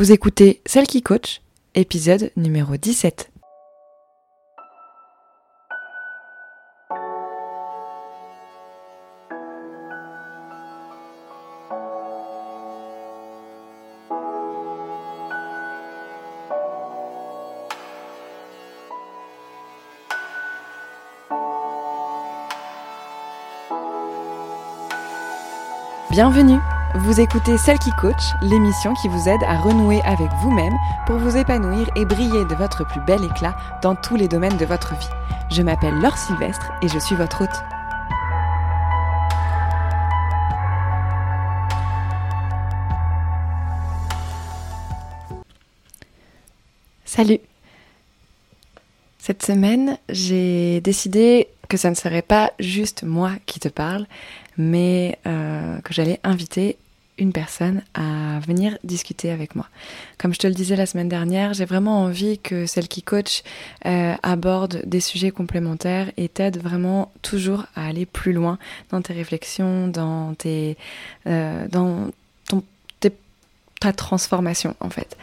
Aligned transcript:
Vous 0.00 0.12
écoutez 0.12 0.62
Celle 0.64 0.86
qui 0.86 1.02
coach, 1.02 1.42
épisode 1.74 2.32
numéro 2.34 2.74
17. 2.74 3.30
Bienvenue 26.10 26.58
Vous 26.96 27.20
écoutez 27.20 27.56
Celle 27.56 27.78
qui 27.78 27.92
coach, 27.92 28.32
l'émission 28.42 28.94
qui 28.94 29.06
vous 29.06 29.28
aide 29.28 29.44
à 29.44 29.56
renouer 29.58 30.02
avec 30.02 30.28
vous-même 30.42 30.76
pour 31.06 31.18
vous 31.18 31.36
épanouir 31.36 31.88
et 31.94 32.04
briller 32.04 32.44
de 32.44 32.54
votre 32.56 32.84
plus 32.84 33.00
bel 33.02 33.22
éclat 33.22 33.56
dans 33.80 33.94
tous 33.94 34.16
les 34.16 34.26
domaines 34.26 34.56
de 34.56 34.64
votre 34.64 34.96
vie. 34.98 35.06
Je 35.52 35.62
m'appelle 35.62 35.94
Laure 35.94 36.18
Sylvestre 36.18 36.72
et 36.82 36.88
je 36.88 36.98
suis 36.98 37.14
votre 37.14 37.42
hôte. 37.42 37.48
Salut 47.04 47.38
Cette 49.20 49.44
semaine, 49.44 49.96
j'ai 50.08 50.80
décidé 50.80 51.46
que 51.68 51.76
ça 51.76 51.88
ne 51.88 51.94
serait 51.94 52.20
pas 52.20 52.52
juste 52.58 53.04
moi 53.04 53.30
qui 53.46 53.60
te 53.60 53.68
parle, 53.68 54.06
mais 54.60 55.18
euh, 55.26 55.80
que 55.80 55.94
j'allais 55.94 56.20
inviter 56.22 56.76
une 57.18 57.32
personne 57.32 57.82
à 57.92 58.38
venir 58.40 58.78
discuter 58.82 59.30
avec 59.30 59.54
moi. 59.54 59.66
Comme 60.18 60.32
je 60.32 60.38
te 60.38 60.46
le 60.46 60.54
disais 60.54 60.74
la 60.74 60.86
semaine 60.86 61.08
dernière, 61.08 61.52
j'ai 61.52 61.66
vraiment 61.66 62.02
envie 62.02 62.38
que 62.38 62.64
celle 62.66 62.88
qui 62.88 63.02
coach 63.02 63.42
euh, 63.84 64.14
aborde 64.22 64.82
des 64.86 65.00
sujets 65.00 65.30
complémentaires 65.30 66.10
et 66.16 66.28
t'aide 66.28 66.58
vraiment 66.58 67.12
toujours 67.20 67.66
à 67.74 67.86
aller 67.86 68.06
plus 68.06 68.32
loin 68.32 68.58
dans 68.90 69.02
tes 69.02 69.12
réflexions, 69.12 69.88
dans 69.88 70.34
tes, 70.34 70.78
euh, 71.26 71.66
dans 71.68 72.10
ton, 72.48 72.62
ta 73.80 73.92
transformation 73.94 74.74
en 74.80 74.90
fait 74.90 75.16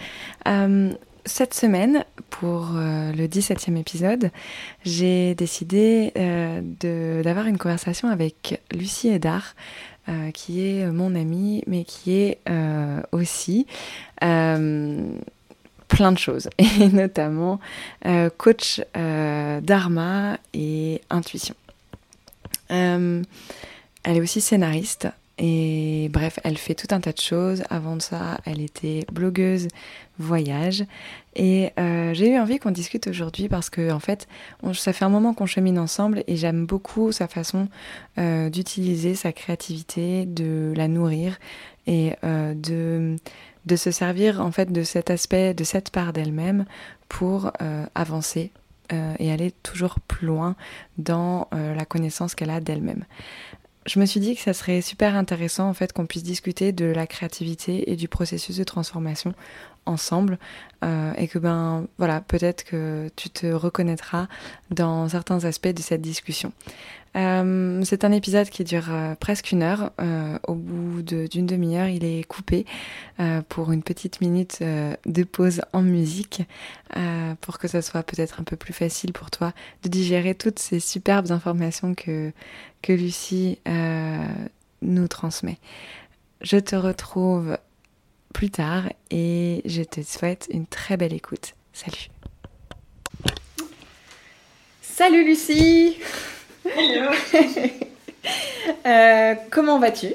cette 1.28 1.53
semaine, 1.53 2.06
pour 2.30 2.70
euh, 2.75 3.11
le 3.11 3.28
17e 3.28 3.78
épisode, 3.78 4.31
j'ai 4.83 5.36
décidé 5.36 6.11
euh, 6.17 6.61
d'avoir 7.22 7.45
une 7.47 7.58
conversation 7.58 8.08
avec 8.09 8.61
Lucie 8.72 9.09
Edard, 9.09 9.56
euh, 10.09 10.31
qui 10.31 10.66
est 10.66 10.88
mon 10.88 11.14
amie, 11.16 11.64
mais 11.67 11.84
qui 11.84 12.14
est 12.14 12.39
aussi 13.11 13.67
plein 14.16 16.11
de 16.11 16.17
choses, 16.17 16.50
et 16.58 16.88
notamment 16.89 17.59
coach 18.38 18.81
dharma 18.95 20.38
et 20.53 21.02
intuition. 21.09 21.56
elle 22.69 23.25
est 24.06 24.22
aussi 24.22 24.41
scénariste, 24.41 25.08
et 25.39 26.09
bref, 26.12 26.39
elle 26.44 26.58
fait 26.58 26.73
tout 26.73 26.88
un 26.95 27.00
tas 27.00 27.12
de 27.12 27.19
choses. 27.19 27.64
Avant 27.69 27.95
de 27.95 28.02
ça, 28.02 28.39
elle 28.45 28.59
était 28.59 29.06
blogueuse 29.12 29.67
voyage. 30.20 30.86
Et 31.36 31.72
euh, 31.80 32.14
j'ai 32.14 32.32
eu 32.32 32.40
envie 32.40 32.58
qu'on 32.58 32.72
discute 32.72 33.08
aujourd'hui 33.08 33.48
parce 33.48 33.70
que, 33.70 33.92
en 33.92 34.00
fait, 34.00 34.28
ça 34.74 34.94
fait 34.94 35.06
un 35.06 35.09
moment 35.09 35.34
qu'on 35.34 35.46
chemine 35.46 35.80
ensemble 35.80 36.24
et 36.28 36.36
j'aime 36.36 36.66
beaucoup 36.66 37.12
sa 37.12 37.28
façon 37.28 37.68
euh, 38.18 38.50
d'utiliser 38.50 39.16
sa 39.16 39.32
créativité, 39.32 40.26
de 40.26 40.74
la 40.76 40.88
nourrir 40.88 41.38
et 41.86 42.14
euh, 42.24 42.54
de, 42.54 43.16
de 43.66 43.76
se 43.76 43.92
servir, 43.92 44.42
en 44.42 44.52
fait, 44.52 44.72
de 44.72 44.84
cet 44.84 45.09
aspect, 45.09 45.54
de 45.54 45.64
cette 45.64 45.92
part 45.92 46.14
d'elle-même 46.14 46.66
pour 47.09 47.52
avancer 47.96 48.52
et 49.20 49.31
aller 49.31 49.52
toujours 49.64 50.00
plus 50.08 50.28
loin 50.28 50.56
dans 50.98 51.48
la 51.52 51.86
connaissance 51.86 52.36
qu'elle 52.36 52.50
a 52.50 52.59
d'elle-même 52.59 53.06
je 53.88 54.00
me 54.00 54.06
suis 54.06 54.20
dit 54.20 54.36
que 54.36 54.41
ça 54.41 54.53
serait 54.53 54.81
super 54.81 55.16
intéressant 55.16 55.70
en 55.70 55.74
fait 55.74 55.94
qu'on 55.94 56.06
puisse 56.06 56.24
discuter 56.24 56.74
de 56.74 56.86
la 56.86 57.08
créativité 57.08 57.90
et 57.91 57.96
du 57.96 58.08
processus 58.08 58.58
de 58.58 58.64
transformation 58.64 59.34
ensemble 59.88 60.38
euh, 60.84 61.14
et 61.18 61.28
que 61.28 61.40
ben 61.40 61.88
voilà 61.98 62.22
peut-être 62.22 62.64
que 62.64 63.09
tu 63.16 63.30
te 63.30 63.48
reconnaîtras 63.48 64.28
dans 64.70 65.09
certains 65.09 65.44
aspects 65.46 65.68
de 65.70 65.81
cette 65.81 66.02
discussion. 66.02 66.52
Euh, 67.16 67.81
c'est 67.84 68.03
un 68.03 68.12
épisode 68.12 68.47
qui 68.50 68.64
dure 68.64 68.90
euh, 68.92 69.16
presque 69.16 69.52
une 69.52 69.64
heure. 69.64 69.92
au 70.47 70.53
bout 70.53 71.02
d'une 71.02 71.47
demi-heure, 71.47 71.88
il 71.88 72.03
est 72.03 72.24
coupé 72.24 72.66
pour 73.50 73.72
une 73.72 73.81
petite 73.81 74.22
minute 74.22 74.62
de 74.62 75.24
pause 75.24 75.62
en 75.74 75.81
musique 75.81 76.44
pour 77.42 77.58
que 77.58 77.68
ce 77.68 77.81
soit 77.81 78.03
peut-être 78.03 78.40
un 78.40 78.44
peu 78.44 78.56
plus 78.56 78.74
facile 78.74 79.14
pour 79.14 79.31
toi 79.31 79.53
de 79.84 79.90
digérer 79.90 80.36
toutes 80.36 80.59
ces 80.59 80.80
superbes 80.80 81.31
informations 81.31 81.96
que, 81.96 82.31
que 82.81 82.94
Lucie 82.94 83.59
nous 84.81 85.08
transmet. 85.08 85.58
Je 86.42 86.58
te 86.58 86.76
retrouve 86.76 87.58
plus 88.34 88.50
tard 88.50 88.84
et 89.12 89.62
je 89.66 89.82
te 89.82 90.02
souhaite 90.02 90.48
une 90.52 90.68
très 90.68 90.98
belle 90.98 91.14
écoute. 91.14 91.54
Salut. 91.74 92.10
Salut 94.82 95.24
Lucie. 95.26 95.98
Hello. 96.66 97.12
Euh, 98.86 99.36
comment 99.52 99.80
vas-tu? 99.80 100.14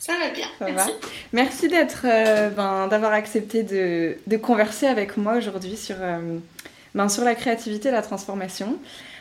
Ça 0.00 0.14
va 0.18 0.30
bien. 0.30 0.48
merci. 0.60 0.90
Merci 1.32 1.68
d'être, 1.68 2.04
euh, 2.04 2.50
ben, 2.50 2.88
d'avoir 2.88 3.12
accepté 3.12 3.62
de, 3.62 4.16
de, 4.26 4.36
converser 4.36 4.86
avec 4.86 5.16
moi 5.16 5.34
aujourd'hui 5.34 5.76
sur, 5.76 5.94
euh, 6.00 6.38
ben, 6.96 7.08
sur 7.08 7.22
la 7.22 7.36
créativité 7.36 7.90
et 7.90 7.92
la 7.92 8.02
transformation. 8.02 8.76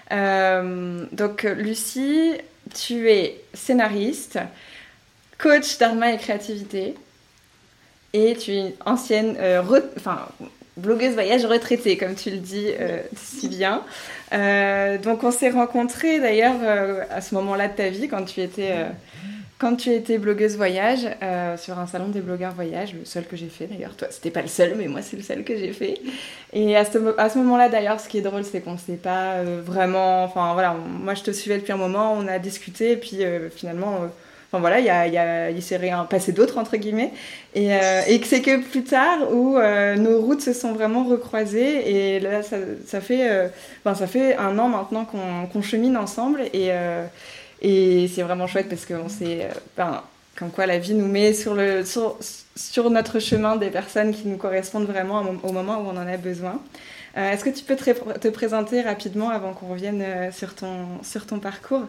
donc 0.10 1.44
Lucie, 1.44 2.34
tu 2.74 3.12
es 3.12 3.40
scénariste, 3.54 4.40
coach 5.38 5.78
d'arma 5.78 6.12
et 6.12 6.18
créativité 6.18 6.96
et 8.14 8.36
tu 8.36 8.52
es 8.52 8.60
une 8.60 8.72
ancienne 8.86 9.36
euh, 9.40 9.62
blogueuse 10.78 11.14
voyage 11.14 11.46
retraitée, 11.46 11.98
comme 11.98 12.16
tu 12.16 12.32
le 12.32 12.38
dis 12.38 12.68
euh, 12.80 13.02
si 13.16 13.50
bien. 13.50 13.84
Euh, 14.34 14.98
donc 14.98 15.24
on 15.24 15.32
s'est 15.32 15.50
rencontrés 15.50 16.20
d'ailleurs 16.20 16.56
à 17.10 17.22
ce 17.22 17.36
moment-là 17.36 17.68
de 17.68 17.74
ta 17.74 17.90
vie, 17.90 18.08
quand 18.08 18.24
tu 18.24 18.42
étais, 18.42 20.18
blogueuse 20.18 20.56
voyage, 20.56 21.08
sur 21.58 21.78
un 21.78 21.88
salon 21.88 22.08
des 22.08 22.22
blogueurs 22.22 22.54
voyage, 22.54 22.94
le 22.94 23.06
seul 23.06 23.26
que 23.26 23.36
j'ai 23.36 23.50
fait 23.50 23.68
d'ailleurs. 23.68 23.96
Toi, 23.96 24.08
c'était 24.10 24.32
pas 24.32 24.42
le 24.42 24.48
seul, 24.48 24.76
mais 24.78 24.88
moi 24.88 25.02
c'est 25.02 25.18
le 25.18 25.24
seul 25.24 25.44
que 25.44 25.56
j'ai 25.58 25.74
fait. 25.74 26.00
Et 26.54 26.76
à 26.76 26.86
ce, 26.86 26.98
moment-là 27.38 27.70
d'ailleurs, 27.70 28.00
ce 28.00 28.08
qui 28.08 28.20
est 28.20 28.22
drôle, 28.22 28.44
c'est 28.44 28.62
qu'on 28.62 28.78
s'est 28.78 28.94
pas 28.94 29.44
vraiment... 29.44 30.24
Enfin 30.24 30.54
voilà, 30.54 30.74
moi 30.74 31.14
je 31.14 31.24
te 31.24 31.32
suivais 31.32 31.58
depuis 31.58 31.74
un 31.74 31.78
moment, 31.78 32.14
on 32.14 32.28
a 32.28 32.40
discuté, 32.40 32.94
et 32.94 32.98
puis 32.98 33.20
finalement 33.56 34.10
Enfin 34.52 34.62
voilà, 34.62 34.80
il 34.80 35.58
y 35.58 35.62
s'est 35.62 35.78
rien 35.78 36.06
passé 36.06 36.32
d'autre 36.32 36.58
entre 36.58 36.76
guillemets. 36.78 37.12
Et, 37.54 37.76
euh, 37.76 38.02
et 38.08 38.20
c'est 38.24 38.42
que 38.42 38.58
plus 38.58 38.84
tard 38.84 39.32
où 39.32 39.58
euh, 39.58 39.96
nos 39.96 40.22
routes 40.22 40.42
se 40.42 40.54
sont 40.54 40.74
vraiment 40.74 41.04
recroisées 41.04 42.16
et 42.16 42.20
là 42.20 42.42
ça, 42.42 42.56
euh, 42.56 43.48
ça 43.86 44.08
fait 44.08 44.36
un 44.38 44.58
an 44.58 44.68
maintenant 44.68 45.06
qu'on 45.06 45.62
chemine 45.62 45.96
ensemble 45.98 46.42
et, 46.54 46.72
c'est 47.62 48.24
vraiment 48.24 48.48
chouette 48.48 48.70
parce 48.70 48.88
qu'on 48.88 49.08
sait, 49.08 49.50
ben, 49.78 50.02
comme 50.36 50.50
quoi 50.50 50.66
la 50.66 50.80
vie 50.80 50.96
nous 50.96 51.08
met 51.08 51.34
sur, 51.34 51.54
notre 52.90 53.20
chemin 53.20 53.56
des 53.56 53.70
personnes 53.70 54.14
qui 54.14 54.28
nous 54.28 54.38
correspondent 54.38 54.88
vraiment 54.88 55.24
au 55.44 55.52
moment 55.52 55.78
où 55.78 55.90
on 55.90 55.98
en 55.98 56.08
a 56.08 56.18
besoin. 56.18 56.60
Est-ce 57.16 57.44
que 57.44 57.50
tu 57.52 57.64
peux 57.64 57.76
te, 57.76 58.18
te, 58.18 58.28
présenter 58.30 58.82
rapidement 58.82 59.30
avant 59.30 59.54
qu'on 59.54 59.68
revienne 59.68 60.32
sur 60.32 60.56
ton 60.56 61.40
parcours? 61.40 61.86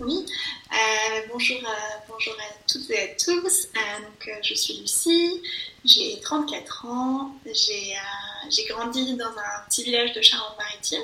Oui, 0.00 0.24
euh, 0.72 1.20
bonjour, 1.30 1.58
à, 1.66 2.04
bonjour 2.08 2.34
à 2.34 2.54
toutes 2.66 2.88
et 2.90 3.02
à 3.02 3.08
tous. 3.14 3.68
Euh, 3.76 4.02
donc, 4.02 4.28
euh, 4.28 4.32
je 4.42 4.54
suis 4.54 4.78
Lucie, 4.78 5.42
j'ai 5.84 6.18
34 6.20 6.86
ans, 6.86 7.34
j'ai 7.44 8.64
grandi 8.64 9.14
dans 9.16 9.26
un 9.26 9.66
petit 9.68 9.84
village 9.84 10.12
de 10.14 10.22
Charente-Maritime. 10.22 11.02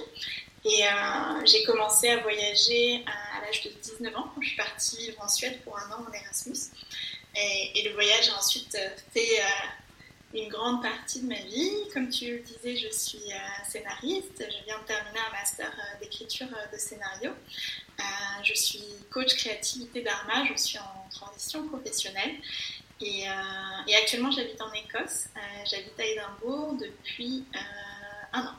Et 0.64 0.82
j'ai 1.44 1.62
commencé 1.62 2.08
à 2.08 2.16
voyager 2.22 3.04
à, 3.06 3.40
l'âge 3.44 3.62
de 3.62 3.70
19 3.70 4.16
ans. 4.16 4.32
Quand 4.34 4.42
je 4.42 4.48
suis 4.48 4.56
partie 4.56 4.96
vivre 4.96 5.22
en 5.22 5.28
Suède 5.28 5.60
pour 5.62 5.78
un 5.78 5.92
an 5.92 6.04
en 6.08 6.12
Erasmus. 6.12 6.72
Et, 7.36 7.78
et 7.78 7.88
le 7.88 7.94
voyage 7.94 8.30
a 8.30 8.38
ensuite 8.38 8.76
fait 9.14 9.40
une 10.36 10.48
grande 10.48 10.82
partie 10.82 11.22
de 11.22 11.28
ma 11.28 11.40
vie. 11.40 11.72
Comme 11.92 12.08
tu 12.08 12.36
le 12.36 12.38
disais, 12.40 12.76
je 12.76 12.90
suis 12.90 13.30
scénariste. 13.68 14.38
Je 14.38 14.64
viens 14.64 14.78
de 14.78 14.84
terminer 14.84 15.18
un 15.28 15.32
master 15.32 15.72
d'écriture 16.00 16.48
de 16.72 16.78
scénario. 16.78 17.32
Euh, 17.98 18.02
je 18.42 18.54
suis 18.54 18.84
coach 19.10 19.34
créativité 19.36 20.02
Dharma, 20.02 20.44
je 20.44 20.56
suis 20.60 20.78
en 20.78 21.08
transition 21.10 21.66
professionnelle. 21.68 22.34
Et, 23.00 23.28
euh, 23.28 23.98
actuellement, 24.02 24.30
j'habite 24.30 24.60
en 24.60 24.72
Écosse. 24.72 25.26
Euh, 25.36 25.40
j'habite 25.70 25.98
à 25.98 26.04
Édimbourg 26.04 26.74
depuis 26.74 27.44
un 28.32 28.42
an, 28.46 28.54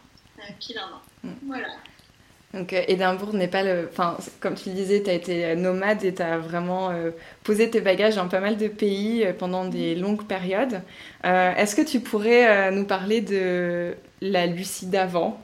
pile 0.59 0.79
un 0.79 0.93
an. 0.93 1.01
Mm. 1.23 1.33
Voilà. 1.43 1.67
Donc 2.57 2.73
euh, 2.73 2.81
Édimbourg 2.87 3.33
n'est 3.33 3.47
pas 3.47 3.63
le... 3.63 3.87
Enfin, 3.91 4.17
comme 4.39 4.55
tu 4.55 4.69
le 4.69 4.75
disais, 4.75 5.03
tu 5.03 5.09
as 5.09 5.13
été 5.13 5.55
nomade 5.55 6.03
et 6.03 6.13
tu 6.13 6.21
as 6.21 6.37
vraiment 6.37 6.89
euh, 6.89 7.11
posé 7.43 7.69
tes 7.69 7.81
bagages 7.81 8.15
dans 8.15 8.27
pas 8.27 8.39
mal 8.39 8.57
de 8.57 8.67
pays 8.67 9.23
euh, 9.23 9.33
pendant 9.33 9.65
des 9.65 9.95
longues 9.95 10.25
périodes. 10.25 10.81
Est-ce 11.23 11.75
que 11.75 11.81
tu 11.81 11.99
pourrais 11.99 12.71
nous 12.71 12.85
parler 12.85 13.19
de 13.19 13.95
la 14.21 14.45
Lucie 14.45 14.85
d'avant, 14.85 15.41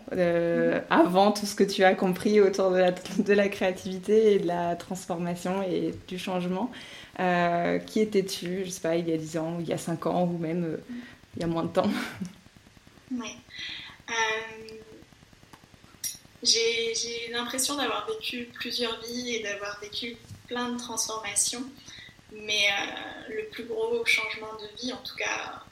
avant 0.89 1.33
tout 1.33 1.45
ce 1.45 1.55
que 1.55 1.63
tu 1.65 1.83
as 1.83 1.93
compris 1.93 2.39
autour 2.39 2.71
de 2.71 2.77
la, 2.77 2.91
de 2.91 3.33
la, 3.33 3.49
créativité 3.49 4.35
et 4.35 4.39
de 4.39 4.47
la 4.47 4.77
transformation 4.77 5.61
et 5.61 5.93
du 6.07 6.17
changement 6.17 6.71
Qui 7.17 7.99
étais-tu, 7.99 8.63
je 8.63 8.69
sais 8.69 8.79
pas, 8.79 8.95
il 8.95 9.09
y 9.09 9.13
a 9.13 9.17
10 9.17 9.37
ans, 9.37 9.57
il 9.59 9.67
y 9.67 9.73
a 9.73 9.77
5 9.77 10.05
ans 10.05 10.23
ou 10.23 10.37
même 10.37 10.77
il 11.35 11.41
y 11.41 11.43
a 11.43 11.47
moins 11.47 11.63
de 11.63 11.69
temps? 11.69 11.89
Oui. 13.11 13.35
J'ai 16.43 17.29
l'impression 17.31 17.75
d'avoir 17.75 18.05
vécu 18.05 18.49
plusieurs 18.53 18.99
vies 19.01 19.35
et 19.35 19.43
d'avoir 19.43 19.79
vécu 19.79 20.17
plein 20.47 20.69
de 20.69 20.77
transformations. 20.77 21.63
Mais 22.33 22.67
euh, 22.67 23.33
le 23.33 23.45
plus 23.49 23.63
gros 23.63 24.03
changement 24.05 24.53
de 24.55 24.81
vie, 24.81 24.91
en 24.91 25.01
tout 25.03 25.15
cas 25.15 25.63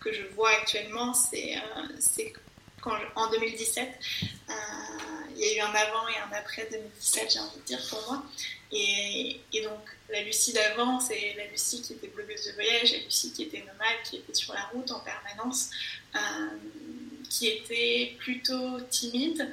que 0.00 0.12
je 0.12 0.22
vois 0.34 0.50
actuellement, 0.50 1.12
c'est 1.12 1.56
euh, 1.56 2.92
en 3.16 3.30
2017, 3.30 3.88
euh, 4.48 4.52
il 5.34 5.38
y 5.38 5.44
a 5.44 5.56
eu 5.56 5.60
un 5.60 5.74
avant 5.74 6.08
et 6.08 6.16
un 6.18 6.32
après 6.32 6.68
2017, 6.70 7.32
j'ai 7.32 7.40
envie 7.40 7.56
de 7.58 7.64
dire 7.64 7.86
pour 7.90 8.00
moi. 8.06 8.22
Et, 8.72 9.40
et 9.52 9.62
donc 9.62 9.80
la 10.08 10.22
Lucie 10.22 10.52
d'avant, 10.52 11.00
c'est 11.00 11.34
la 11.36 11.46
Lucie 11.48 11.82
qui 11.82 11.94
était 11.94 12.06
blogueuse 12.06 12.46
de 12.46 12.52
voyage, 12.52 12.92
la 12.92 12.98
Lucie 12.98 13.32
qui 13.32 13.42
était 13.42 13.60
nomade, 13.60 14.02
qui 14.04 14.16
était 14.16 14.34
sur 14.34 14.54
la 14.54 14.62
route 14.66 14.90
en 14.92 15.00
permanence, 15.00 15.70
qui 17.28 17.48
était 17.48 18.14
plutôt 18.18 18.80
timide, 18.88 19.52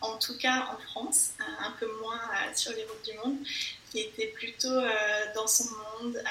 en 0.00 0.16
tout 0.18 0.36
cas 0.38 0.68
en 0.72 0.78
France, 0.78 1.30
euh, 1.40 1.66
un 1.66 1.70
peu 1.72 1.90
moins 2.00 2.20
euh, 2.20 2.54
sur 2.54 2.72
les 2.72 2.84
routes 2.84 3.04
du 3.04 3.16
monde, 3.18 3.36
qui 3.90 4.00
était 4.00 4.28
plutôt 4.28 4.80
dans 5.34 5.46
son 5.46 5.64
monde, 5.64 6.22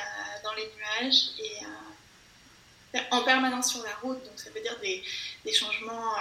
dans 0.43 0.53
les 0.53 0.69
nuages 0.77 1.31
et 1.39 2.99
en 3.09 3.23
permanence 3.23 3.71
sur 3.71 3.83
la 3.83 3.95
route. 3.95 4.23
Donc 4.23 4.33
ça 4.39 4.51
veut 4.51 4.61
dire 4.61 4.77
des, 4.79 5.03
changements 5.51 6.13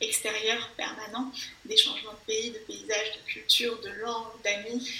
extérieurs 0.00 0.68
permanents, 0.76 1.30
des 1.64 1.76
changements 1.76 2.12
de 2.12 2.26
pays, 2.26 2.50
de 2.50 2.58
paysage, 2.58 3.18
de 3.18 3.32
culture, 3.32 3.80
de 3.82 3.90
langue, 3.90 4.32
d'amis, 4.42 4.90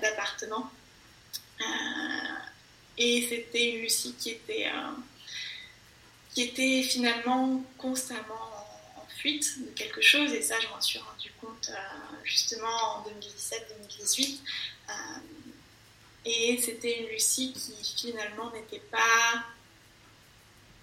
d'appartements. 0.00 0.70
et 2.96 3.26
c'était 3.28 3.70
une 3.70 3.80
Lucie 3.80 4.14
qui 4.16 4.30
était, 4.30 4.70
qui 6.32 6.42
était 6.42 6.84
finalement 6.84 7.64
constamment 7.76 8.49
de 9.24 9.70
quelque 9.74 10.00
chose. 10.00 10.32
Et 10.32 10.42
ça, 10.42 10.56
je 10.60 10.68
m'en 10.68 10.80
suis 10.80 10.98
rendu 10.98 11.30
compte 11.40 11.70
euh, 11.70 12.16
justement 12.24 12.68
en 12.96 13.04
2017-2018. 13.08 14.38
Euh, 14.88 14.92
et 16.24 16.58
c'était 16.60 17.00
une 17.00 17.08
Lucie 17.08 17.52
qui 17.52 18.08
finalement 18.08 18.50
n'était 18.52 18.82
pas 18.90 19.44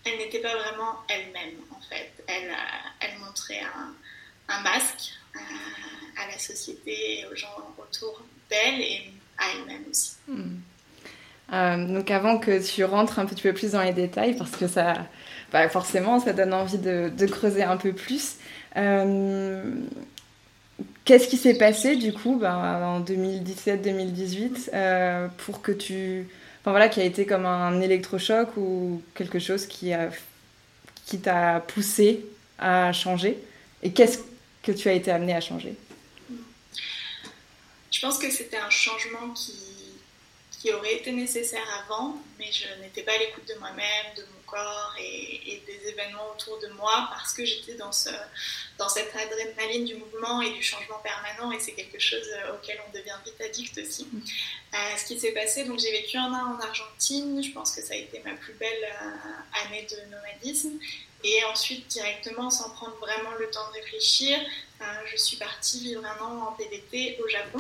elle 0.06 0.20
n'était 0.20 0.40
pas 0.40 0.56
vraiment 0.56 1.00
elle-même 1.10 1.60
en 1.70 1.82
fait. 1.82 2.12
Elle, 2.28 2.50
euh, 2.50 2.90
elle 3.02 3.20
montrait 3.20 3.60
un, 3.60 3.94
un 4.48 4.62
masque 4.62 5.12
à 6.18 6.32
la 6.32 6.40
société, 6.40 7.26
aux 7.32 7.36
gens 7.36 7.76
autour 7.78 8.24
d'elle 8.50 8.82
et 8.82 9.12
à 9.38 9.52
elle-même 9.52 9.84
aussi. 9.90 10.16
Hmm. 10.28 11.94
donc 11.94 12.10
avant 12.10 12.40
que 12.40 12.66
tu 12.66 12.84
rentres 12.86 13.20
un 13.20 13.26
petit 13.26 13.44
peu 13.44 13.54
plus 13.54 13.74
dans 13.74 13.84
les 13.84 13.94
détails, 13.94 14.36
parce 14.36 14.56
que 14.56 14.68
ça, 14.68 15.08
bah, 15.52 15.70
forcément, 15.70 16.20
ça 16.20 16.34
donne 16.34 16.54
envie 16.54 16.78
de, 16.78 17.26
creuser 17.26 17.64
un 17.64 17.78
peu 17.78 17.94
plus. 17.94 18.36
Euh, 18.76 19.64
qu'est-ce 21.06 21.28
qui 21.28 21.38
s'est 21.38 21.58
passé 21.58 21.96
du 21.96 22.14
coup 22.14 22.38
bah, 22.38 22.80
en 22.84 23.02
2017-2018 23.02 24.70
euh, 24.74 25.28
pour 25.46 25.62
que 25.62 25.72
tu. 25.72 26.28
Enfin 26.62 26.72
voilà, 26.72 26.90
qui 26.90 27.00
a 27.00 27.06
été 27.06 27.26
comme 27.26 27.46
un 27.46 27.80
électrochoc 27.80 28.50
ou 28.58 29.02
quelque 29.16 29.40
chose 29.40 29.66
qui 29.66 29.94
a 29.94 30.10
qui 31.06 31.20
t'a 31.20 31.64
poussé 31.66 32.26
à 32.60 32.92
changer? 32.92 33.38
Et 33.82 33.92
qu'est-ce 33.92 34.20
que 34.64 34.74
tu 34.74 34.90
as 34.90 34.94
été 34.94 35.12
amené 35.12 35.34
à 35.34 35.40
changer? 35.40 35.76
Je 37.90 38.02
pense 38.02 38.18
que 38.18 38.30
c'était 38.30 38.58
un 38.58 38.70
changement 38.70 39.30
qui, 39.34 39.54
qui 40.60 40.74
aurait 40.74 40.96
été 40.96 41.12
nécessaire 41.12 41.66
avant, 41.84 42.18
mais 42.40 42.52
je 42.52 42.82
n'étais 42.82 43.04
pas 43.04 43.14
à 43.14 43.18
l'écoute 43.18 43.48
de 43.48 43.54
moi-même, 43.56 44.14
de 44.16 44.24
mon 44.24 44.42
corps 44.48 44.96
et, 45.00 45.62
des 45.68 45.90
événements 45.90 46.32
autour 46.32 46.60
de 46.60 46.68
moi 46.70 47.10
parce 47.12 47.34
que 47.34 47.46
j'étais 47.46 47.74
dans, 47.74 47.92
ce, 47.92 48.10
dans 48.78 48.88
cette 48.88 49.14
adrénaline 49.16 49.86
du 49.86 49.96
mouvement 49.96 50.42
et 50.42 50.52
du 50.52 50.64
changement 50.64 51.00
permanent 51.00 51.52
et 51.52 51.60
c'est 51.60 51.74
quelque 51.74 52.00
chose 52.00 52.28
euh, 52.34 52.56
auquel 52.56 52.80
on 52.88 52.92
devient 52.98 53.16
vite 53.26 53.40
addict 53.42 53.78
aussi. 53.78 54.08
Euh, 54.74 54.78
ce 54.98 55.06
qui 55.06 55.20
s'est 55.20 55.32
passé, 55.32 55.66
donc 55.66 55.80
j'ai 55.80 55.92
vécu 55.92 56.18
un 56.18 56.32
an 56.34 56.56
en 56.56 56.60
Argentine, 56.60 57.44
je 57.44 57.52
pense 57.52 57.76
que 57.76 57.82
ça 57.82 57.94
a 57.94 57.98
été 57.98 58.22
ma 58.24 58.34
plus 58.34 58.54
belle 58.54 58.84
euh, 58.84 59.66
année 59.66 59.86
de 59.90 60.10
nomadisme 60.10 60.80
et 61.24 61.44
ensuite 61.46 61.88
directement 61.88 62.50
sans 62.50 62.70
prendre 62.72 62.96
vraiment 62.98 63.34
le 63.40 63.50
temps 63.50 63.68
de 63.70 63.74
réfléchir, 63.82 64.40
je 65.12 65.18
suis 65.18 65.36
partie 65.38 65.80
vivre 65.80 66.06
un 66.06 66.24
an 66.24 66.50
en 66.50 66.52
PVT 66.52 67.18
au 67.24 67.28
Japon 67.28 67.60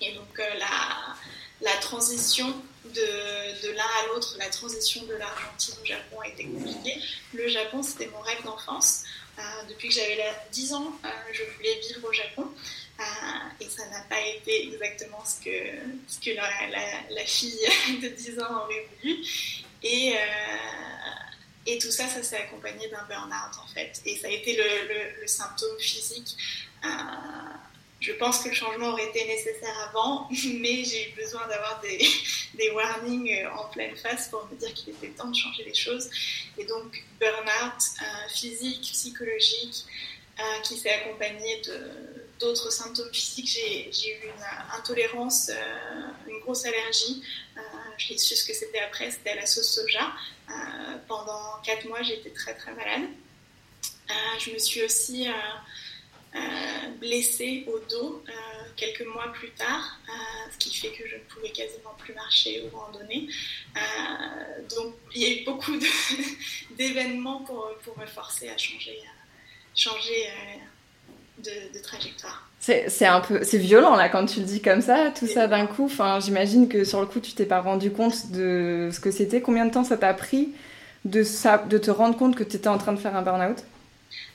et 0.00 0.12
donc 0.12 0.38
la 0.38 1.16
la 1.62 1.76
transition 1.76 2.54
de, 2.84 3.70
l'un 3.72 3.82
à 3.82 4.06
l'autre, 4.08 4.36
la 4.38 4.48
transition 4.48 5.04
de 5.04 5.14
l'Argentine 5.14 5.74
au 5.80 5.84
Japon 5.84 6.20
a 6.20 6.28
été 6.28 6.44
compliquée. 6.44 7.00
Le 7.32 7.48
Japon, 7.48 7.82
c'était 7.82 8.08
mon 8.08 8.20
rêve 8.20 8.42
d'enfance. 8.44 9.04
Euh, 9.38 9.42
depuis 9.68 9.88
que 9.88 9.94
j'avais 9.94 10.18
10 10.50 10.74
ans, 10.74 10.92
euh, 11.04 11.08
je 11.32 11.42
voulais 11.56 11.80
vivre 11.80 12.08
au 12.08 12.12
Japon. 12.12 12.48
Euh, 13.00 13.04
et 13.60 13.68
ça 13.68 13.86
n'a 13.88 14.02
pas 14.02 14.20
été 14.20 14.68
exactement 14.68 15.24
ce 15.24 15.42
que, 15.42 15.50
ce 16.06 16.20
que 16.20 16.36
la, 16.36 17.24
fille 17.24 17.58
de 18.02 18.08
10 18.08 18.40
ans 18.40 18.64
aurait 18.64 18.86
voulu. 19.00 19.24
Et, 19.82 20.14
et 21.66 21.78
tout 21.78 21.90
ça, 21.90 22.06
ça 22.06 22.22
s'est 22.22 22.36
accompagné 22.36 22.88
d'un 22.88 23.02
burn-out 23.04 23.58
en 23.64 23.66
fait. 23.74 24.00
Et 24.04 24.16
ça 24.16 24.28
a 24.28 24.30
été 24.30 24.56
le 24.56 25.26
symptôme 25.26 25.78
physique 25.80 26.36
je 28.02 28.12
pense 28.12 28.40
que 28.40 28.48
le 28.48 28.54
changement 28.54 28.88
aurait 28.88 29.06
été 29.06 29.24
nécessaire 29.24 29.88
avant, 29.88 30.28
mais 30.60 30.84
j'ai 30.84 31.08
eu 31.08 31.12
besoin 31.14 31.46
d'avoir 31.46 31.80
des, 32.54 32.70
warnings 32.70 33.32
euh, 33.32 33.50
en 33.52 33.68
pleine 33.68 33.96
face 33.96 34.28
pour 34.28 34.46
me 34.50 34.56
dire 34.56 34.74
qu'il 34.74 34.90
était 34.90 35.10
temps 35.10 35.28
de 35.28 35.36
changer 35.36 35.64
les 35.64 35.74
choses. 35.74 36.10
Et 36.58 36.64
donc, 36.64 37.04
burn-out 37.20 37.80
euh, 38.02 38.28
physique, 38.28 38.82
psychologique, 38.82 39.84
euh, 40.40 40.60
qui 40.64 40.76
s'est 40.78 40.92
accompagné 40.92 41.62
d'autres 42.40 42.72
symptômes 42.72 43.12
physiques. 43.12 43.46
J'ai 43.46 44.16
eu 44.16 44.24
une 44.24 44.76
intolérance, 44.76 45.50
une 46.26 46.40
grosse 46.40 46.64
allergie. 46.64 47.22
J'ai 47.98 48.18
su 48.18 48.34
ce 48.34 48.44
que 48.44 48.54
c'était 48.54 48.80
après, 48.80 49.10
c'était 49.12 49.30
à 49.30 49.36
la 49.36 49.46
sauce 49.46 49.74
soja. 49.74 50.12
pendant 51.06 51.60
quatre 51.62 51.86
mois, 51.86 52.02
j'étais 52.02 52.30
très 52.30 52.54
très 52.54 52.72
malade. 52.72 53.10
je 54.40 54.50
me 54.50 54.58
suis 54.58 54.82
aussi 54.82 55.28
blessée 56.98 57.64
au 57.66 57.78
dos 57.90 58.22
euh, 58.28 58.32
quelques 58.76 59.06
mois 59.06 59.30
plus 59.32 59.50
tard, 59.50 59.98
euh, 60.08 60.50
ce 60.52 60.58
qui 60.58 60.74
fait 60.74 60.88
que 60.88 61.06
je 61.06 61.16
ne 61.16 61.20
pouvais 61.22 61.50
quasiment 61.50 61.94
plus 61.98 62.14
marcher 62.14 62.62
ou 62.64 62.76
randonner. 62.76 63.28
donc 64.70 64.94
il 65.14 65.22
y 65.22 65.24
a 65.26 65.40
eu 65.40 65.44
beaucoup 65.44 65.72
d'événements 66.78 67.40
pour, 67.40 67.70
pour, 67.84 67.98
me 67.98 68.06
forcer 68.06 68.48
à 68.48 68.56
changer, 68.56 68.98
changer 69.74 70.28
de, 71.38 71.82
trajectoire. 71.82 72.48
C'est 72.60 73.06
un 73.06 73.20
peu, 73.20 73.42
c'est 73.42 73.58
violent 73.58 73.96
là 73.96 74.08
quand 74.08 74.24
tu 74.26 74.38
le 74.38 74.46
dis 74.46 74.62
comme 74.62 74.80
ça, 74.80 75.12
tout 75.18 75.26
ça 75.26 75.48
d'un 75.48 75.66
coup. 75.66 75.86
Enfin, 75.86 76.20
j'imagine 76.20 76.68
que 76.68 76.84
sur 76.84 77.00
le 77.00 77.06
coup 77.06 77.18
tu 77.18 77.32
t'es 77.32 77.46
pas 77.46 77.60
rendu 77.60 77.90
compte 77.90 78.30
de 78.30 78.90
ce 78.92 79.00
que 79.00 79.10
c'était. 79.10 79.40
Combien 79.40 79.66
de 79.66 79.72
temps 79.72 79.84
ça 79.84 79.96
t'a 79.96 80.14
pris 80.14 80.50
de, 81.04 81.24
ça, 81.24 81.58
de 81.58 81.78
te 81.78 81.90
rendre 81.90 82.16
compte 82.16 82.36
que 82.36 82.44
tu 82.44 82.56
étais 82.56 82.68
en 82.68 82.78
train 82.78 82.92
de 82.92 83.00
faire 83.00 83.16
un 83.16 83.22
burn-out? 83.22 83.64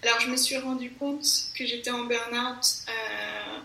Alors, 0.03 0.19
je 0.19 0.27
me 0.27 0.37
suis 0.37 0.57
rendu 0.57 0.91
compte 0.91 1.25
que 1.57 1.65
j'étais 1.65 1.89
en 1.89 2.03
burn-out. 2.03 2.65
Euh, 2.87 3.59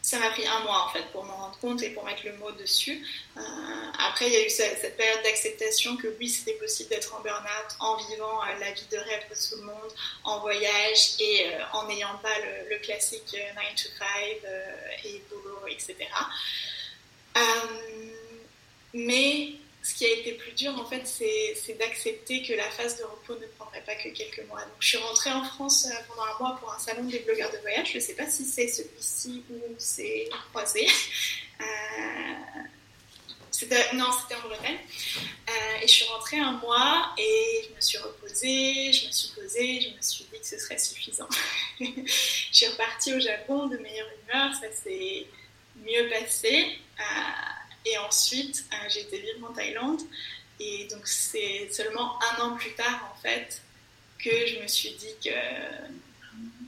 ça 0.00 0.20
m'a 0.20 0.30
pris 0.30 0.46
un 0.46 0.60
mois 0.60 0.86
en 0.86 0.88
fait 0.90 1.02
pour 1.10 1.24
m'en 1.24 1.36
rendre 1.36 1.58
compte 1.58 1.82
et 1.82 1.90
pour 1.90 2.04
mettre 2.04 2.24
le 2.24 2.36
mot 2.36 2.50
dessus. 2.52 3.04
Euh, 3.36 3.40
après, 3.98 4.28
il 4.28 4.32
y 4.32 4.36
a 4.36 4.46
eu 4.46 4.50
cette, 4.50 4.96
période 4.96 5.22
d'acceptation 5.24 5.96
que 5.96 6.06
oui, 6.18 6.28
c'était 6.28 6.58
possible 6.58 6.90
d'être 6.90 7.14
en 7.14 7.20
burn-out 7.20 7.76
en 7.80 7.96
vivant 7.96 8.42
euh, 8.42 8.58
la 8.60 8.70
vie 8.70 8.86
de 8.90 8.96
rêve 8.96 9.24
de 9.28 9.34
tout 9.34 9.60
le 9.60 9.66
monde, 9.66 9.92
en 10.24 10.40
voyage 10.40 11.16
et 11.18 11.50
en 11.72 11.86
n'ayant 11.88 12.16
pas 12.22 12.38
le, 12.70 12.78
classique 12.78 13.36
9 13.54 13.74
to 13.74 13.88
5 13.98 14.06
et 15.04 15.22
boulot, 15.28 15.66
etc. 15.68 15.96
mais 18.94 19.56
ce 19.86 19.94
qui 19.94 20.04
a 20.04 20.10
été 20.10 20.32
plus 20.32 20.52
dur, 20.52 20.76
en 20.76 20.84
fait, 20.84 21.06
c'est 21.06 21.78
d'accepter 21.78 22.42
que 22.42 22.54
la 22.54 22.68
phase 22.70 22.98
de 22.98 23.04
repos 23.04 23.38
ne 23.40 23.46
prendrait 23.46 23.82
pas 23.82 23.94
que 23.94 24.08
quelques 24.08 24.44
mois. 24.48 24.60
Donc, 24.62 24.74
je 24.80 24.88
suis 24.88 24.98
rentrée 24.98 25.30
en 25.30 25.44
France 25.44 25.86
euh, 25.86 25.94
pendant 26.08 26.24
un 26.24 26.38
mois 26.40 26.56
pour 26.58 26.72
un 26.72 26.78
salon 26.78 27.04
des 27.04 27.20
blogueurs 27.20 27.52
de 27.52 27.58
voyage. 27.58 27.92
Je 27.92 27.98
ne 27.98 28.02
sais 28.02 28.14
pas 28.14 28.28
si 28.28 28.44
c'est 28.44 28.66
celui-ci 28.66 29.44
ou 29.48 29.60
c'est 29.78 30.28
croisé. 30.50 30.88
Euh, 31.60 31.64
non, 33.94 34.10
c'était 34.12 34.34
en 34.34 34.48
Bretagne. 34.48 34.78
Euh, 35.48 35.82
et 35.82 35.86
je 35.86 35.92
suis 35.92 36.04
rentrée 36.06 36.38
un 36.38 36.52
mois 36.52 37.14
et 37.16 37.68
je 37.68 37.74
me 37.74 37.80
suis 37.80 37.98
reposée, 37.98 38.92
je 38.92 39.06
me 39.06 39.12
suis 39.12 39.28
posée, 39.34 39.80
je 39.80 39.96
me 39.96 40.02
suis 40.02 40.24
dit 40.24 40.40
que 40.40 40.46
ce 40.46 40.58
serait 40.58 40.78
suffisant. 40.78 41.28
je 41.80 42.50
suis 42.50 42.66
repartie 42.66 43.14
au 43.14 43.20
Japon 43.20 43.68
de 43.68 43.78
meilleure 43.78 44.08
humeur, 44.24 44.52
ça 44.54 44.70
s'est 44.72 45.26
mieux 45.76 46.10
passé. 46.10 46.78
Euh, 46.98 47.02
et 47.86 47.98
ensuite, 47.98 48.64
euh, 48.72 48.76
j'ai 48.88 49.00
été 49.00 49.18
vivre 49.18 49.48
en 49.48 49.52
Thaïlande. 49.52 50.02
Et 50.58 50.88
donc, 50.90 51.06
c'est 51.06 51.68
seulement 51.70 52.18
un 52.22 52.42
an 52.42 52.56
plus 52.56 52.72
tard, 52.72 53.14
en 53.14 53.20
fait, 53.20 53.62
que 54.18 54.46
je 54.46 54.60
me 54.60 54.66
suis 54.66 54.92
dit 54.92 55.14
que 55.22 55.30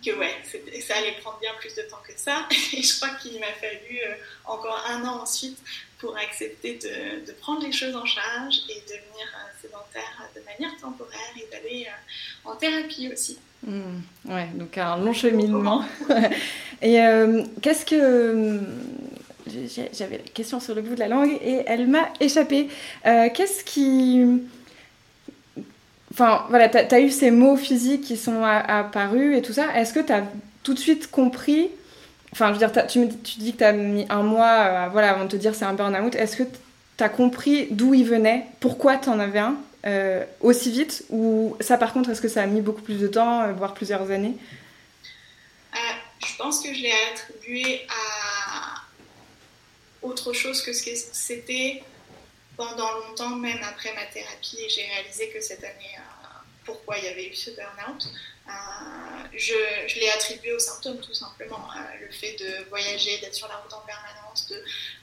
que 0.04 0.16
ouais, 0.16 0.34
ça 0.80 0.96
allait 0.96 1.16
prendre 1.20 1.38
bien 1.40 1.50
plus 1.58 1.74
de 1.74 1.82
temps 1.82 2.00
que 2.06 2.12
ça. 2.16 2.46
Et 2.72 2.82
je 2.82 2.96
crois 2.96 3.10
qu'il 3.16 3.38
m'a 3.40 3.52
fallu 3.60 3.98
euh, 4.04 4.14
encore 4.44 4.84
un 4.88 5.04
an 5.04 5.22
ensuite 5.22 5.58
pour 5.98 6.16
accepter 6.16 6.78
de, 6.78 7.26
de, 7.26 7.32
prendre 7.32 7.62
les 7.66 7.72
choses 7.72 7.96
en 7.96 8.04
charge 8.04 8.60
et 8.68 8.80
devenir 8.82 9.26
euh, 9.26 9.60
sédentaire 9.60 10.28
de 10.34 10.40
manière 10.42 10.80
temporaire 10.80 11.32
et 11.36 11.48
d'aller 11.50 11.86
euh, 11.88 12.50
en 12.50 12.56
thérapie 12.56 13.10
aussi. 13.12 13.38
Mmh, 13.66 14.00
ouais, 14.26 14.48
donc 14.54 14.78
un 14.78 14.96
long 14.98 15.12
cheminement. 15.12 15.84
et 16.82 16.98
qu'est-ce 17.60 17.84
que... 17.84 18.60
J'avais 19.92 20.18
la 20.18 20.30
question 20.34 20.60
sur 20.60 20.74
le 20.74 20.82
bout 20.82 20.94
de 20.94 21.00
la 21.00 21.08
langue 21.08 21.36
et 21.42 21.62
elle 21.66 21.86
m'a 21.86 22.08
échappé. 22.20 22.68
qu'est-ce 23.04 23.64
qui 23.64 24.24
Enfin, 26.12 26.46
voilà, 26.48 26.68
tu 26.68 26.76
as, 26.76 27.00
eu 27.00 27.10
ces 27.10 27.30
mots 27.30 27.56
physiques 27.56 28.02
qui 28.02 28.16
sont 28.16 28.42
apparus 28.42 29.36
et 29.36 29.42
tout 29.42 29.52
ça. 29.52 29.66
Est-ce 29.76 29.92
que 29.92 30.00
tu 30.00 30.12
as 30.12 30.24
tout 30.64 30.74
de 30.74 30.78
suite 30.78 31.10
compris 31.10 31.68
Enfin, 32.32 32.48
je 32.48 32.52
veux 32.52 32.58
dire, 32.58 32.86
tu, 32.86 33.08
tu, 33.22 33.38
dis 33.38 33.52
que 33.52 33.58
tu 33.58 33.64
as 33.64 33.72
mis 33.72 34.06
un 34.10 34.22
mois 34.22 34.46
euh, 34.46 34.88
voilà, 34.92 35.10
avant 35.10 35.24
de 35.24 35.30
te 35.30 35.36
dire 35.36 35.54
c'est 35.54 35.64
un 35.64 35.72
burn-out. 35.72 36.14
Est-ce 36.14 36.36
que 36.36 36.42
tu 36.42 37.04
as 37.04 37.08
compris 37.08 37.68
d'où 37.70 37.94
il 37.94 38.04
venait? 38.04 38.46
Pourquoi 38.60 38.96
tu 38.96 39.08
en 39.08 39.18
avais 39.18 39.38
un 39.38 39.56
euh, 39.86 40.24
aussi 40.40 40.70
vite? 40.70 41.04
Ou 41.10 41.56
ça, 41.60 41.78
par 41.78 41.92
contre, 41.92 42.10
est-ce 42.10 42.20
que 42.20 42.28
ça 42.28 42.42
a 42.42 42.46
mis 42.46 42.60
beaucoup 42.60 42.82
plus 42.82 42.98
de 42.98 43.08
temps, 43.08 43.42
euh, 43.42 43.52
voire 43.52 43.74
plusieurs 43.74 44.10
années? 44.10 44.34
Je 46.26 46.36
pense 46.36 46.60
que 46.60 46.74
je 46.74 46.82
l'ai 46.82 46.92
attribué 47.12 47.80
à 47.88 48.47
autre 50.02 50.32
chose 50.32 50.62
que 50.62 50.72
ce 50.72 50.82
que 50.84 50.90
c'était 50.94 51.82
pendant 52.56 52.92
longtemps, 52.98 53.36
même 53.36 53.62
après 53.62 53.94
ma 53.94 54.06
thérapie, 54.06 54.58
j'ai 54.68 54.86
réalisé 54.86 55.30
que 55.30 55.40
cette 55.40 55.62
année, 55.62 55.96
euh, 55.96 56.26
pourquoi 56.64 56.98
il 56.98 57.04
y 57.04 57.08
avait 57.08 57.28
eu 57.28 57.34
ce 57.34 57.50
burn-out. 57.52 58.04
Euh, 58.48 58.50
je, 59.32 59.54
je 59.86 60.00
l'ai 60.00 60.10
attribué 60.10 60.52
aux 60.52 60.58
symptômes 60.58 61.00
tout 61.00 61.14
simplement. 61.14 61.68
Euh, 61.76 62.06
le 62.06 62.12
fait 62.12 62.36
de 62.36 62.68
voyager, 62.68 63.18
d'être 63.18 63.34
sur 63.34 63.48
la 63.48 63.56
route 63.56 63.72
en 63.72 63.80
permanence, 63.80 64.48
de 64.48 64.62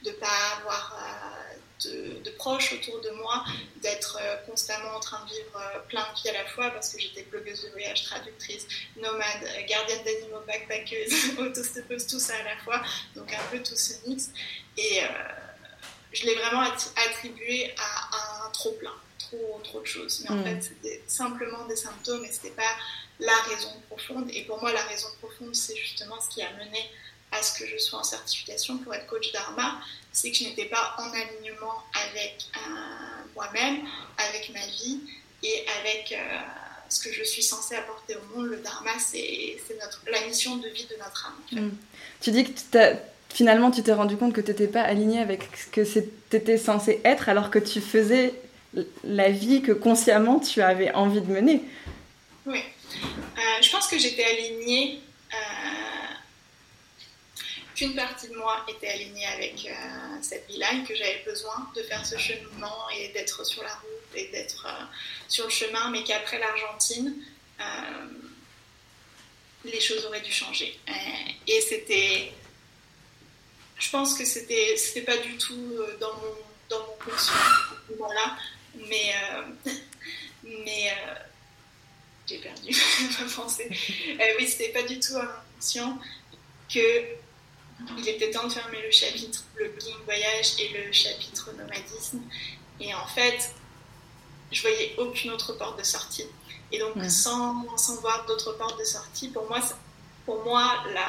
ne 0.09 0.11
pas 0.15 0.57
avoir 0.57 0.99
de, 1.83 2.19
de, 2.23 2.29
proches 2.31 2.73
autour 2.73 3.01
de 3.01 3.09
moi, 3.11 3.43
d'être 3.81 4.17
constamment 4.45 4.95
en 4.95 4.99
train 4.99 5.23
de 5.25 5.29
vivre 5.29 5.83
plein 5.89 6.05
de 6.11 6.21
vies 6.21 6.29
à 6.29 6.33
la 6.33 6.45
fois 6.45 6.69
parce 6.71 6.93
que 6.93 6.99
j'étais 6.99 7.23
blogueuse 7.23 7.63
de 7.63 7.69
voyage, 7.69 8.03
traductrice, 8.03 8.65
nomade, 8.97 9.43
gardienne 9.67 10.03
d'animaux, 10.03 10.41
backpackeuse, 10.47 11.37
autostoppeuse, 11.39 12.07
tout 12.07 12.19
ça 12.19 12.35
à 12.35 12.43
la 12.43 12.57
fois. 12.63 12.81
Donc 13.15 13.33
un 13.33 13.43
peu 13.51 13.61
tout 13.61 13.75
ce 13.75 14.07
mix. 14.07 14.31
Et 14.77 15.01
je 16.15 16.25
l'ai 16.25 16.35
vraiment 16.35 16.61
attribué 16.61 17.73
à, 17.77 18.45
un 18.45 18.49
trop 18.51 18.71
plein, 18.73 18.93
trop, 19.19 19.59
trop 19.63 19.81
de 19.81 19.85
choses. 19.85 20.21
Mais 20.23 20.31
en 20.31 20.35
mm. 20.35 20.43
fait, 20.43 20.61
c'était 20.61 21.03
simplement 21.07 21.65
des 21.65 21.75
symptômes 21.75 22.23
et 22.23 22.31
c'était 22.31 22.55
pas 22.55 22.75
la 23.19 23.35
raison 23.49 23.73
profonde. 23.89 24.29
Et 24.33 24.43
pour 24.43 24.59
moi, 24.61 24.71
la 24.71 24.83
raison 24.83 25.07
profonde, 25.19 25.53
c'est 25.53 25.75
justement 25.75 26.19
ce 26.21 26.33
qui 26.33 26.41
a 26.41 26.51
mené 26.53 26.89
à 27.31 27.41
ce 27.41 27.59
que 27.59 27.67
je 27.67 27.77
sois 27.77 27.99
en 27.99 28.03
certification 28.03 28.77
pour 28.77 28.93
être 28.93 29.07
coach 29.07 29.31
Dharma, 29.31 29.79
c'est 30.11 30.31
que 30.31 30.37
je 30.37 30.45
n'étais 30.45 30.65
pas 30.65 30.95
en 30.97 31.09
alignement 31.09 31.83
avec 32.09 32.45
euh, 32.55 32.59
moi-même, 33.35 33.79
avec 34.17 34.49
ma 34.53 34.65
vie 34.67 35.01
et 35.43 35.65
avec 35.79 36.13
euh, 36.13 36.39
ce 36.89 36.99
que 37.03 37.11
je 37.11 37.23
suis 37.23 37.43
censée 37.43 37.75
apporter 37.75 38.15
au 38.15 38.35
monde. 38.35 38.47
Le 38.47 38.57
Dharma, 38.57 38.91
c'est 38.99 39.57
la 40.07 40.25
mission 40.27 40.55
de 40.57 40.69
vie 40.69 40.85
de 40.85 40.95
notre 40.97 41.33
âme. 41.51 41.63
Mm. 41.63 41.71
Tu 42.21 42.31
dis 42.31 42.45
que 42.45 42.77
as 42.77 42.95
finalement, 43.35 43.69
tu 43.69 43.83
t'es 43.83 43.91
rendu 43.91 44.15
compte 44.15 44.33
que 44.33 44.39
tu 44.39 44.51
n'étais 44.51 44.67
pas 44.67 44.81
aligné 44.81 45.19
avec 45.19 45.43
ce 45.57 45.67
que 45.67 45.81
tu 45.81 46.35
étais 46.37 46.57
censé 46.57 47.01
être, 47.03 47.27
alors 47.27 47.51
que 47.51 47.59
tu 47.59 47.81
faisais 47.81 48.33
la 49.03 49.29
vie 49.29 49.61
que 49.61 49.73
consciemment 49.73 50.39
tu 50.39 50.61
avais 50.61 50.93
envie 50.93 51.21
de 51.21 51.31
mener. 51.31 51.61
Oui. 52.45 52.59
Euh, 53.03 53.61
je 53.61 53.69
pense 53.69 53.87
que 53.87 53.97
j'étais 53.97 54.23
alignée, 54.23 55.01
euh, 55.33 55.37
qu'une 57.75 57.95
partie 57.95 58.29
de 58.29 58.35
moi 58.35 58.65
était 58.67 58.89
alignée 58.89 59.25
avec 59.25 59.65
euh, 59.65 60.17
cette 60.21 60.47
vie-là 60.47 60.73
et 60.73 60.83
que 60.83 60.95
j'avais 60.95 61.23
besoin 61.25 61.69
de 61.75 61.83
faire 61.83 62.05
ce 62.05 62.17
cheminement 62.17 62.89
et 62.97 63.09
d'être 63.09 63.45
sur 63.45 63.63
la 63.63 63.73
route 63.73 64.15
et 64.15 64.27
d'être 64.27 64.67
sur 65.27 65.45
le 65.45 65.51
chemin, 65.51 65.89
mais 65.89 66.03
qu'après 66.03 66.39
l'Argentine, 66.39 67.15
les 69.65 69.81
choses 69.81 70.05
auraient 70.05 70.21
dû 70.21 70.31
changer. 70.31 70.79
et 71.47 71.61
c'était 71.61 72.31
je 73.77 73.89
pense 73.89 74.17
que 74.17 74.25
c'était 74.25 74.77
c'était 74.77 75.01
pas 75.01 75.17
du 75.17 75.37
tout 75.37 75.73
euh, 75.73 75.97
dans 75.99 76.13
mon 76.13 76.35
dans 76.69 76.79
mon 76.79 77.11
conscient 77.11 77.33
voilà 77.97 78.37
mais 78.75 79.13
euh, 79.31 79.71
mais 80.43 80.91
euh, 80.91 81.15
j'ai 82.27 82.37
perdu 82.39 82.69
ma 83.19 83.29
pensée 83.29 83.67
oui 84.39 84.47
c'était 84.47 84.69
pas 84.69 84.83
du 84.83 84.99
tout 84.99 85.15
inconscient 85.17 85.99
que 86.73 87.03
il 87.97 88.07
était 88.07 88.31
temps 88.31 88.47
de 88.47 88.53
fermer 88.53 88.81
le 88.81 88.91
chapitre 88.91 89.43
blogging 89.55 89.95
voyage 90.05 90.53
et 90.59 90.69
le 90.69 90.91
chapitre 90.91 91.51
nomadisme 91.57 92.21
et 92.79 92.93
en 92.93 93.07
fait 93.07 93.53
je 94.51 94.61
voyais 94.61 94.95
aucune 94.97 95.31
autre 95.31 95.53
porte 95.53 95.77
de 95.77 95.83
sortie 95.83 96.25
et 96.71 96.79
donc 96.79 96.93
sans, 97.09 97.77
sans 97.77 97.99
voir 98.01 98.25
d'autres 98.25 98.53
portes 98.53 98.79
de 98.79 98.85
sortie 98.85 99.29
pour 99.29 99.47
moi 99.47 99.59
pour 100.25 100.43
moi 100.43 100.83
la 100.93 101.07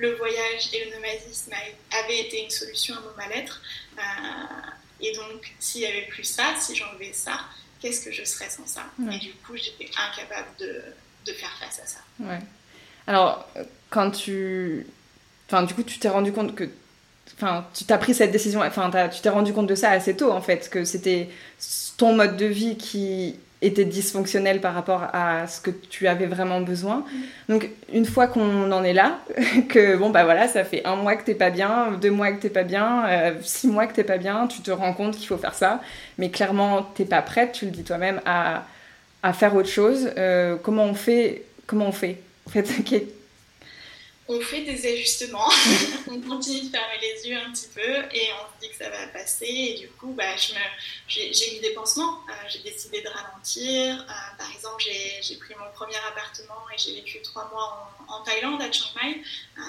le 0.00 0.14
voyage 0.14 0.70
et 0.72 0.84
le 0.84 0.96
nomadisme 0.96 1.52
avaient 1.90 2.20
été 2.20 2.44
une 2.44 2.50
solution 2.50 2.94
à 2.96 3.00
mon 3.00 3.14
mal-être. 3.16 3.60
Euh, 3.98 4.00
et 5.00 5.14
donc, 5.14 5.54
s'il 5.58 5.82
n'y 5.82 5.86
avait 5.86 6.06
plus 6.06 6.24
ça, 6.24 6.54
si 6.58 6.74
j'enlevais 6.74 7.12
ça, 7.12 7.40
qu'est-ce 7.80 8.04
que 8.04 8.12
je 8.12 8.24
serais 8.24 8.50
sans 8.50 8.66
ça? 8.66 8.82
Et 9.12 9.18
du 9.18 9.32
coup, 9.34 9.56
j'étais 9.56 9.90
incapable 9.96 10.48
de, 10.58 10.82
de, 11.26 11.32
faire 11.32 11.52
face 11.58 11.80
à 11.80 11.86
ça. 11.86 11.98
Ouais. 12.20 12.40
Alors, 13.06 13.48
quand 13.90 14.10
tu. 14.10 14.86
Enfin, 15.48 15.62
du 15.64 15.74
coup, 15.74 15.82
tu 15.82 15.98
t'es 15.98 16.08
rendu 16.08 16.32
compte 16.32 16.54
que. 16.54 16.64
Enfin, 17.36 17.64
tu 17.74 17.84
t'as 17.84 17.98
pris 17.98 18.14
cette 18.14 18.32
décision. 18.32 18.60
Enfin, 18.60 18.90
tu 19.12 19.20
t'es 19.20 19.28
rendu 19.28 19.52
compte 19.52 19.66
de 19.66 19.74
ça 19.74 19.90
assez 19.90 20.16
tôt, 20.16 20.30
en 20.30 20.40
fait, 20.40 20.68
que 20.70 20.84
c'était 20.84 21.28
ton 21.96 22.14
mode 22.14 22.36
de 22.36 22.46
vie 22.46 22.76
qui 22.76 23.36
était 23.64 23.84
dysfonctionnel 23.84 24.60
par 24.60 24.74
rapport 24.74 25.08
à 25.12 25.46
ce 25.46 25.60
que 25.60 25.70
tu 25.70 26.06
avais 26.06 26.26
vraiment 26.26 26.60
besoin. 26.60 26.98
Mm. 26.98 27.52
Donc 27.52 27.70
une 27.92 28.04
fois 28.04 28.26
qu'on 28.26 28.70
en 28.70 28.84
est 28.84 28.92
là, 28.92 29.20
que 29.68 29.96
bon 29.96 30.10
bah 30.10 30.24
voilà, 30.24 30.48
ça 30.48 30.64
fait 30.64 30.84
un 30.84 30.96
mois 30.96 31.16
que 31.16 31.24
t'es 31.24 31.34
pas 31.34 31.50
bien, 31.50 31.92
deux 32.00 32.10
mois 32.10 32.32
que 32.32 32.40
t'es 32.40 32.50
pas 32.50 32.62
bien, 32.62 33.06
euh, 33.08 33.34
six 33.42 33.68
mois 33.68 33.86
que 33.86 33.94
t'es 33.94 34.04
pas 34.04 34.18
bien, 34.18 34.46
tu 34.46 34.60
te 34.60 34.70
rends 34.70 34.92
compte 34.92 35.16
qu'il 35.16 35.26
faut 35.26 35.38
faire 35.38 35.54
ça, 35.54 35.80
mais 36.18 36.30
clairement 36.30 36.82
t'es 36.82 37.04
pas 37.04 37.22
prête, 37.22 37.52
tu 37.52 37.64
le 37.64 37.70
dis 37.70 37.84
toi-même, 37.84 38.20
à, 38.26 38.64
à, 39.22 39.32
faire 39.32 39.54
autre 39.54 39.68
chose. 39.68 40.10
Euh, 40.18 40.56
comment 40.62 40.84
on 40.84 40.94
fait 40.94 41.42
Comment 41.66 41.86
on 41.86 41.92
fait 41.92 42.20
en 42.46 42.50
fait, 42.50 42.68
on 44.26 44.40
fait 44.40 44.62
des 44.62 44.86
ajustements, 44.86 45.50
on 46.08 46.18
continue 46.22 46.62
de 46.62 46.70
fermer 46.70 46.98
les 47.02 47.28
yeux 47.28 47.36
un 47.36 47.52
petit 47.52 47.68
peu 47.74 47.80
et 47.80 48.28
on 48.32 48.54
se 48.54 48.60
dit 48.66 48.70
que 48.70 48.76
ça 48.82 48.88
va 48.88 49.06
passer. 49.08 49.46
Et 49.46 49.78
du 49.78 49.88
coup, 49.88 50.14
bah, 50.16 50.34
j'ai 51.06 51.52
mis 51.52 51.60
des 51.60 51.74
pansements. 51.74 52.20
Euh, 52.30 52.32
j'ai 52.48 52.60
décidé 52.60 53.02
de 53.02 53.08
ralentir. 53.08 54.00
Euh, 54.00 54.36
par 54.38 54.50
exemple, 54.50 54.82
j'ai 54.82 55.36
pris 55.36 55.54
mon 55.58 55.70
premier 55.74 55.96
appartement 56.10 56.64
et 56.74 56.78
j'ai 56.78 56.94
vécu 56.94 57.20
trois 57.20 57.50
mois 57.50 57.94
en, 58.08 58.22
Thaïlande, 58.22 58.62
à 58.62 58.72
Chiang 58.72 58.88
Mai. 59.02 59.22
Euh, 59.58 59.60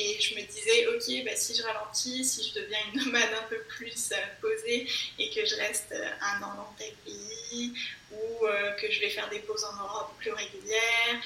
et 0.00 0.20
je 0.20 0.34
me 0.34 0.42
disais, 0.42 0.88
ok, 0.88 1.24
bah, 1.24 1.36
si 1.36 1.54
je 1.54 1.62
ralentis, 1.62 2.24
si 2.24 2.48
je 2.48 2.60
deviens 2.60 2.78
une 2.92 3.04
nomade 3.04 3.30
un 3.44 3.48
peu 3.48 3.60
plus 3.68 4.12
posée 4.40 4.88
et 5.20 5.30
que 5.30 5.46
je 5.46 5.54
reste 5.54 5.94
un 6.20 6.42
an 6.42 6.54
dans 6.56 6.74
tel 6.76 6.92
pays 7.04 7.72
ou 8.10 8.46
que 8.80 8.90
je 8.90 9.00
vais 9.00 9.10
faire 9.10 9.28
des 9.28 9.40
pauses 9.40 9.64
en 9.64 9.76
Europe 9.82 10.14
plus 10.18 10.32
régulières 10.32 11.20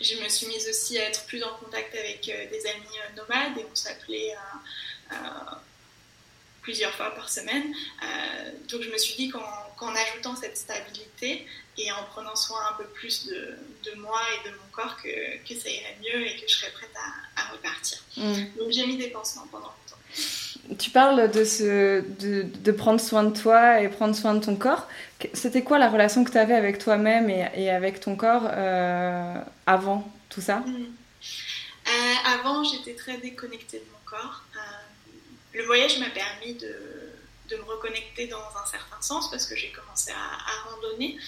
je 0.00 0.14
me 0.22 0.28
suis 0.28 0.46
mise 0.46 0.68
aussi 0.68 0.98
à 0.98 1.04
être 1.04 1.24
plus 1.26 1.42
en 1.42 1.54
contact 1.56 1.94
avec 1.94 2.28
euh, 2.28 2.50
des 2.50 2.66
amis 2.66 2.86
euh, 2.98 3.16
nomades 3.16 3.58
et 3.58 3.66
on 3.70 3.74
s'appelait 3.74 4.34
euh, 5.12 5.16
plusieurs 6.62 6.94
fois 6.94 7.14
par 7.14 7.30
semaine. 7.30 7.74
donc 8.68 8.82
je 8.82 8.90
me 8.90 8.98
suis 8.98 9.14
dit 9.14 9.30
qu'en 9.30 9.94
ajoutant 9.94 10.36
cette 10.36 10.56
stabilité 10.56 11.46
et 11.78 11.90
en 11.92 12.04
prenant 12.04 12.36
soin 12.36 12.58
un 12.70 12.74
peu 12.74 12.84
plus 12.88 13.26
de, 13.26 13.56
de 13.84 13.94
moi 13.96 14.20
et 14.34 14.48
de 14.48 14.54
mon 14.54 14.66
corps, 14.72 14.96
que, 15.02 15.38
que, 15.48 15.58
ça 15.58 15.70
irait 15.70 15.96
mieux 16.02 16.26
et 16.26 16.36
que 16.36 16.46
je 16.46 16.56
serais 16.56 16.72
prête 16.72 16.90
à, 17.36 17.52
repartir. 17.52 17.98
Mm. 18.16 18.58
Donc 18.58 18.70
j'ai 18.70 18.86
mis 18.86 18.98
des 18.98 19.08
pansements 19.08 19.46
pendant 19.46 19.68
longtemps. 19.68 20.02
Tu 20.76 20.90
parles 20.90 21.30
de, 21.30 21.44
ce, 21.44 22.00
de, 22.00 22.72
prendre 22.72 23.00
soin 23.00 23.24
de 23.24 23.38
toi 23.38 23.80
et 23.80 23.88
prendre 23.88 24.14
soin 24.14 24.34
de 24.34 24.44
ton 24.44 24.54
corps. 24.56 24.86
C'était 25.32 25.62
quoi 25.62 25.78
la 25.78 25.88
relation 25.88 26.24
que 26.24 26.30
tu 26.30 26.36
avais 26.36 26.54
avec 26.54 26.78
toi-même 26.78 27.30
et, 27.30 27.48
et, 27.54 27.70
avec 27.70 28.00
ton 28.00 28.16
corps 28.16 28.46
euh, 28.46 29.34
avant 29.66 30.10
tout 30.28 30.42
ça? 30.42 30.56
Mm. 30.58 30.86
euh, 31.86 32.14
Avant, 32.34 32.64
j'étais 32.64 32.94
très 32.94 33.16
déconnectée 33.16 33.78
de 33.78 33.84
mon 33.92 33.98
corps. 34.04 34.42
Euh, 34.56 34.60
le 35.54 35.64
voyage 35.64 35.98
m'a 36.00 36.10
permis 36.10 36.54
de, 36.54 36.76
de, 37.48 37.56
me 37.56 37.62
reconnecter 37.62 38.26
dans 38.26 38.36
un 38.36 38.66
certain 38.70 39.00
sens 39.00 39.30
parce 39.30 39.46
que 39.46 39.56
j'ai 39.56 39.72
commencé 39.72 40.10
à, 40.10 40.68
randonner 40.70 41.18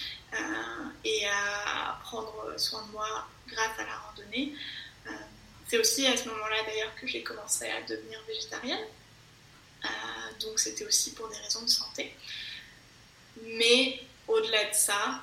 et 1.04 1.22
à 1.26 1.98
prendre 2.04 2.54
soin 2.56 2.82
de 2.86 2.92
moi 2.92 3.26
grâce 3.48 3.78
à 3.78 3.84
la 3.84 3.96
randonnée. 4.06 4.52
c'est 5.66 5.78
aussi 5.78 6.06
à 6.06 6.16
ce 6.16 6.28
moment-là 6.28 6.56
d'ailleurs 6.66 6.94
que 7.00 7.06
j'ai 7.06 7.22
commencé 7.22 7.64
à 7.66 7.80
devenir 7.88 8.20
végétarienne. 8.28 8.84
Donc 10.40 10.58
c'était 10.58 10.84
aussi 10.84 11.12
pour 11.12 11.28
des 11.28 11.36
raisons 11.36 11.62
de 11.62 11.70
santé. 11.70 12.14
Mais 13.42 14.00
au-delà 14.26 14.64
de 14.70 14.74
ça, 14.74 15.22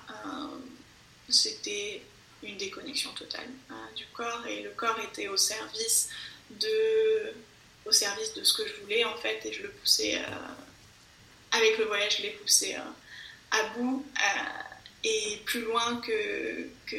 c'était 1.30 2.02
une 2.44 2.58
déconnexion 2.58 3.12
totale 3.14 3.50
hein, 3.70 3.90
du 3.96 4.06
corps 4.08 4.46
et 4.48 4.62
le 4.62 4.70
corps 4.72 5.00
était 5.00 5.28
au 5.28 5.38
service 5.38 6.10
de 6.52 7.34
au 7.86 7.92
service 7.92 8.34
de 8.34 8.44
ce 8.44 8.54
que 8.54 8.68
je 8.68 8.76
voulais 8.82 9.04
en 9.06 9.16
fait 9.18 9.46
et 9.46 9.54
je 9.54 9.64
le 9.64 9.70
poussais 9.70 10.18
euh, 10.18 10.22
avec 11.52 11.78
le 11.78 11.86
voyage 11.86 12.18
je 12.18 12.24
l'ai 12.24 12.32
poussé 12.32 12.76
euh, 12.76 13.58
à 13.58 13.64
bout 13.70 14.06
euh, 14.16 14.64
et 15.04 15.42
plus 15.46 15.62
loin 15.62 16.02
que, 16.02 16.70
que, 16.86 16.98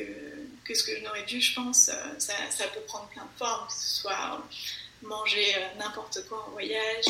que, 0.64 0.74
ce 0.74 0.82
que 0.82 0.96
je 0.96 1.04
n'aurais 1.04 1.24
dû 1.24 1.40
je 1.40 1.54
pense 1.54 1.84
ça, 1.84 2.16
ça, 2.50 2.66
peut 2.68 2.80
prendre 2.80 3.08
plein 3.08 3.24
de 3.24 3.38
formes 3.38 3.68
que 3.68 3.74
ce 3.74 4.00
soit 4.00 4.42
manger 5.02 5.54
n'importe 5.78 6.26
quoi 6.28 6.44
en 6.48 6.50
voyage 6.50 7.06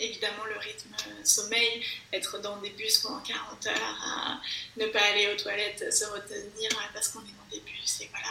évidemment 0.00 0.44
le 0.44 0.58
rythme 0.58 0.94
sommeil, 1.24 1.82
être 2.12 2.38
dans 2.40 2.56
des 2.58 2.70
bus 2.70 2.98
pendant 2.98 3.20
40 3.20 3.66
heures, 3.66 4.40
ne 4.76 4.86
pas 4.86 5.00
aller 5.00 5.28
aux 5.28 5.36
toilettes, 5.36 5.92
se 5.92 6.04
retenir 6.06 6.70
parce 6.92 7.08
qu'on 7.08 7.20
est 7.20 7.22
dans 7.22 7.50
des 7.50 7.60
bus 7.60 8.00
et 8.00 8.08
voilà, 8.10 8.28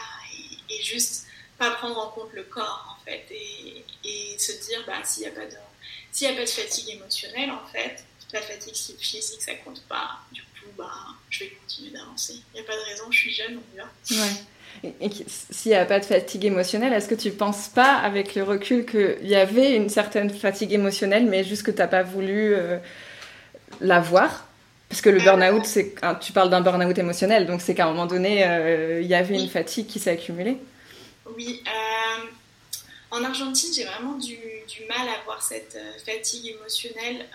et, 0.69 0.83
juste 0.83 1.25
pas 1.57 1.71
prendre 1.71 1.97
en 1.97 2.09
compte 2.11 2.31
le 2.33 2.43
corps 2.43 2.97
en 2.97 3.03
fait 3.03 3.25
et, 3.31 3.83
se 4.37 4.51
dire 4.67 4.83
bah 4.85 5.03
s'il 5.03 5.23
n'y 5.23 5.29
a 5.29 5.31
pas 5.31 5.47
de 5.47 5.55
a 5.55 6.33
pas 6.33 6.43
de 6.43 6.49
fatigue 6.49 6.89
émotionnelle 6.89 7.49
en 7.49 7.65
fait 7.65 8.03
la 8.31 8.41
fatigue 8.41 8.75
physique 8.75 9.41
ça 9.41 9.55
compte 9.55 9.81
pas 9.87 10.19
du 10.31 10.43
coup 10.43 10.69
bah 10.77 11.07
je 11.29 11.39
vais 11.39 11.49
continuer 11.49 11.89
d'avancer 11.89 12.35
il 12.53 12.53
n'y 12.53 12.59
a 12.59 12.63
pas 12.63 12.75
de 12.75 12.83
raison 12.83 13.11
je 13.11 13.17
suis 13.17 13.33
jeune 13.33 13.59
on 13.59 13.77
y. 13.77 13.81
Et, 14.83 15.09
s'il 15.27 15.71
n'y 15.71 15.77
a 15.77 15.85
pas 15.85 15.99
de 15.99 16.05
fatigue 16.05 16.45
émotionnelle, 16.45 16.93
est-ce 16.93 17.07
que 17.07 17.15
tu 17.15 17.29
ne 17.29 17.33
penses 17.33 17.67
pas, 17.67 17.95
avec 17.95 18.35
le 18.35 18.43
recul, 18.43 18.85
qu'il 18.85 19.27
y 19.27 19.35
avait 19.35 19.75
une 19.75 19.89
certaine 19.89 20.29
fatigue 20.29 20.73
émotionnelle, 20.73 21.25
mais 21.25 21.43
juste 21.43 21.63
que 21.63 21.71
tu 21.71 21.77
n'as 21.77 21.87
pas 21.87 22.03
voulu 22.03 22.53
euh, 22.53 22.77
la 23.81 23.99
voir? 23.99 24.47
Parce 24.89 25.01
que 25.01 25.09
le 25.09 25.19
burn-out, 25.19 25.65
c'est, 25.65 25.95
tu 26.21 26.31
parles 26.31 26.49
d'un 26.49 26.61
burn-out 26.61 26.97
émotionnel, 26.97 27.45
donc 27.45 27.61
c'est 27.61 27.75
qu'à 27.75 27.85
un 27.85 27.89
moment 27.89 28.05
donné, 28.05 28.47
euh, 28.47 29.01
il 29.01 29.07
y 29.07 29.15
avait 29.15 29.35
une 29.35 29.49
fatigue 29.49 29.87
qui 29.87 29.99
s'est 29.99 30.11
accumulée 30.11 30.57
Oui. 31.35 31.61
Euh, 31.67 32.25
en 33.11 33.23
Argentine, 33.23 33.73
j'ai 33.73 33.83
vraiment 33.83 34.13
du, 34.13 34.37
du, 34.67 34.85
mal 34.87 35.07
à 35.09 35.23
voir 35.25 35.41
cette 35.41 35.77
fatigue 36.05 36.55
émotionnelle 36.55 37.25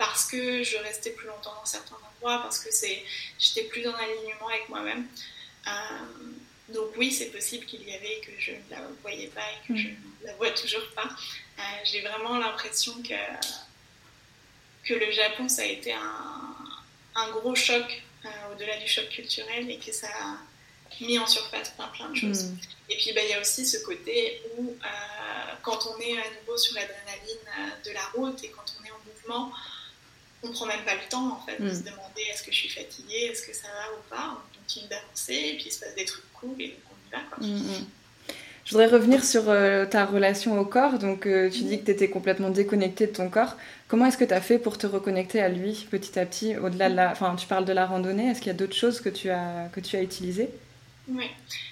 parce 0.00 0.26
que 0.26 0.62
je 0.62 0.76
restais 0.78 1.10
plus 1.10 1.26
longtemps 1.26 1.54
dans 1.58 1.66
certains 1.66 1.96
endroits, 1.96 2.40
parce 2.42 2.58
que 2.58 2.72
c'est, 2.72 3.02
j'étais 3.38 3.64
plus 3.64 3.86
en 3.86 3.92
alignement 3.94 4.48
avec 4.48 4.68
moi-même. 4.68 5.04
Euh, 5.66 6.72
donc 6.72 6.92
oui, 6.96 7.12
c'est 7.12 7.26
possible 7.26 7.66
qu'il 7.66 7.82
y 7.88 7.94
avait 7.94 8.20
que 8.24 8.32
je 8.38 8.52
ne 8.52 8.70
la 8.70 8.82
voyais 9.02 9.28
pas 9.28 9.40
et 9.40 9.68
que 9.68 9.76
je 9.76 9.88
mm. 9.88 9.96
ne 10.22 10.26
la 10.26 10.34
vois 10.34 10.50
toujours 10.50 10.86
pas. 10.94 11.08
Euh, 11.58 11.62
j'ai 11.84 12.00
vraiment 12.00 12.38
l'impression 12.38 12.94
que, 13.02 13.14
que 14.84 14.94
le 14.94 15.10
Japon, 15.10 15.48
ça 15.48 15.62
a 15.62 15.66
été 15.66 15.92
un, 15.92 16.56
un 17.16 17.30
gros 17.30 17.54
choc 17.54 18.02
euh, 18.24 18.28
au-delà 18.52 18.76
du 18.78 18.88
choc 18.88 19.08
culturel 19.08 19.70
et 19.70 19.78
que 19.78 19.92
ça 19.92 20.08
a 20.08 20.38
mis 21.00 21.18
en 21.18 21.26
surface 21.26 21.70
plein 21.70 21.88
plein 21.88 22.10
de 22.10 22.16
choses. 22.16 22.44
Mm. 22.44 22.58
Et 22.90 22.96
puis 22.96 23.12
bah, 23.12 23.20
il 23.24 23.30
y 23.30 23.34
a 23.34 23.40
aussi 23.40 23.66
ce 23.66 23.78
côté 23.84 24.42
où 24.56 24.76
quand 25.62 25.86
on 25.86 26.00
est 26.00 26.18
à 26.18 26.24
nouveau 26.40 26.56
sur 26.56 26.74
l'adrénaline 26.74 27.82
de 27.84 27.90
la 27.92 28.04
route 28.14 28.42
et 28.42 28.48
quand 28.48 28.64
on 28.80 28.84
est 28.84 28.90
en 28.90 28.98
mouvement, 29.06 29.52
on 30.42 30.50
prend 30.52 30.66
même 30.66 30.84
pas 30.84 30.94
le 30.94 31.08
temps 31.08 31.32
en 31.32 31.46
fait 31.46 31.62
de 31.62 31.68
mm. 31.68 31.74
se 31.74 31.82
demander 31.82 32.22
est-ce 32.32 32.42
que 32.42 32.52
je 32.52 32.56
suis 32.56 32.68
fatiguée, 32.68 33.30
est-ce 33.30 33.46
que 33.46 33.54
ça 33.54 33.68
va 33.68 33.92
ou 33.92 34.02
pas 34.08 34.42
d'avancer, 34.88 35.34
et 35.34 35.56
puis 35.56 35.64
il 35.66 35.72
se 35.72 35.80
passe 35.80 35.94
des 35.94 36.04
trucs 36.04 36.32
cool, 36.32 36.60
et 36.60 36.78
on 36.86 37.08
y 37.08 37.10
va. 37.10 37.18
Quoi. 37.30 37.46
Mm, 37.46 37.56
mm. 37.56 37.86
Je 38.64 38.72
voudrais 38.72 38.86
revenir 38.86 39.24
sur 39.24 39.50
euh, 39.50 39.84
ta 39.84 40.04
relation 40.04 40.58
au 40.60 40.64
corps. 40.64 40.98
Donc, 40.98 41.26
euh, 41.26 41.50
tu 41.50 41.62
dis 41.62 41.80
que 41.80 41.86
tu 41.86 41.90
étais 41.90 42.08
complètement 42.08 42.50
déconnectée 42.50 43.08
de 43.08 43.12
ton 43.12 43.28
corps. 43.28 43.56
Comment 43.88 44.06
est-ce 44.06 44.18
que 44.18 44.24
tu 44.24 44.34
as 44.34 44.40
fait 44.40 44.58
pour 44.60 44.78
te 44.78 44.86
reconnecter 44.86 45.40
à 45.40 45.48
lui 45.48 45.88
petit 45.90 46.16
à 46.18 46.26
petit, 46.26 46.56
au-delà 46.56 46.88
de 46.88 46.94
la... 46.94 47.10
Enfin, 47.10 47.34
tu 47.34 47.48
parles 47.48 47.64
de 47.64 47.72
la 47.72 47.86
randonnée. 47.86 48.30
Est-ce 48.30 48.38
qu'il 48.38 48.48
y 48.48 48.54
a 48.54 48.54
d'autres 48.54 48.76
choses 48.76 49.00
que 49.00 49.08
tu 49.08 49.30
as, 49.30 49.68
que 49.72 49.80
tu 49.80 49.96
as 49.96 50.02
utilisées? 50.02 50.50
Oui, 51.08 51.28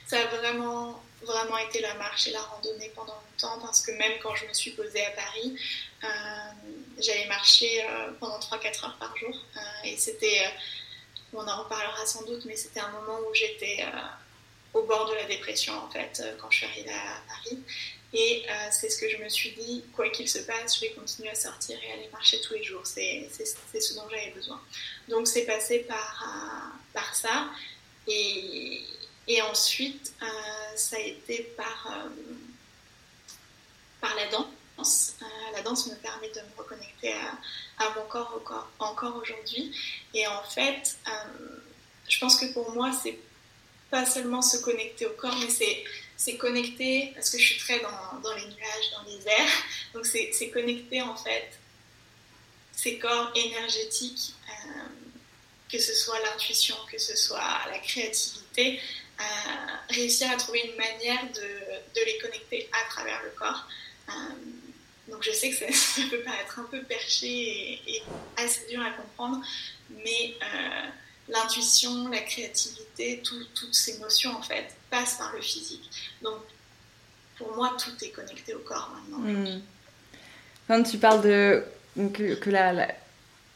ça 0.07 0.17
a 0.17 0.37
vraiment, 0.39 1.01
vraiment 1.23 1.59
été 1.59 1.81
la 1.81 1.95
marche 1.95 2.27
et 2.27 2.33
la 2.33 2.41
randonnée 2.41 2.91
pendant 2.97 3.15
longtemps 3.15 3.61
parce 3.61 3.83
que 3.83 3.93
même 3.93 4.15
quand 4.21 4.35
je 4.35 4.47
me 4.47 4.53
suis 4.53 4.73
posée 4.73 5.05
à 5.07 5.11
Paris, 5.11 5.57
j'allais 6.99 7.27
marcher 7.27 7.85
pendant 8.21 8.39
3-4 8.39 8.85
heures 8.85 8.97
par 8.99 9.17
jour. 9.17 9.35
et 9.85 9.97
c'était 9.97 10.45
on 11.33 11.47
en 11.47 11.63
reparlera 11.63 12.07
sans 12.07 12.25
doute, 12.25 12.45
mais 12.47 12.57
c'était 12.57 12.81
un 12.81 12.91
moment 12.91 13.19
où 13.29 13.35
j'étais 13.35 13.83
euh, 13.83 14.79
au 14.79 14.83
bord 14.85 15.09
de 15.11 15.15
la 15.15 15.25
dépression 15.25 15.75
en 15.75 15.91
fait 15.91 16.21
euh, 16.21 16.37
quand 16.41 16.51
je 16.51 16.59
suis 16.59 16.67
arrivée 16.67 16.93
à 16.93 17.23
Paris. 17.29 17.59
Et 18.15 18.45
euh, 18.49 18.69
c'est 18.71 18.89
ce 18.89 18.99
que 18.99 19.09
je 19.11 19.19
me 19.19 19.29
suis 19.29 19.51
dit, 19.53 19.85
quoi 19.95 20.09
qu'il 20.09 20.29
se 20.29 20.39
passe, 20.39 20.77
je 20.77 20.81
vais 20.81 20.93
continuer 20.93 21.29
à 21.29 21.35
sortir 21.35 21.79
et 21.83 21.93
aller 21.93 22.09
marcher 22.11 22.41
tous 22.41 22.55
les 22.55 22.65
jours. 22.65 22.87
C'est 22.87 23.29
ce 23.31 23.95
dont 23.95 24.09
j'avais 24.09 24.31
besoin. 24.31 24.61
Donc 25.09 25.29
c'est 25.29 25.45
passé 25.45 25.81
par, 25.81 26.73
par 26.95 27.15
ça. 27.15 27.51
Et, 28.07 28.83
et 29.27 29.43
ensuite, 29.43 30.15
ça 30.75 30.97
a 30.97 31.01
été 31.01 31.43
par, 31.55 32.09
par 34.01 34.15
la 34.15 34.27
danse. 34.29 34.47
La 35.53 35.63
danse 35.63 35.87
me 35.87 35.97
permet 35.97 36.29
de 36.29 36.41
me 36.41 36.57
reconnecter 36.57 37.13
à, 37.79 37.91
mon 37.97 38.07
corps 38.07 38.41
encore, 38.79 39.17
aujourd'hui. 39.17 39.75
Et 40.15 40.27
en 40.27 40.43
fait, 40.43 40.97
euh, 41.07 41.11
je 42.09 42.19
pense 42.19 42.37
que 42.37 42.53
pour 42.53 42.71
moi, 42.73 42.91
c'est 42.93 43.19
pas 43.91 44.05
seulement 44.05 44.43
se 44.43 44.59
connecter 44.59 45.07
au 45.07 45.13
corps, 45.13 45.37
mais 45.37 45.49
c'est, 45.49 46.37
connecter, 46.37 47.13
parce 47.15 47.31
que 47.31 47.39
je 47.39 47.45
suis 47.45 47.59
très 47.59 47.81
dans, 47.81 48.35
les 48.35 48.47
nuages, 48.47 48.91
dans 48.93 49.11
les 49.11 49.27
airs, 49.27 49.63
donc 49.95 50.07
c'est, 50.07 50.51
connecter 50.51 51.01
en 51.03 51.17
fait 51.17 51.51
ces 52.73 52.99
corps 52.99 53.33
énergétiques, 53.35 54.35
euh, 54.49 54.83
que 55.71 55.79
ce 55.79 55.93
soit 55.95 56.19
l'intuition, 56.21 56.77
que 56.91 56.99
ce 56.99 57.17
soit 57.17 57.59
la 57.71 57.79
créativité, 57.79 58.81
euh, 59.21 59.25
réussir 59.91 60.31
à 60.31 60.37
trouver 60.37 60.61
une 60.61 60.77
manière 60.77 61.25
de, 61.33 62.05
les 62.05 62.19
connecter 62.19 62.71
à 62.73 62.89
travers 62.91 63.21
le 63.25 63.31
corps. 63.31 63.67
Donc 65.11 65.23
je 65.23 65.33
sais 65.33 65.51
que 65.51 65.57
ça, 65.75 66.03
peut 66.11 66.21
paraître 66.21 66.59
un 66.59 66.69
peu 66.71 66.83
perché 66.83 67.81
et, 67.87 68.03
assez 68.37 68.67
dur 68.71 68.81
à 68.83 68.91
comprendre, 68.91 69.41
mais 69.91 70.35
euh, 70.43 70.89
l'intuition, 71.29 72.09
la 72.09 72.21
créativité, 72.21 73.23
toutes 73.23 73.75
ces 73.75 73.99
notions 73.99 74.37
en 74.37 74.43
fait 74.43 74.67
passent 74.91 75.17
par 75.17 75.33
le 75.35 75.41
physique. 75.41 75.91
Donc 76.23 76.39
pour 77.37 77.55
moi, 77.55 77.77
tout 77.79 78.05
est 78.05 78.11
connecté 78.11 78.55
au 78.55 78.61
corps 78.61 78.93
maintenant. 78.95 79.19
Hmm. 79.19 79.61
Quand 80.67 80.83
tu 80.83 80.99
parles 80.99 81.23
de 81.23 81.65
que, 82.13 82.51
la, 82.51 82.89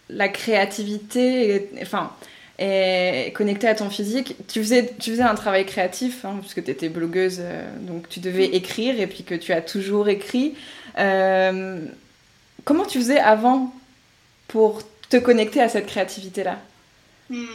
la, 0.09 0.29
créativité, 0.29 1.71
enfin, 1.83 2.13
est 2.59 3.33
connectée 3.35 3.69
à 3.69 3.75
ton 3.75 3.91
physique. 3.91 4.37
Tu 4.49 4.61
faisais, 4.61 4.93
tu 4.99 5.11
faisais 5.11 5.23
un 5.23 5.35
travail 5.35 5.67
créatif, 5.67 6.25
hein, 6.25 6.39
puisque 6.41 6.63
tu 6.65 6.71
étais 6.71 6.89
blogueuse, 6.89 7.39
euh, 7.41 7.65
donc 7.81 8.09
tu 8.09 8.21
devais 8.21 8.47
écrire, 8.47 9.01
et 9.01 9.07
puis 9.07 9.25
que 9.25 9.35
tu 9.35 9.53
as 9.53 9.63
toujours 9.63 10.09
écrit. 10.09 10.55
Euh, 10.99 11.87
comment 12.65 12.85
tu 12.85 12.99
faisais 12.99 13.19
avant 13.19 13.75
pour 14.49 14.83
te 15.09 15.17
connecter 15.17 15.61
à 15.61 15.69
cette 15.69 15.87
créativité-là? 15.87 16.59
Hmm. 17.29 17.47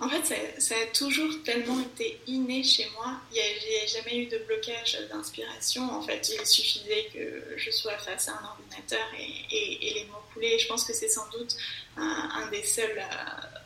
En 0.00 0.08
fait, 0.08 0.60
ça, 0.60 0.74
a 0.76 0.86
toujours 0.94 1.42
tellement 1.42 1.80
été 1.80 2.20
inné 2.28 2.62
chez 2.62 2.88
moi. 2.94 3.20
Il 3.32 3.34
n'y 3.34 3.40
a, 3.40 3.86
jamais 3.86 4.16
eu 4.22 4.26
de 4.26 4.38
blocage 4.46 4.96
d'inspiration. 5.10 5.90
En 5.90 6.02
fait, 6.02 6.28
il 6.28 6.46
suffisait 6.46 7.08
que 7.12 7.56
je 7.56 7.70
sois 7.72 7.98
face 7.98 8.28
à 8.28 8.32
un 8.32 8.44
ordinateur 8.44 9.04
et, 9.18 9.94
les 9.94 10.04
mots 10.04 10.22
coulaient. 10.32 10.58
Je 10.58 10.68
pense 10.68 10.84
que 10.84 10.92
c'est 10.92 11.08
sans 11.08 11.28
doute 11.30 11.56
un, 11.96 12.48
des 12.52 12.62
seuls 12.62 12.96
euh, 12.96 13.58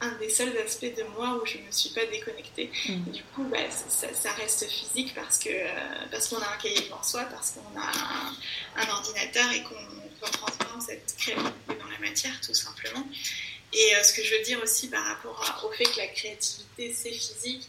un 0.00 0.12
des 0.18 0.28
seuls 0.28 0.56
aspects 0.58 0.94
de 0.94 1.02
moi 1.16 1.40
où 1.40 1.46
je 1.46 1.58
ne 1.58 1.64
me 1.64 1.70
suis 1.70 1.90
pas 1.90 2.04
déconnectée. 2.06 2.70
Mm. 2.88 3.10
Du 3.10 3.22
coup, 3.34 3.44
bah, 3.44 3.58
ça, 3.70 4.32
reste 4.32 4.66
physique 4.68 5.14
parce 5.14 5.38
que 5.38 5.48
euh, 5.48 6.06
parce 6.10 6.28
qu'on 6.28 6.38
a 6.38 6.52
un 6.52 6.56
cahier 6.58 6.80
devant 6.82 7.02
soi, 7.02 7.24
parce 7.24 7.52
qu'on 7.52 7.80
a 7.80 8.82
un, 8.82 8.88
ordinateur 8.88 9.50
et 9.52 9.62
qu'on 9.62 10.28
transforme 10.30 10.80
cette 10.80 11.14
créativité 11.16 11.74
dans 11.80 11.88
la 11.88 11.98
matière, 11.98 12.38
tout 12.40 12.54
simplement. 12.54 13.06
Et 13.72 13.96
euh, 13.96 14.02
ce 14.02 14.12
que 14.12 14.22
je 14.22 14.34
veux 14.34 14.42
dire 14.42 14.62
aussi 14.62 14.88
par 14.88 15.04
rapport 15.04 15.64
au 15.66 15.72
fait 15.72 15.84
que 15.84 15.98
la 15.98 16.08
créativité, 16.08 16.94
c'est 16.94 17.12
physique, 17.12 17.68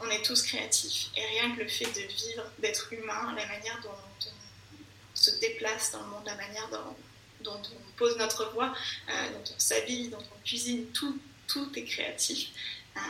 on 0.00 0.08
est 0.10 0.22
tous 0.22 0.42
créatifs. 0.42 1.08
Et 1.16 1.24
rien 1.24 1.54
que 1.54 1.62
le 1.62 1.68
fait 1.68 1.86
de 1.86 2.00
vivre, 2.00 2.44
d'être 2.58 2.92
humain, 2.92 3.34
la 3.36 3.46
manière 3.46 3.80
dont 3.82 3.90
on 3.90 5.16
se 5.16 5.30
déplace 5.40 5.92
dans 5.92 6.02
le 6.02 6.08
monde, 6.08 6.26
la 6.26 6.36
manière 6.36 6.68
dont 6.70 6.96
dont 7.42 7.52
on 7.52 7.98
pose 7.98 8.16
notre 8.18 8.52
voix, 8.52 8.72
euh, 9.08 9.12
dont 9.32 9.52
on 9.54 9.58
s'habille, 9.58 10.08
dont 10.08 10.18
on 10.18 10.44
cuisine, 10.44 10.84
tout, 10.92 11.18
tout 11.46 11.68
est 11.76 11.84
créatif. 11.84 12.50
Euh, 12.96 13.00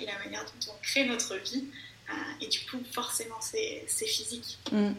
et 0.00 0.06
la 0.06 0.18
manière 0.18 0.44
dont 0.44 0.72
on 0.72 0.82
crée 0.82 1.06
notre 1.06 1.36
vie, 1.36 1.64
et 2.40 2.46
du 2.46 2.60
coup, 2.60 2.78
forcément, 2.92 3.34
c'est 3.40 4.06
physique. 4.06 4.58
Mm. 4.70 4.90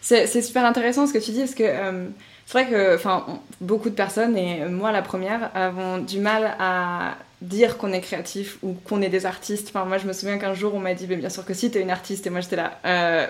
C'est 0.00 0.42
super 0.42 0.64
intéressant 0.64 1.06
ce 1.06 1.12
que 1.12 1.18
tu 1.18 1.30
dis, 1.30 1.38
parce 1.38 1.54
que 1.54 2.10
c'est 2.44 2.52
vrai 2.52 2.68
que 2.68 2.96
enfin, 2.96 3.40
beaucoup 3.60 3.88
de 3.88 3.94
personnes, 3.94 4.36
et 4.36 4.64
moi 4.64 4.90
la 4.90 5.02
première, 5.02 5.54
avons 5.54 5.98
du 5.98 6.18
mal 6.18 6.56
à 6.58 7.18
dire 7.42 7.76
qu'on 7.76 7.92
est 7.92 8.00
créatif 8.00 8.58
ou 8.62 8.72
qu'on 8.72 9.02
est 9.02 9.08
des 9.08 9.26
artistes. 9.26 9.68
Enfin, 9.68 9.84
moi, 9.84 9.98
je 9.98 10.06
me 10.06 10.12
souviens 10.12 10.38
qu'un 10.38 10.54
jour, 10.54 10.74
on 10.74 10.80
m'a 10.80 10.94
dit, 10.94 11.06
bien 11.06 11.28
sûr 11.28 11.44
que 11.44 11.54
si, 11.54 11.70
t'es 11.70 11.80
une 11.80 11.90
artiste. 11.90 12.26
Et 12.26 12.30
moi, 12.30 12.40
j'étais 12.40 12.56
là, 12.56 12.78
euh, 12.84 13.26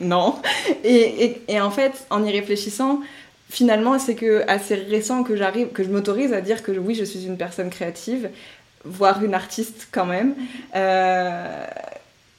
non. 0.00 0.40
Et, 0.84 1.42
et, 1.48 1.60
en 1.60 1.70
fait, 1.70 2.06
en 2.10 2.24
y 2.24 2.30
réfléchissant, 2.30 3.00
finalement, 3.54 3.98
c'est 3.98 4.16
que 4.16 4.42
assez 4.48 4.74
récent 4.74 5.22
que 5.22 5.36
j'arrive, 5.36 5.68
que 5.68 5.84
je 5.84 5.88
m'autorise 5.88 6.32
à 6.32 6.40
dire 6.40 6.62
que 6.62 6.72
oui, 6.72 6.94
je 6.94 7.04
suis 7.04 7.24
une 7.24 7.36
personne 7.36 7.70
créative, 7.70 8.30
voire 8.84 9.22
une 9.22 9.34
artiste 9.34 9.88
quand 9.92 10.06
même. 10.06 10.34
Euh, 10.74 11.66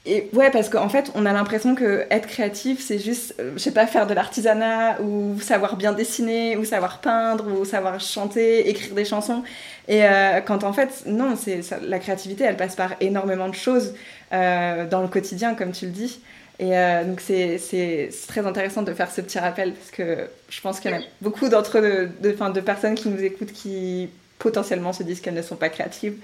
et 0.04 0.28
ouais, 0.34 0.50
parce 0.50 0.68
qu'en 0.68 0.88
fait, 0.88 1.10
on 1.16 1.26
a 1.26 1.32
l'impression 1.32 1.74
que 1.74 2.06
être 2.10 2.28
créatif, 2.28 2.80
c'est 2.80 3.00
juste, 3.00 3.34
euh, 3.40 3.52
je 3.54 3.58
sais 3.58 3.72
pas, 3.72 3.88
faire 3.88 4.06
de 4.06 4.14
l'artisanat 4.14 5.00
ou 5.00 5.40
savoir 5.40 5.76
bien 5.76 5.92
dessiner 5.92 6.56
ou 6.56 6.64
savoir 6.64 7.00
peindre 7.00 7.48
ou 7.48 7.64
savoir 7.64 7.98
chanter, 7.98 8.68
écrire 8.68 8.94
des 8.94 9.04
chansons. 9.04 9.42
Et 9.88 10.04
euh, 10.04 10.40
quand 10.42 10.62
en 10.62 10.72
fait, 10.72 11.02
non, 11.06 11.34
c'est 11.34 11.60
la 11.82 11.98
créativité, 11.98 12.44
elle 12.44 12.56
passe 12.56 12.76
par 12.76 12.92
énormément 13.00 13.48
de 13.48 13.54
choses 13.54 13.94
euh, 14.32 14.86
dans 14.86 15.02
le 15.02 15.08
quotidien, 15.08 15.54
comme 15.54 15.72
tu 15.72 15.86
le 15.86 15.92
dis. 15.92 16.20
Et 16.58 16.72
donc 17.04 17.20
c'est 17.20 18.10
très 18.28 18.46
intéressant 18.46 18.82
de 18.82 18.94
faire 18.94 19.10
ce 19.10 19.20
petit 19.20 19.38
rappel 19.38 19.74
parce 19.74 19.90
que 19.90 20.28
je 20.48 20.60
pense 20.60 20.80
qu'il 20.80 20.90
y 20.90 20.94
a 20.94 21.02
beaucoup 21.20 21.48
d'entre 21.48 21.80
de, 21.80 22.60
personnes 22.60 22.94
qui 22.94 23.08
nous 23.08 23.22
écoutent 23.22 23.52
qui 23.52 24.08
potentiellement 24.38 24.92
se 24.92 25.02
disent 25.02 25.20
qu'elles 25.20 25.34
ne 25.34 25.42
sont 25.42 25.56
pas 25.56 25.68
créatives. 25.68 26.18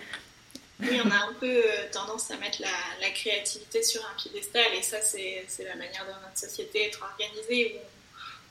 Oui, 0.81 1.01
on 1.05 1.11
a 1.11 1.15
un 1.15 1.35
peu 1.39 1.47
euh, 1.47 1.91
tendance 1.93 2.31
à 2.31 2.37
mettre 2.39 2.61
la, 2.61 3.11
créativité 3.11 3.83
sur 3.83 4.01
un 4.05 4.15
piédestal 4.17 4.75
et 4.77 4.83
ça, 4.83 4.97
c'est 5.01 5.45
la 5.65 5.77
manière 5.77 6.05
dont 6.07 6.27
notre 6.27 6.39
société 6.39 6.87
est 6.87 6.99
organisée, 7.01 7.79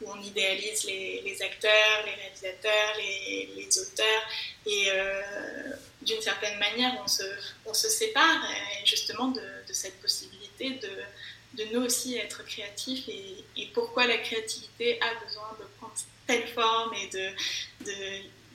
où, 0.01 0.09
on, 0.09 0.21
idéalise 0.21 0.85
les, 0.85 1.37
acteurs, 1.41 2.05
les 2.05 2.13
réalisateurs, 2.13 2.93
les, 2.97 3.67
auteurs. 3.79 4.23
Et 4.65 4.85
euh, 4.91 5.21
d'une 6.03 6.21
certaine 6.21 6.57
manière, 6.57 7.03
on 7.65 7.73
se 7.73 7.89
sépare 7.89 8.47
justement 8.85 9.29
de, 9.29 9.41
cette 9.73 9.99
possibilité 10.01 10.79
de, 10.81 10.89
de 11.57 11.65
nous 11.73 11.81
aussi 11.81 12.17
être 12.17 12.43
créatifs 12.45 13.07
et, 13.09 13.43
et, 13.57 13.67
pourquoi 13.73 14.07
la 14.07 14.17
créativité 14.17 14.99
a 15.01 15.23
besoin 15.25 15.49
de 15.59 15.65
prendre 15.77 15.93
telle 16.27 16.47
forme 16.47 16.93
et 16.93 17.07
de, 17.07 17.29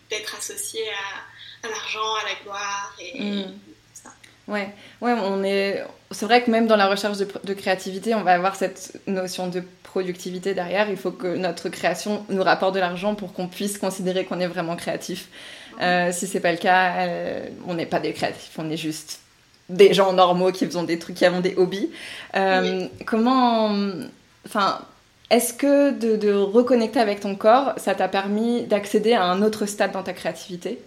d'être 0.09 0.35
associée 0.35 0.89
à 0.89 1.23
à 1.63 1.69
l'argent, 1.69 2.15
à 2.23 2.29
la 2.29 2.43
gloire 2.43 2.97
et, 3.01 3.21
mm. 3.21 3.59
ça. 3.93 4.11
Ouais, 4.49 4.69
ouais, 5.01 5.13
on 5.13 5.43
est. 5.43 5.85
C'est 6.11 6.27
vrai 6.27 6.43
que 6.43 6.51
même 6.51 6.67
dans 6.67 6.77
la 6.77 6.87
recherche 6.87 7.19
de, 7.19 7.55
créativité, 7.55 8.15
on 8.15 8.23
va 8.23 8.33
avoir 8.35 8.55
cette 8.55 9.01
notion 9.07 9.49
de 9.49 9.63
productivité 9.83 10.55
derrière. 10.55 10.89
Il 10.89 10.97
faut 10.97 11.11
que 11.11 11.37
notre 11.37 11.69
création 11.69 12.25
nous 12.29 12.43
rapporte 12.43 12.75
de 12.75 12.81
l'argent 12.81 13.15
pour 13.15 13.33
qu'on 13.33 13.49
puisse 13.49 13.79
considérer 13.79 14.25
qu'on 14.25 14.41
est 14.41 14.47
vraiment 14.47 14.77
créatif. 14.77 15.29
Euh, 15.81 16.13
si 16.13 16.27
c'est 16.27 16.41
pas 16.41 16.53
le 16.53 16.59
cas, 16.59 17.07
euh, 17.07 17.49
on 17.67 17.75
n'est 17.75 17.87
pas 17.87 18.01
des 18.01 18.13
créatifs, 18.13 18.53
on 18.57 18.71
est 18.71 18.77
juste 18.77 19.21
des 19.69 19.95
gens 19.95 20.13
normaux 20.13 20.53
qui 20.53 20.67
font 20.67 20.85
des 20.85 20.99
trucs, 20.99 21.17
qui 21.17 21.27
ont 21.27 21.41
des 21.41 21.55
hobbies. 21.57 21.91
Euh, 22.35 22.87
comment, 23.05 23.75
enfin, 24.47 24.87
est-ce 25.31 25.53
que 25.53 25.91
de, 25.91 26.17
de, 26.17 26.33
reconnecter 26.33 27.01
avec 27.01 27.21
ton 27.21 27.35
corps, 27.35 27.73
ça 27.77 27.95
t'a 27.95 28.09
permis 28.09 28.65
d'accéder 28.65 29.15
à 29.15 29.25
un 29.25 29.43
autre 29.43 29.67
stade 29.67 29.93
dans 29.93 30.03
ta 30.03 30.13
créativité? 30.13 30.79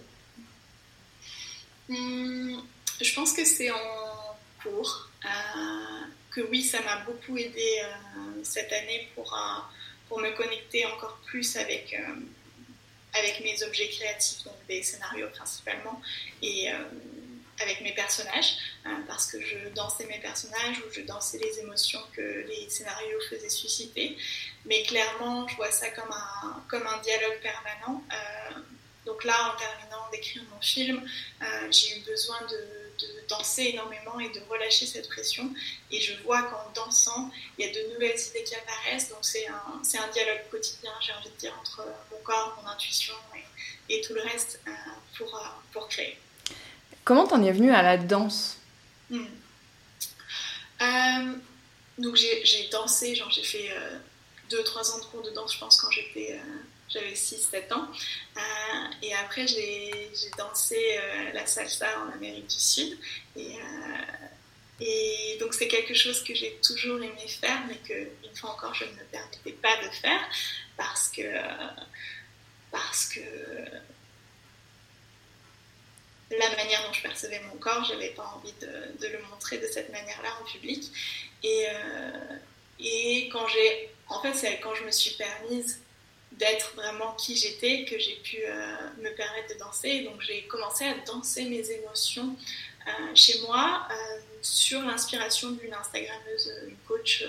Hmm, 1.88 2.56
je 3.00 3.14
pense 3.14 3.32
que 3.32 3.44
c'est 3.44 3.70
en 3.70 4.36
cours. 4.62 5.08
Euh, 5.24 5.28
que 6.30 6.40
oui, 6.42 6.62
ça 6.62 6.78
m'a 6.82 6.98
beaucoup 7.04 7.36
aidé 7.36 7.80
euh, 7.82 8.40
cette 8.44 8.72
année 8.72 9.08
pour, 9.14 9.36
pour 10.08 10.20
me 10.20 10.30
connecter 10.30 10.86
encore 10.86 11.18
plus 11.26 11.56
avec, 11.56 12.00
avec 13.18 13.40
mes 13.42 13.62
objets 13.64 13.88
créatifs, 13.88 14.44
donc 14.44 14.54
des 14.68 14.82
scénarios 14.84 15.26
principalement, 15.34 16.00
et 16.40 16.68
avec 17.62 17.80
mes 17.80 17.94
personnages, 17.94 18.56
parce 19.06 19.26
que 19.30 19.40
je 19.40 19.68
dansais 19.74 20.06
mes 20.06 20.18
personnages 20.18 20.78
ou 20.78 20.92
je 20.92 21.02
dansais 21.02 21.38
les 21.38 21.60
émotions 21.60 22.00
que 22.12 22.44
les 22.48 22.68
scénarios 22.68 23.20
faisaient 23.28 23.48
susciter. 23.50 24.16
Mais 24.64 24.82
clairement, 24.82 25.46
je 25.48 25.56
vois 25.56 25.70
ça 25.70 25.88
comme 25.90 26.10
un, 26.10 26.62
comme 26.68 26.86
un 26.86 26.98
dialogue 26.98 27.40
permanent. 27.42 28.02
donc 29.06 29.24
là, 29.24 29.52
en 29.52 29.58
terminant 29.58 30.08
d'écrire 30.10 30.42
mon 30.52 30.60
film, 30.60 31.02
euh, 31.42 31.46
j'ai 31.70 31.98
eu 31.98 32.00
besoin 32.00 32.40
de, 32.42 32.80
danser 33.28 33.70
énormément 33.72 34.18
et 34.18 34.28
de 34.28 34.40
relâcher 34.50 34.86
cette 34.86 35.08
pression. 35.08 35.54
Et 35.90 36.00
je 36.00 36.20
vois 36.22 36.42
qu'en 36.42 36.70
dansant, 36.74 37.30
il 37.56 37.64
y 37.64 37.68
a 37.68 37.72
de 37.72 37.92
nouvelles 37.92 38.18
idées 38.18 38.42
qui 38.44 38.54
apparaissent. 38.56 39.08
Donc 39.08 39.20
c'est 39.22 39.46
un, 39.46 39.80
un, 39.80 40.08
dialogue 40.08 40.42
quotidien, 40.50 40.90
j'ai 41.00 41.12
envie 41.12 41.30
de 41.30 41.36
dire, 41.36 41.56
entre 41.60 41.86
mon 42.10 42.18
corps, 42.18 42.60
mon 42.60 42.68
intuition 42.68 43.14
et, 43.88 44.00
tout 44.02 44.14
le 44.14 44.22
reste 44.22 44.60
euh, 44.66 44.70
pour, 45.16 45.34
euh, 45.34 45.40
pour 45.72 45.88
créer. 45.88 46.18
Comment 47.04 47.26
t'en 47.26 47.42
es 47.42 47.52
venue 47.52 47.72
à 47.72 47.82
la 47.82 47.96
danse 47.96 48.58
hmm. 49.10 49.24
Donc 51.98 52.16
j'ai 52.16 52.68
dansé, 52.72 53.14
genre 53.14 53.30
j'ai 53.30 53.42
fait 53.42 53.70
2-3 54.50 54.92
ans 54.92 54.98
de 54.98 55.04
cours 55.04 55.22
de 55.22 55.30
danse, 55.30 55.54
je 55.54 55.58
pense, 55.58 55.80
quand 55.80 55.90
j'étais 55.90 56.40
j'avais 56.92 57.12
6-7 57.12 57.72
ans. 57.72 57.88
Euh, 58.36 58.40
et 59.02 59.14
après, 59.14 59.46
j'ai 59.46 60.10
dansé 60.36 60.76
euh, 60.76 61.32
la 61.32 61.46
salsa 61.46 61.86
en 62.00 62.12
Amérique 62.12 62.48
du 62.48 62.58
Sud. 62.58 62.98
Et, 63.36 63.54
euh, 63.54 64.80
et 64.80 65.36
donc, 65.38 65.54
c'est 65.54 65.68
quelque 65.68 65.94
chose 65.94 66.22
que 66.24 66.34
j'ai 66.34 66.58
toujours 66.62 66.98
aimé 66.98 67.28
faire, 67.28 67.62
mais 67.68 67.76
que, 67.76 68.08
une 68.28 68.36
fois 68.36 68.50
encore, 68.50 68.74
je 68.74 68.84
ne 68.84 68.90
me 68.90 69.04
permettais 69.04 69.52
pas 69.52 69.76
de 69.84 69.90
faire 69.94 70.20
parce 70.76 71.08
que. 71.08 71.22
parce 72.70 73.06
que 73.06 73.20
la 76.30 76.56
manière 76.56 76.86
dont 76.86 76.92
je 76.92 77.02
percevais 77.02 77.40
mon 77.40 77.58
corps, 77.58 77.84
je 77.84 77.94
n'avais 77.94 78.10
pas 78.10 78.34
envie 78.36 78.54
de, 78.60 79.06
le 79.06 79.22
montrer 79.30 79.58
de 79.58 79.66
cette 79.66 79.90
manière-là 79.90 80.30
en 80.40 80.44
public. 80.44 80.90
Et, 81.42 81.66
et 82.78 83.28
quand 83.28 83.46
j'ai. 83.48 83.90
En 84.08 84.20
fait, 84.22 84.34
c'est 84.34 84.58
quand 84.60 84.74
je 84.74 84.84
me 84.84 84.90
suis 84.90 85.12
permise 85.12 85.80
d'être 86.40 86.74
vraiment 86.74 87.12
qui 87.14 87.36
j'étais 87.36 87.84
que 87.84 87.98
j'ai 87.98 88.16
pu 88.16 88.38
euh, 88.44 88.76
me 88.98 89.14
permettre 89.14 89.54
de 89.54 89.58
danser. 89.58 90.00
Donc 90.00 90.20
j'ai 90.22 90.42
commencé 90.44 90.84
à 90.86 90.94
danser 91.06 91.44
mes 91.44 91.70
émotions 91.70 92.36
euh, 92.86 92.90
chez 93.14 93.40
moi 93.42 93.86
euh, 93.90 93.94
sur 94.40 94.80
l'inspiration 94.82 95.50
d'une 95.50 95.74
Instagrammeuse, 95.74 96.52
une 96.66 96.76
coach 96.88 97.24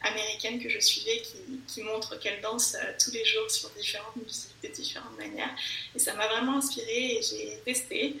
américaine 0.00 0.62
que 0.62 0.70
je 0.70 0.78
suivais 0.78 1.22
qui 1.66 1.82
montre 1.82 2.18
qu'elle 2.18 2.40
danse 2.40 2.74
tous 2.98 3.10
les 3.10 3.24
jours 3.24 3.50
sur 3.50 3.68
différentes 3.70 4.16
musiques 4.16 4.54
de 4.62 4.68
différentes 4.68 5.18
manières. 5.18 5.54
Et 5.94 5.98
ça 5.98 6.14
m'a 6.14 6.26
vraiment 6.26 6.56
inspirée 6.56 7.18
et 7.18 7.20
j'ai 7.22 7.60
testé. 7.66 8.16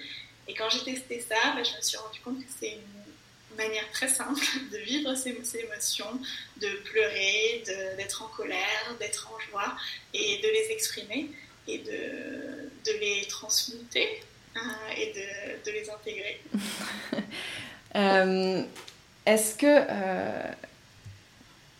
Et 0.48 0.54
quand 0.54 0.68
j'ai 0.70 0.84
testé 0.84 1.20
ça, 1.20 1.52
bah, 1.54 1.62
je 1.62 1.76
me 1.76 1.80
suis 1.80 1.96
rendu 1.96 2.20
compte 2.20 2.38
que 2.38 2.50
c'est 2.60 2.72
une 2.72 3.56
manière 3.56 3.90
très 3.92 4.08
simple 4.08 4.44
de 4.72 4.78
vivre 4.78 5.14
ces, 5.14 5.30
émotions, 5.58 6.20
de 6.60 6.68
pleurer, 6.84 7.62
d'être 7.96 8.22
en 8.22 8.28
colère, 8.28 8.96
d'être 8.98 9.30
en 9.32 9.38
joie 9.50 9.76
et 10.12 10.38
de 10.38 10.48
les 10.48 10.72
exprimer 10.72 11.30
et 11.66 11.78
de, 11.78 12.92
les 13.00 13.26
transmuter 13.28 14.22
hein, 14.54 14.76
et 14.96 15.12
de, 15.64 15.70
les 15.70 15.90
intégrer. 15.90 16.40
Euh, 17.96 18.64
est-ce 19.24 19.54
que 19.54 19.66
euh, 19.68 20.52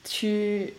tu... 0.09 0.72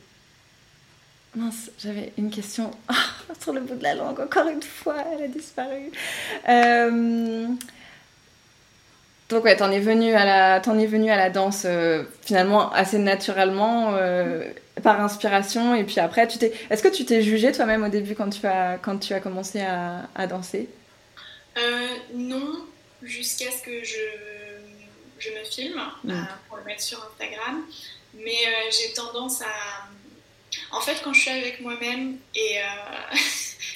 Mince, 1.36 1.70
j'avais 1.78 2.14
une 2.18 2.32
question 2.32 2.72
sur 3.42 3.52
le 3.52 3.60
bout 3.60 3.76
de 3.76 3.84
la 3.84 3.96
langue, 3.96 4.22
encore 4.22 4.48
une 4.48 4.64
fois, 4.64 5.04
elle 5.12 5.24
a 5.24 5.28
disparu. 5.28 5.92
Donc 9.30 9.44
ouais, 9.44 9.56
t'en 9.56 9.72
es 9.72 9.80
venu 9.80 10.14
à 10.14 10.24
la, 10.24 10.60
t'en 10.60 10.78
es 10.78 10.86
venu 10.86 11.10
à 11.10 11.18
la 11.18 11.32
danse 11.32 11.64
euh, 11.66 12.04
finalement 12.22 12.72
assez 12.72 13.00
naturellement, 13.00 13.96
euh, 13.96 14.44
par 14.84 15.02
inspiration, 15.02 15.74
et 15.74 15.84
puis 15.84 16.00
après, 16.00 16.28
tu 16.28 16.38
t'es, 16.38 16.54
est-ce 16.70 16.84
que 16.84 16.90
tu 16.90 17.06
t'es 17.06 17.24
jugée 17.24 17.52
toi-même 17.52 17.84
au 17.84 17.90
début 17.90 18.14
quand 18.14 18.30
tu 18.30 18.46
as, 18.46 18.78
quand 18.78 19.00
tu 19.00 19.14
as 19.14 19.20
commencé 19.20 19.62
à, 19.62 20.08
à 20.14 20.28
danser? 20.28 20.70
Euh, 21.58 21.88
Non, 22.14 22.66
jusqu'à 23.02 23.50
ce 23.50 23.64
que 23.64 23.84
je, 23.84 23.96
je 25.18 25.30
me 25.32 25.44
filme 25.44 25.82
mm. 26.04 26.28
pour 26.48 26.58
le 26.58 26.64
mettre 26.66 26.84
sur 26.84 27.00
Instagram, 27.12 27.64
mais 28.14 28.38
j'ai 28.70 28.94
tendance 28.94 29.42
à, 29.42 29.90
en 30.72 30.82
fait, 30.82 31.02
quand 31.04 31.14
je 31.14 31.22
suis 31.22 31.32
avec 31.32 31.60
moi-même 31.60 32.18
et 32.34 32.60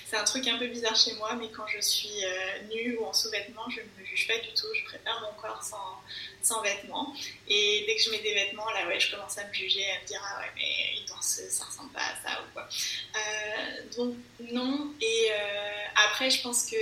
c'est 0.10 0.18
un 0.18 0.24
truc 0.24 0.48
un 0.48 0.58
peu 0.58 0.68
bizarre 0.68 0.96
chez 0.96 1.14
moi, 1.14 1.36
mais 1.36 1.50
quand 1.56 1.68
je 1.68 1.80
suis 1.80 2.26
euh, 2.26 2.74
nue 2.74 2.98
ou 2.98 3.06
en 3.06 3.14
sous-vêtements, 3.14 3.70
je 3.70 3.80
ne 3.82 4.02
me 4.02 4.06
juge 4.06 4.28
pas 4.28 4.38
du 4.40 4.52
tout. 4.56 4.66
Je 4.76 4.84
préfère 4.86 5.22
mon 5.22 5.40
corps 5.40 5.62
sans, 5.62 6.02
sans, 6.42 6.64
vêtements. 6.64 7.14
Et 7.48 7.84
dès 7.86 7.96
que 7.96 8.02
je 8.02 8.10
mets 8.10 8.22
des 8.22 8.34
vêtements, 8.34 8.70
là, 8.72 8.88
ouais, 8.88 9.00
je 9.00 9.12
commence 9.12 9.38
à 9.38 9.48
me 9.48 9.54
juger, 9.54 9.86
à 9.92 10.02
me 10.02 10.08
dire, 10.08 10.20
ah 10.24 10.40
ouais, 10.40 10.52
mais 10.56 10.98
il 10.98 11.06
danse, 11.08 11.42
ça 11.50 11.66
ressemble 11.66 11.92
pas 11.92 12.02
à 12.02 12.28
ça 12.28 12.42
ou 12.42 12.54
quoi. 12.54 12.68
Euh, 13.16 13.82
donc, 13.98 14.16
non. 14.52 14.94
Et 15.00 15.28
euh, 15.32 16.06
après, 16.08 16.32
je 16.32 16.42
pense 16.42 16.66
que 16.66 16.78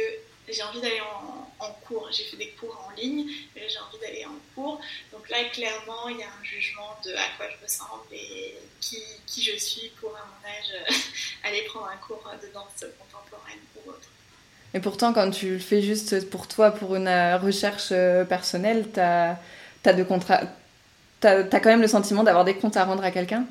j'ai 0.53 0.63
envie 0.63 0.81
d'aller 0.81 1.01
en, 1.59 1.71
cours. 1.85 2.09
J'ai 2.11 2.23
fait 2.23 2.37
des 2.37 2.49
cours 2.59 2.85
en 2.87 2.95
ligne, 2.95 3.25
mais 3.55 3.67
j'ai 3.69 3.79
envie 3.79 3.99
d'aller 3.99 4.25
en 4.25 4.37
cours. 4.53 4.79
Donc 5.11 5.29
là, 5.29 5.37
clairement, 5.51 6.09
il 6.09 6.17
y 6.17 6.23
a 6.23 6.27
un 6.27 6.43
jugement 6.43 6.97
de 7.03 7.11
à 7.13 7.27
quoi 7.37 7.47
je 7.49 7.67
sens 7.67 7.87
et 8.11 8.55
qui, 8.81 9.41
je 9.41 9.57
suis 9.57 9.89
pour, 9.99 10.15
à 10.15 10.25
mon 10.25 10.47
âge, 10.47 10.99
aller 11.43 11.63
prendre 11.63 11.87
un 11.87 11.97
cours 11.97 12.23
de 12.41 12.47
danse 12.53 12.85
contemporaine 12.99 13.59
ou 13.75 13.89
autre. 13.89 14.09
Et 14.73 14.79
pourtant, 14.79 15.13
quand 15.13 15.31
tu 15.31 15.53
le 15.53 15.59
fais 15.59 15.81
juste 15.81 16.29
pour 16.29 16.47
toi, 16.47 16.71
pour 16.71 16.95
une 16.95 17.07
euh, 17.07 17.37
recherche 17.37 17.89
euh, 17.91 18.25
personnelle, 18.25 18.87
tu 18.93 18.99
as, 18.99 19.39
as, 19.89 21.59
quand 21.59 21.65
même 21.65 21.81
le 21.81 21.87
sentiment 21.87 22.23
d'avoir 22.23 22.45
des 22.45 22.55
comptes 22.55 22.77
à 22.77 22.85
rendre 22.85 23.03
à 23.03 23.11
quelqu'un? 23.11 23.45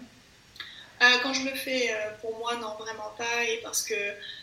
Euh, 1.03 1.19
Quand 1.23 1.33
je 1.33 1.49
le 1.49 1.55
fais 1.55 1.91
pour 2.21 2.37
moi, 2.39 2.57
non, 2.57 2.75
vraiment 2.79 3.13
pas. 3.17 3.45
Et 3.45 3.59
parce 3.63 3.83
que, 3.83 3.95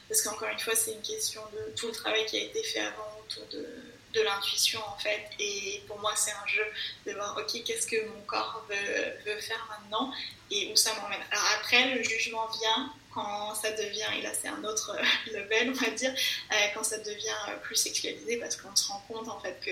parce 0.07 0.21
qu'encore 0.21 0.49
une 0.49 0.59
fois, 0.59 0.75
c'est 0.75 0.93
une 0.93 1.01
question 1.01 1.41
de 1.53 1.75
tout 1.75 1.87
le 1.87 1.93
travail 1.93 2.25
qui 2.25 2.37
a 2.37 2.43
été 2.43 2.63
fait 2.63 2.79
avant 2.79 3.19
autour 3.21 3.45
de, 3.47 3.65
de 4.13 4.21
l'intuition, 4.21 4.79
en 4.87 4.97
fait. 4.97 5.29
Et 5.39 5.81
pour 5.87 5.99
moi, 5.99 6.13
c'est 6.15 6.31
un 6.31 6.47
jeu 6.47 6.65
de 7.05 7.13
voir, 7.13 7.37
ok, 7.37 7.63
qu'est-ce 7.63 7.87
que 7.87 8.05
mon 8.07 8.21
corps 8.21 8.65
veut, 8.69 9.31
veut 9.31 9.39
faire 9.39 9.67
maintenant 9.69 10.13
et 10.51 10.71
où 10.71 10.75
ça 10.75 10.93
m'emmène. 10.95 11.21
Alors 11.31 11.45
après, 11.59 11.95
le 11.95 12.03
jugement 12.03 12.47
vient 12.59 12.93
quand 13.13 13.54
ça 13.56 13.71
devient, 13.71 14.06
et 14.17 14.21
là 14.21 14.32
c'est 14.39 14.47
un 14.47 14.63
autre 14.63 14.95
euh, 14.97 15.32
level 15.34 15.69
on 15.69 15.73
va 15.73 15.91
dire, 15.91 16.12
euh, 16.12 16.56
quand 16.73 16.84
ça 16.84 16.97
devient 16.99 17.30
euh, 17.49 17.56
plus 17.62 17.76
sexualisé 17.76 18.38
parce 18.38 18.56
qu'on 18.56 18.76
se 18.76 18.88
rend 18.88 19.04
compte 19.08 19.28
en 19.28 19.39
fait 19.39 19.58
que, 19.63 19.71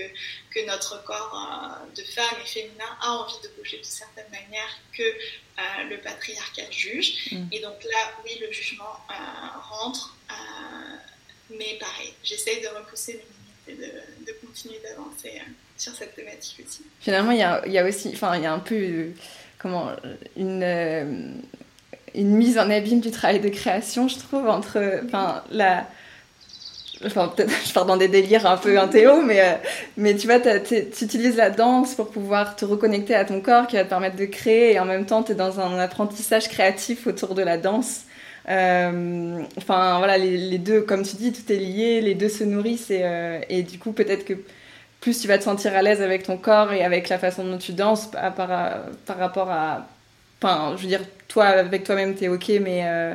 que 0.54 0.66
notre 0.66 1.02
corps 1.04 1.78
de 1.94 2.02
femme 2.02 2.36
et 2.42 2.46
féminin 2.46 2.96
a 3.00 3.12
envie 3.12 3.40
de 3.42 3.48
bouger 3.58 3.78
de 3.78 3.84
certaine 3.84 4.30
manière 4.30 4.78
que 4.96 5.02
le 5.88 5.96
patriarcat 6.00 6.70
juge. 6.70 7.30
Mm. 7.30 7.46
Et 7.52 7.60
donc 7.60 7.82
là, 7.84 8.12
oui, 8.24 8.38
le 8.40 8.50
jugement 8.50 8.96
rentre, 9.70 10.16
mais 11.50 11.78
pareil, 11.78 12.14
j'essaye 12.22 12.60
de 12.60 12.68
repousser 12.68 13.14
mes 13.14 13.74
limites 13.74 13.92
et 14.24 14.24
de, 14.24 14.32
continuer 14.46 14.80
d'avancer 14.80 15.40
sur 15.76 15.94
cette 15.94 16.14
thématique 16.14 16.64
aussi. 16.66 16.82
Finalement, 17.00 17.32
il 17.32 17.38
y 17.38 17.42
a, 17.42 17.66
y 17.66 17.78
a, 17.78 17.84
aussi, 17.84 18.10
enfin, 18.12 18.36
il 18.36 18.42
y 18.42 18.46
a 18.46 18.52
un 18.52 18.58
peu, 18.58 19.12
comment, 19.58 19.94
une 20.36 21.42
une 22.14 22.30
mise 22.30 22.58
en 22.58 22.70
abîme 22.70 23.00
du 23.00 23.10
travail 23.10 23.40
de 23.40 23.48
création, 23.48 24.08
je 24.08 24.18
trouve, 24.18 24.48
entre 24.48 24.78
enfin, 25.06 25.42
la. 25.50 25.86
Enfin, 27.04 27.32
peut-être 27.34 27.52
je 27.66 27.72
pars 27.72 27.86
dans 27.86 27.96
des 27.96 28.08
délires 28.08 28.46
un 28.46 28.56
peu 28.56 28.78
intéo, 28.78 29.22
mais, 29.22 29.40
euh, 29.40 29.54
mais 29.96 30.14
tu 30.14 30.26
vois, 30.26 30.38
tu 30.40 31.04
utilises 31.04 31.36
la 31.36 31.50
danse 31.50 31.94
pour 31.94 32.10
pouvoir 32.10 32.54
te 32.54 32.64
reconnecter 32.64 33.14
à 33.14 33.24
ton 33.24 33.40
corps 33.40 33.66
qui 33.66 33.76
va 33.76 33.84
te 33.84 33.88
permettre 33.88 34.16
de 34.16 34.26
créer 34.26 34.74
et 34.74 34.80
en 34.80 34.84
même 34.84 35.06
temps, 35.06 35.22
tu 35.22 35.32
es 35.32 35.34
dans 35.34 35.60
un 35.60 35.78
apprentissage 35.78 36.48
créatif 36.48 37.06
autour 37.06 37.34
de 37.34 37.42
la 37.42 37.58
danse. 37.58 38.02
Euh, 38.48 39.40
enfin, 39.56 39.98
voilà, 39.98 40.18
les, 40.18 40.58
deux, 40.58 40.82
comme 40.82 41.02
tu 41.02 41.16
dis, 41.16 41.32
tout 41.32 41.50
est 41.52 41.56
lié, 41.56 42.00
les 42.00 42.14
deux 42.14 42.28
se 42.28 42.44
nourrissent 42.44 42.90
et, 42.90 43.02
euh, 43.02 43.40
et 43.48 43.62
du 43.62 43.78
coup, 43.78 43.92
peut-être 43.92 44.24
que 44.24 44.34
plus 45.00 45.20
tu 45.20 45.28
vas 45.28 45.38
te 45.38 45.44
sentir 45.44 45.74
à 45.74 45.82
l'aise 45.82 46.02
avec 46.02 46.22
ton 46.22 46.36
corps 46.36 46.72
et 46.72 46.84
avec 46.84 47.08
la 47.08 47.18
façon 47.18 47.44
dont 47.44 47.58
tu 47.58 47.72
danses 47.72 48.10
par, 48.10 48.34
par 48.34 49.18
rapport 49.18 49.50
à 49.50 49.86
Enfin, 50.42 50.74
je 50.76 50.82
veux 50.82 50.88
dire, 50.88 51.02
toi, 51.28 51.46
avec 51.46 51.84
toi-même, 51.84 52.16
tu 52.16 52.24
es 52.24 52.28
OK, 52.28 52.48
mais 52.60 52.84
euh, 52.84 53.14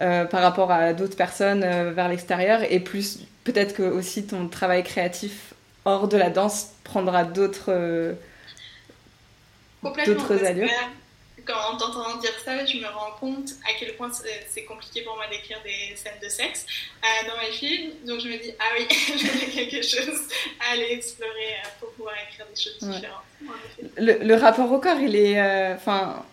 euh, 0.00 0.24
par 0.24 0.42
rapport 0.42 0.72
à 0.72 0.94
d'autres 0.94 1.16
personnes 1.16 1.62
euh, 1.62 1.92
vers 1.92 2.08
l'extérieur, 2.08 2.60
et 2.68 2.80
plus 2.80 3.20
peut-être 3.44 3.76
que 3.76 3.84
aussi 3.84 4.26
ton 4.26 4.48
travail 4.48 4.82
créatif 4.82 5.54
hors 5.84 6.08
de 6.08 6.16
la 6.16 6.28
danse 6.30 6.70
prendra 6.82 7.22
d'autres 7.22 8.16
d'autres 10.04 10.44
allures. 10.44 10.68
Quand 11.44 11.74
en 11.74 11.76
t'entendant 11.76 12.16
dire 12.16 12.32
ça, 12.44 12.66
je 12.66 12.78
me 12.78 12.88
rends 12.88 13.12
compte 13.20 13.50
à 13.64 13.78
quel 13.78 13.94
point 13.94 14.10
c'est 14.48 14.64
compliqué 14.64 15.02
pour 15.02 15.14
moi 15.14 15.26
d'écrire 15.30 15.62
des 15.62 15.94
scènes 15.94 16.18
de 16.20 16.28
sexe 16.28 16.66
dans 17.28 17.40
mes 17.40 17.52
films. 17.52 17.92
Donc 18.04 18.18
je 18.18 18.26
me 18.26 18.36
dis, 18.42 18.52
ah 18.58 18.64
oui, 18.76 18.88
j'ai 18.90 19.68
quelque 19.68 19.86
chose 19.86 20.22
à 20.58 20.72
aller 20.72 20.88
explorer 20.90 21.54
pour 21.78 21.92
pouvoir 21.92 22.14
écrire 22.28 22.46
des 22.52 22.60
choses 22.60 22.78
différentes. 22.80 23.22
Le, 23.96 24.24
le, 24.24 24.34
rapport 24.34 24.72
au 24.72 24.80
corps, 24.80 24.98
il 24.98 25.14
est. 25.14 25.40
Enfin 25.72 26.24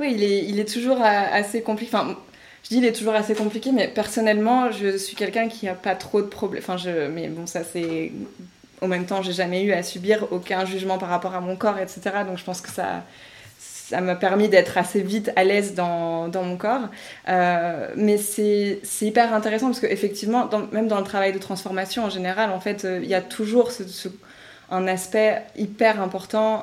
oui, 0.00 0.14
il 0.16 0.58
est, 0.58 0.64
toujours 0.64 1.02
assez 1.02 1.60
compliqué. 1.62 1.94
Enfin, 1.94 2.16
je 2.64 2.70
dis 2.70 2.78
il 2.78 2.86
est 2.86 2.92
toujours 2.92 3.14
assez 3.14 3.34
compliqué, 3.34 3.70
mais 3.70 3.86
personnellement, 3.86 4.70
je 4.72 4.96
suis 4.96 5.14
quelqu'un 5.14 5.48
qui 5.48 5.66
n'a 5.66 5.74
pas 5.74 5.94
trop 5.94 6.22
de 6.22 6.26
problèmes. 6.26 6.62
Enfin, 6.62 6.78
je, 6.78 7.08
mais 7.08 7.28
bon, 7.28 7.46
ça 7.46 7.62
c'est. 7.64 8.10
En 8.80 8.88
même 8.88 9.04
temps, 9.04 9.20
j'ai 9.20 9.34
jamais 9.34 9.62
eu 9.62 9.72
à 9.72 9.82
subir 9.82 10.26
aucun 10.30 10.64
jugement 10.64 10.96
par 10.96 11.10
rapport 11.10 11.34
à 11.34 11.40
mon 11.42 11.54
corps, 11.54 11.78
etc. 11.78 12.00
Donc 12.26 12.38
je 12.38 12.44
pense 12.44 12.62
que 12.62 12.70
ça, 12.70 13.04
ça 13.58 14.00
m'a 14.00 14.14
permis 14.14 14.48
d'être 14.48 14.78
assez 14.78 15.02
vite 15.02 15.30
à 15.36 15.44
l'aise 15.44 15.74
dans, 15.74 16.30
mon 16.32 16.56
corps. 16.56 16.88
Euh, 17.28 17.88
mais 17.96 18.16
c'est 18.16 18.80
hyper 19.02 19.34
intéressant 19.34 19.66
parce 19.66 19.80
qu'effectivement, 19.80 20.48
même 20.72 20.88
dans 20.88 20.98
le 20.98 21.04
travail 21.04 21.34
de 21.34 21.38
transformation 21.38 22.04
en 22.04 22.10
général, 22.10 22.50
en 22.52 22.60
fait, 22.60 22.86
euh, 22.86 23.00
il 23.02 23.08
y 23.08 23.14
a 23.14 23.20
toujours 23.20 23.70
un 24.70 24.86
aspect 24.86 25.42
hyper 25.56 26.00
important 26.00 26.62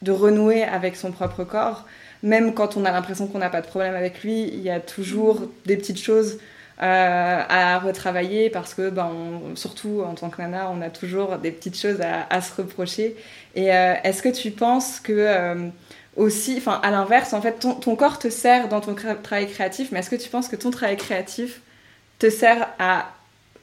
de 0.00 0.12
renouer 0.12 0.62
avec 0.62 0.96
son 0.96 1.12
propre 1.12 1.44
corps 1.44 1.84
même 2.22 2.54
quand 2.54 2.76
on 2.76 2.84
a 2.84 2.90
l'impression 2.90 3.26
qu'on 3.26 3.38
n'a 3.38 3.50
pas 3.50 3.60
de 3.60 3.66
problème 3.66 3.94
avec 3.94 4.22
lui, 4.22 4.44
il 4.44 4.60
y 4.60 4.70
a 4.70 4.80
toujours 4.80 5.42
des 5.66 5.76
petites 5.76 6.00
choses 6.00 6.38
euh, 6.82 7.42
à 7.46 7.78
retravailler 7.78 8.48
parce 8.48 8.72
que, 8.72 8.88
ben, 8.88 9.12
surtout 9.54 10.02
en 10.06 10.14
tant 10.14 10.30
que 10.30 10.40
nana, 10.40 10.70
on 10.70 10.80
a 10.80 10.90
toujours 10.90 11.36
des 11.36 11.50
petites 11.50 11.78
choses 11.78 12.00
à, 12.00 12.40
se 12.40 12.54
reprocher. 12.60 13.16
Et 13.54 13.74
euh, 13.74 13.94
est-ce 14.02 14.22
que 14.22 14.30
tu 14.30 14.50
penses 14.50 15.00
que 15.00 15.12
euh, 15.12 15.68
aussi, 16.16 16.56
enfin 16.56 16.80
à 16.82 16.90
l'inverse, 16.90 17.32
en 17.32 17.42
fait, 17.42 17.58
ton, 17.60 17.74
ton, 17.74 17.96
corps 17.96 18.18
te 18.18 18.30
sert 18.30 18.68
dans 18.68 18.80
ton 18.80 18.94
travail 18.94 19.46
créatif, 19.48 19.92
mais 19.92 20.00
est-ce 20.00 20.10
que 20.10 20.16
tu 20.16 20.30
penses 20.30 20.48
que 20.48 20.56
ton 20.56 20.70
travail 20.70 20.96
créatif 20.96 21.60
te 22.18 22.30
sert 22.30 22.68
à 22.78 23.12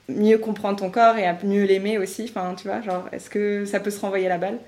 mieux 0.10 0.38
comprendre 0.38 0.78
ton 0.78 0.90
corps 0.90 1.18
et 1.18 1.26
à 1.26 1.36
mieux 1.44 1.64
l'aimer 1.66 1.98
aussi? 1.98 2.26
Enfin, 2.30 2.56
tu 2.56 2.68
vois, 2.68 2.82
genre, 2.82 3.08
est-ce 3.12 3.30
que 3.30 3.66
ça 3.66 3.80
peut 3.80 3.92
se 3.92 4.00
renvoyer 4.00 4.28
la 4.30 4.38
balle? 4.38 4.60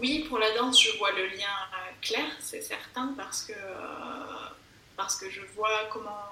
Oui, 0.00 0.24
pour 0.28 0.38
la 0.38 0.50
danse, 0.52 0.82
je 0.82 0.96
vois 0.98 1.12
le 1.12 1.26
lien 1.26 1.56
euh, 1.72 1.92
clair, 2.00 2.26
c'est 2.40 2.62
certain, 2.62 3.14
parce 3.16 3.42
que, 3.42 3.52
euh, 3.52 4.48
parce 4.96 5.16
que 5.16 5.30
je 5.30 5.40
vois 5.54 5.86
comment, 5.92 6.28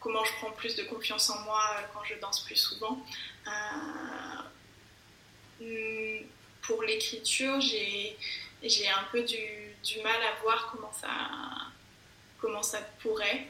comment 0.00 0.24
je 0.24 0.32
prends 0.34 0.50
plus 0.52 0.76
de 0.76 0.84
confiance 0.84 1.30
en 1.30 1.40
moi 1.40 1.60
euh, 1.76 1.82
quand 1.92 2.04
je 2.04 2.14
danse 2.20 2.44
plus 2.44 2.56
souvent. 2.56 3.04
Hmm, 5.60 6.18
pour 6.62 6.82
l'écriture, 6.82 7.60
j'ai, 7.60 8.16
j'ai 8.62 8.88
un 8.88 9.04
peu 9.10 9.22
du, 9.22 9.74
du, 9.82 10.00
mal 10.02 10.20
à 10.22 10.40
voir 10.42 10.68
comment 10.70 10.92
ça, 10.92 11.08
comment 12.40 12.62
ça 12.62 12.80
pourrait. 13.00 13.46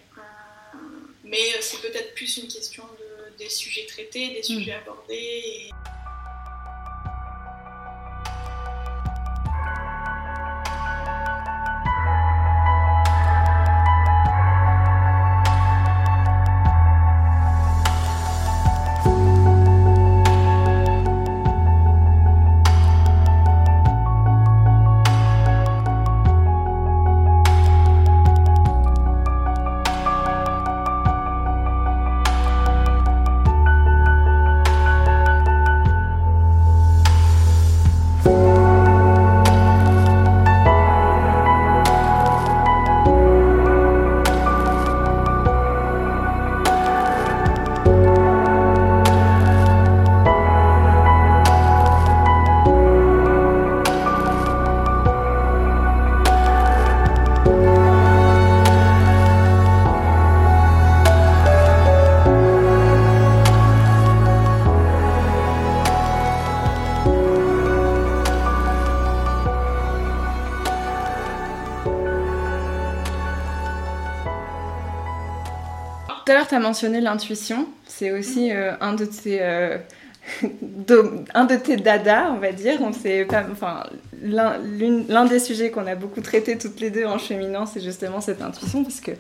mais 1.25 1.61
c'est 1.61 1.81
peut-être 1.83 2.15
plus 2.15 2.39
une 2.39 2.49
question 2.49 2.85
de, 2.99 3.37
des 3.37 3.51
sujets 3.51 3.87
traités, 3.87 4.35
des 4.35 4.43
sujets 4.43 4.77
hmm. 4.77 4.83
abordés. 4.83 5.71
Tu 76.49 76.55
as 76.55 76.61
mentionné 76.61 77.01
l'intuition. 77.01 77.69
C'est 77.87 78.11
aussi 78.11 78.53
euh, 78.53 78.73
un 78.81 78.95
de 78.95 79.05
tes. 79.05 79.39
Euh, 79.43 79.79
un 81.35 81.45
de 81.45 81.57
tes 81.57 81.77
dadas, 81.77 82.31
on 82.33 82.39
va 82.39 82.53
dire. 82.53 82.81
On 82.81 82.93
pas, 83.27 83.45
enfin, 83.51 83.85
l'un 84.23 85.25
des 85.25 85.39
sujets 85.39 85.71
qu'on 85.71 85.87
a 85.87 85.95
beaucoup 85.95 86.21
traité 86.21 86.59
toutes 86.59 86.81
les 86.81 86.91
deux 86.91 87.05
en 87.05 87.19
cheminant, 87.19 87.65
c'est 87.65 87.81
justement 87.81 88.21
cette 88.21 88.43
intuition, 88.43 88.83
parce 88.83 89.01
que 89.01 89.13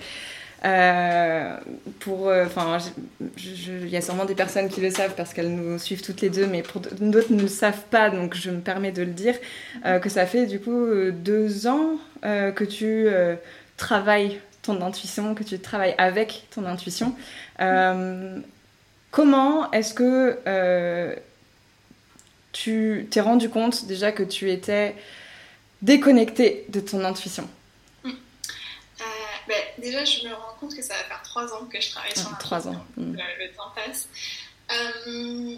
pour, 2.00 2.26
enfin, 2.26 2.78
il 3.38 3.88
y 3.88 3.96
a 3.96 4.02
sûrement 4.02 4.26
des 4.26 4.34
personnes 4.34 4.68
qui 4.68 4.82
le 4.82 4.90
savent 4.90 5.14
parce 5.16 5.32
qu'elles 5.32 5.54
nous 5.54 5.78
suivent 5.78 6.02
toutes 6.02 6.20
les 6.20 6.28
deux, 6.30 6.46
mais 6.46 6.62
pour 6.62 6.82
d'autres 6.82 7.32
ne 7.32 7.40
le 7.40 7.48
savent 7.48 7.84
pas, 7.90 8.10
donc 8.10 8.34
je 8.34 8.50
me 8.50 8.58
permets 8.58 8.92
de 8.92 9.02
le 9.02 9.12
dire, 9.12 9.34
que 10.02 10.10
ça 10.10 10.26
fait 10.26 10.44
du 10.44 10.60
coup 10.60 10.88
deux 11.12 11.68
ans 11.68 11.92
que 12.22 12.64
tu 12.64 13.06
travailles 13.78 14.40
ton 14.72 14.80
intuition, 14.82 15.34
que 15.34 15.44
tu 15.44 15.58
travailles 15.58 15.94
avec 15.98 16.44
ton 16.50 16.64
intuition. 16.64 17.14
comment 19.10 19.70
est-ce 19.72 19.94
que 19.94 20.38
tu 22.52 23.06
t'es 23.10 23.20
rendu 23.20 23.48
compte 23.50 23.84
déjà 23.86 24.12
que 24.12 24.22
tu 24.22 24.50
étais 24.50 24.96
déconnecté 25.82 26.66
de 26.68 26.80
ton 26.80 27.04
intuition? 27.04 27.48
Hmm. 28.04 28.10
euh, 28.10 29.04
ben, 29.46 29.62
Déjà, 29.78 30.04
je 30.04 30.26
me 30.26 30.34
rends 30.34 30.54
compte 30.58 30.74
que 30.74 30.82
ça 30.82 30.94
va 30.94 31.04
faire 31.04 31.22
trois 31.22 31.52
ans 31.54 31.66
que 31.66 31.80
je 31.80 31.90
travaille 31.90 32.16
sur 32.16 32.30
ah, 32.32 32.38
Trois 32.40 32.68
ans. 32.68 32.84
Hmm. 32.96 33.14
Le, 33.14 33.56
temps 33.56 33.72
passe. 33.74 34.08
Euh, 34.72 35.56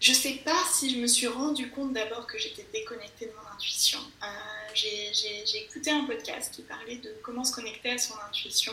je 0.00 0.12
sais 0.12 0.40
pas 0.44 0.62
si 0.72 0.94
je 0.94 1.00
me 1.00 1.06
suis 1.06 1.26
rendu 1.26 1.70
compte 1.70 1.92
d'abord 1.92 2.26
que 2.26 2.38
j'étais 2.38 2.66
déconnectée 2.72 3.26
de 3.26 3.32
mon 3.32 3.45
intuition. 3.56 3.98
Euh, 4.22 4.26
j'ai 4.74 5.64
écouté 5.64 5.90
un 5.90 6.04
podcast 6.04 6.54
qui 6.54 6.62
parlait 6.62 6.96
de 6.96 7.14
comment 7.22 7.44
se 7.44 7.54
connecter 7.54 7.90
à 7.90 7.98
son 7.98 8.14
intuition. 8.28 8.72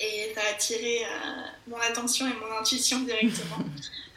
Et 0.00 0.32
ça 0.34 0.40
a 0.40 0.50
attiré 0.54 1.02
mon 1.68 1.76
attention 1.76 2.26
et 2.26 2.34
mon 2.34 2.50
intuition 2.58 3.00
directement. 3.00 3.58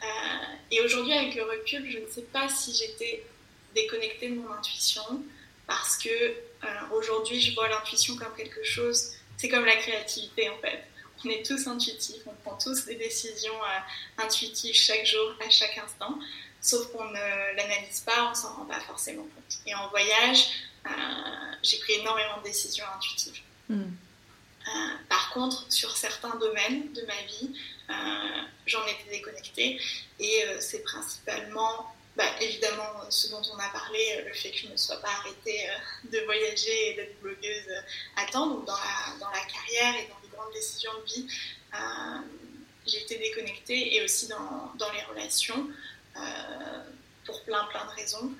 et 0.70 0.80
aujourd'hui, 0.80 1.12
avec 1.12 1.34
le 1.36 1.44
recul, 1.44 1.88
je 1.90 1.98
ne 1.98 2.08
sais 2.08 2.22
pas 2.22 2.48
si 2.48 2.74
j'étais 2.74 3.24
déconnecter 3.74 4.28
de 4.28 4.34
mon 4.34 4.52
intuition 4.52 5.22
parce 5.66 5.96
que 5.98 6.08
euh, 6.08 6.66
aujourd'hui 6.92 7.40
je 7.40 7.54
vois 7.54 7.68
l'intuition 7.68 8.16
comme 8.16 8.34
quelque 8.36 8.64
chose, 8.64 9.12
c'est 9.36 9.48
comme 9.48 9.64
la 9.64 9.76
créativité 9.76 10.48
en 10.48 10.58
fait. 10.58 10.84
On 11.24 11.30
est 11.30 11.44
tous 11.44 11.66
intuitifs, 11.66 12.22
on 12.26 12.34
prend 12.44 12.56
tous 12.58 12.84
des 12.86 12.94
décisions 12.94 13.54
euh, 13.54 14.22
intuitives 14.22 14.74
chaque 14.74 15.04
jour, 15.04 15.34
à 15.44 15.50
chaque 15.50 15.76
instant, 15.78 16.18
sauf 16.60 16.90
qu'on 16.92 17.04
ne 17.04 17.56
l'analyse 17.56 18.00
pas, 18.00 18.30
on 18.30 18.34
s'en 18.34 18.54
rend 18.54 18.64
pas 18.64 18.80
forcément 18.80 19.22
compte. 19.22 19.58
Et 19.66 19.74
en 19.74 19.88
voyage, 19.88 20.48
euh, 20.86 20.90
j'ai 21.62 21.78
pris 21.78 21.94
énormément 21.94 22.38
de 22.38 22.44
décisions 22.44 22.84
intuitives. 22.96 23.40
Hmm. 23.70 23.90
par 25.10 25.30
contre, 25.34 25.70
sur 25.70 25.94
certains 25.94 26.34
domaines 26.36 26.90
de 26.94 27.02
ma 27.02 27.22
vie, 27.24 27.52
j'en 28.66 28.82
étais 28.86 29.10
déconnectée 29.10 29.78
et 30.18 30.44
c'est 30.58 30.82
principalement 30.84 31.94
bah, 32.18 32.24
évidemment, 32.40 33.08
ce 33.10 33.30
dont 33.30 33.40
on 33.54 33.58
a 33.60 33.68
parlé, 33.68 34.00
euh, 34.16 34.24
le 34.26 34.34
fait 34.34 34.50
que 34.50 34.56
je 34.56 34.66
ne 34.66 34.76
sois 34.76 35.00
pas 35.00 35.08
arrêtée 35.20 35.70
euh, 35.70 36.10
de 36.10 36.18
voyager 36.24 36.90
et 36.90 36.94
d'être 36.94 37.20
blogueuse 37.20 37.68
euh, 37.68 37.80
à 38.16 38.26
temps, 38.26 38.48
donc 38.48 38.64
dans 38.64 38.74
la, 38.74 39.18
dans 39.20 39.30
la 39.30 39.38
carrière 39.38 39.94
et 40.02 40.08
dans 40.08 40.18
les 40.24 40.28
grandes 40.28 40.52
décisions 40.52 40.90
de 40.98 41.04
vie, 41.04 41.28
j'ai 42.88 43.02
été 43.02 43.18
déconnectée 43.18 43.94
et 43.94 44.02
aussi 44.02 44.26
dans, 44.26 44.72
dans 44.78 44.90
les 44.90 45.02
relations 45.02 45.68
pour 47.24 47.42
plein 47.44 47.64
plein 47.70 47.84
de 47.84 48.00
raisons. 48.00 48.32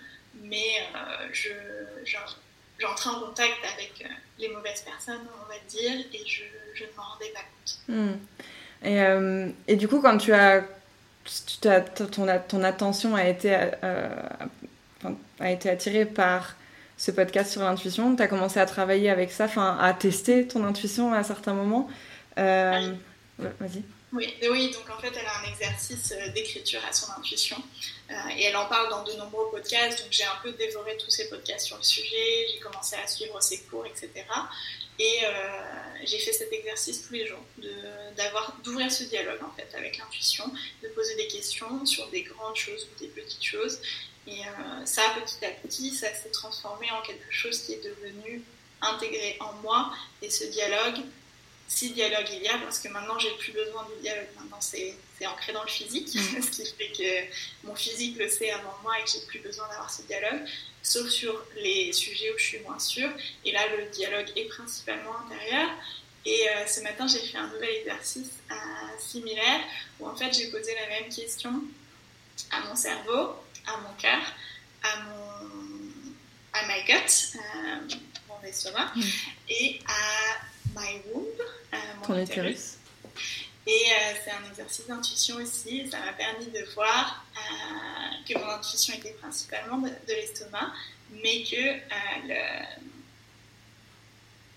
Mais 0.43 0.87
je, 1.33 1.51
j'entrais 2.79 3.11
en 3.11 3.21
contact 3.21 3.59
avec 3.75 4.07
les 4.38 4.49
mauvaises 4.49 4.83
personnes, 4.83 5.27
on 5.43 5.49
va 5.49 5.59
dire, 5.69 6.07
et 6.12 6.27
je, 6.27 6.45
je 6.75 6.85
ne 6.85 6.88
m'en 6.97 7.03
rendais 7.03 7.33
pas 7.35 7.41
compte. 7.41 7.79
Hmm. 7.88 8.17
Et, 8.85 9.73
et, 9.73 9.77
du 9.77 9.88
coup, 9.88 10.01
quand 10.01 10.19
tu 10.19 10.33
as 10.33 10.64
ton, 11.61 12.27
ton, 12.49 12.62
attention 12.62 13.14
a 13.14 13.27
été, 13.27 13.57
euh, 13.83 14.09
a 15.41 15.51
été 15.51 15.71
attirée 15.71 16.07
par 16.07 16.57
ce 16.97 17.11
podcast 17.11 17.53
sur 17.53 17.62
l'intuition, 17.62 18.17
tu 18.17 18.23
as 18.23 18.29
commencé 18.29 18.59
à 18.59 18.67
travailler 18.67 19.11
avec 19.11 19.31
ça, 19.31 19.47
à 19.81 19.93
tester 19.95 20.47
ton 20.47 20.64
intuition 20.64 21.12
à 21.12 21.23
certains 21.23 21.55
moments. 21.55 21.88
Euh, 22.38 22.93
vas-y. 23.38 23.83
Oui, 24.12 24.35
oui, 24.51 24.71
donc 24.71 24.88
en 24.88 24.99
fait, 24.99 25.12
elle 25.14 25.27
a 25.27 25.40
un 25.40 25.53
exercice 25.53 26.12
euh, 26.12 26.29
d'écriture 26.31 26.81
à 26.88 26.92
son 26.92 27.12
intuition 27.12 27.62
et 28.37 28.44
elle 28.44 28.57
en 28.57 28.66
parle 28.66 28.88
dans 28.88 29.05
de 29.05 29.12
nombreux 29.12 29.51
podcasts. 29.51 30.03
Donc 30.03 30.09
j'ai 30.11 30.25
un 30.25 30.37
peu 30.42 30.53
dévoré 30.53 30.97
tous 30.97 31.11
ces 31.11 31.29
podcasts 31.29 31.66
sur 31.66 31.77
le 31.77 31.83
sujet, 31.83 32.47
j'ai 32.51 32.59
commencé 32.59 32.97
à 32.97 33.07
suivre 33.07 33.38
ses 33.42 33.61
cours, 33.64 33.85
etc. 33.85 34.25
Et 34.99 35.21
euh, 35.23 35.31
j'ai 36.05 36.18
fait 36.18 36.33
cet 36.33 36.53
exercice 36.53 37.07
tous 37.07 37.12
les 37.12 37.27
jours, 37.27 37.42
d'ouvrir 38.64 38.90
ce 38.90 39.05
dialogue 39.05 39.40
en 39.44 39.55
fait 39.55 39.68
avec 39.77 39.99
l'intuition, 39.99 40.44
de 40.83 40.88
poser 40.88 41.14
des 41.14 41.29
questions 41.29 41.87
sur 41.87 42.09
des 42.09 42.23
grandes 42.23 42.57
choses 42.57 42.88
ou 42.90 42.99
des 42.99 43.09
petites 43.09 43.44
choses. 43.44 43.79
Et 44.27 44.40
euh, 44.40 44.85
ça, 44.85 45.03
petit 45.23 45.44
à 45.44 45.51
petit, 45.51 45.94
ça 45.94 46.12
s'est 46.14 46.31
transformé 46.31 46.90
en 46.90 47.01
quelque 47.03 47.31
chose 47.31 47.62
qui 47.62 47.75
est 47.75 47.85
devenu 47.85 48.42
intégré 48.81 49.37
en 49.40 49.53
moi. 49.62 49.92
Et 50.21 50.31
ce 50.31 50.44
dialogue, 50.44 50.99
si 51.68 51.90
dialogue 51.90 52.26
il 52.33 52.42
y 52.42 52.48
a, 52.48 52.59
parce 52.59 52.81
que 52.81 52.88
maintenant 52.88 53.18
j'ai 53.18 53.31
plus 53.33 53.52
besoin 53.52 53.87
du 53.94 54.02
dialogue, 54.02 54.28
maintenant 54.37 54.61
c'est 54.61 54.94
ancré 55.26 55.52
dans 55.52 55.62
le 55.62 55.68
physique, 55.68 56.14
mmh. 56.14 56.42
ce 56.42 56.50
qui 56.50 56.66
fait 56.66 56.92
que 56.92 57.66
mon 57.66 57.74
physique 57.74 58.18
le 58.18 58.28
sait 58.28 58.50
avant 58.50 58.74
moi 58.83 58.98
et 58.98 59.04
que 59.04 59.11
j'ai 59.11 59.26
plus 59.26 59.40
besoin 59.40 59.68
d'avoir 59.68 59.90
ce 59.90 60.02
dialogue 60.02 60.40
sauf 60.83 61.09
sur 61.09 61.44
les 61.57 61.92
sujets 61.92 62.33
où 62.33 62.38
je 62.38 62.44
suis 62.44 62.61
moins 62.61 62.78
sûre. 62.78 63.11
Et 63.44 63.52
là, 63.52 63.61
le 63.76 63.87
dialogue 63.90 64.31
est 64.37 64.46
principalement 64.46 65.12
intérieur. 65.26 65.68
Et 66.24 66.48
euh, 66.48 66.66
ce 66.66 66.81
matin, 66.81 67.07
j'ai 67.07 67.20
fait 67.20 67.38
un 67.38 67.48
nouvel 67.48 67.70
exercice 67.81 68.31
euh, 68.50 68.54
similaire 68.98 69.61
où 70.00 70.09
en 70.09 70.16
fait, 70.16 70.33
j'ai 70.33 70.50
posé 70.50 70.74
la 70.74 70.88
même 70.88 71.12
question 71.12 71.62
à 72.50 72.61
mon 72.61 72.76
cerveau, 72.76 73.37
à 73.66 73.76
mon 73.78 73.92
cœur, 73.98 74.20
à 74.83 75.02
mon 75.02 75.48
à 76.54 76.66
my 76.66 76.83
gut, 76.85 77.37
euh, 77.37 77.96
mon 78.28 78.42
estomac, 78.42 78.92
mm. 78.96 79.02
et 79.50 79.81
à 79.87 80.40
my 80.74 81.00
womb, 81.12 81.26
mon 82.09 82.22
utérus. 82.22 82.78
Et 83.68 83.70
euh, 83.70 84.14
c'est 84.24 84.31
un 84.31 84.50
exercice 84.50 84.87
d'intuition 84.87 85.37
aussi. 85.37 85.87
Ça 85.90 85.98
m'a 86.00 86.14
permis 86.14 86.46
de 86.46 86.64
voir 86.74 87.22
euh, 87.37 88.24
que 88.26 88.38
mon 88.38 88.48
intuition 88.48 88.94
était 88.94 89.12
principalement 89.12 89.76
de, 89.76 89.90
l'estomac, 90.09 90.72
mais 91.22 91.42
que 91.42 91.57
euh, 91.57 92.62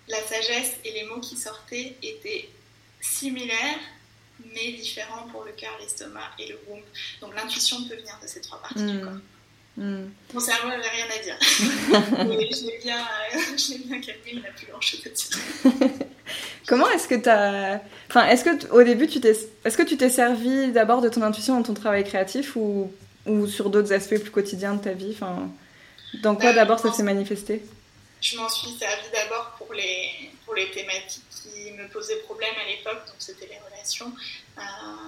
la 0.07 0.21
sagesse 0.23 0.77
et 0.85 0.93
les 0.93 1.03
mots 1.03 1.19
qui 1.19 1.35
sortaient 1.35 1.97
étaient 2.01 2.49
similaires, 3.01 3.79
mais 4.45 4.71
différents 4.71 5.27
pour 5.27 5.43
le 5.43 5.51
cœur, 5.51 5.77
l'estomac 5.81 6.31
et 6.39 6.47
le 6.47 6.59
womb. 6.67 6.81
Donc 7.19 7.35
l'intuition 7.35 7.83
peut 7.89 7.97
venir 7.97 8.17
de 8.21 8.27
ces 8.27 8.39
trois 8.39 8.61
parties 8.61 8.85
du 8.85 8.93
hmm. 8.93 9.03
corps. 9.03 9.19
Hmm. 9.77 10.09
Mon 10.33 10.39
cerveau 10.39 10.67
n'avait 10.67 10.89
rien 10.89 11.05
à 11.05 11.23
dire. 11.23 11.37
mais 12.27 12.49
je 12.51 12.65
l'ai 12.65 12.79
bien, 12.83 12.97
bien 13.87 14.01
calmé, 14.01 14.21
il 14.33 14.41
n'a 14.41 14.49
plus 14.49 14.67
grand 14.67 14.81
chose 14.81 15.01
à 15.05 15.09
dire. 15.09 15.89
Comment 16.67 16.89
est-ce 16.91 17.07
que 17.07 17.15
tu 17.15 17.29
as. 17.29 17.81
Enfin, 18.09 18.27
est-ce 18.27 18.43
que 18.43 18.71
au 18.71 18.83
début, 18.83 19.07
tu 19.07 19.21
t'es. 19.21 19.35
Est-ce 19.65 19.77
que 19.77 19.83
tu 19.83 19.97
t'es 19.97 20.09
servi 20.09 20.71
d'abord 20.71 21.01
de 21.01 21.09
ton 21.09 21.21
intuition 21.21 21.55
dans 21.55 21.63
ton 21.63 21.73
travail 21.73 22.03
créatif 22.03 22.55
ou, 22.55 22.91
ou 23.25 23.47
sur 23.47 23.69
d'autres 23.69 23.93
aspects 23.93 24.19
plus 24.19 24.31
quotidiens 24.31 24.75
de 24.75 24.81
ta 24.83 24.91
vie? 24.93 25.11
Enfin, 25.13 25.49
Dans 26.21 26.35
quoi 26.35 26.49
euh, 26.49 26.53
d'abord 26.53 26.79
ça 26.79 26.91
s'est 26.91 27.03
manifesté? 27.03 27.63
Je 28.21 28.37
m'en 28.37 28.49
suis 28.49 28.69
servi 28.77 29.07
d'abord 29.13 29.55
pour 29.57 29.73
les, 29.73 30.29
pour 30.45 30.53
les 30.53 30.69
thématiques 30.69 31.23
qui 31.41 31.71
me 31.71 31.87
posaient 31.89 32.17
problème 32.17 32.53
à 32.63 32.67
l'époque, 32.67 33.05
donc 33.07 33.15
c'était 33.19 33.47
les 33.47 33.59
relations, 33.59 34.13
euh, 34.57 34.61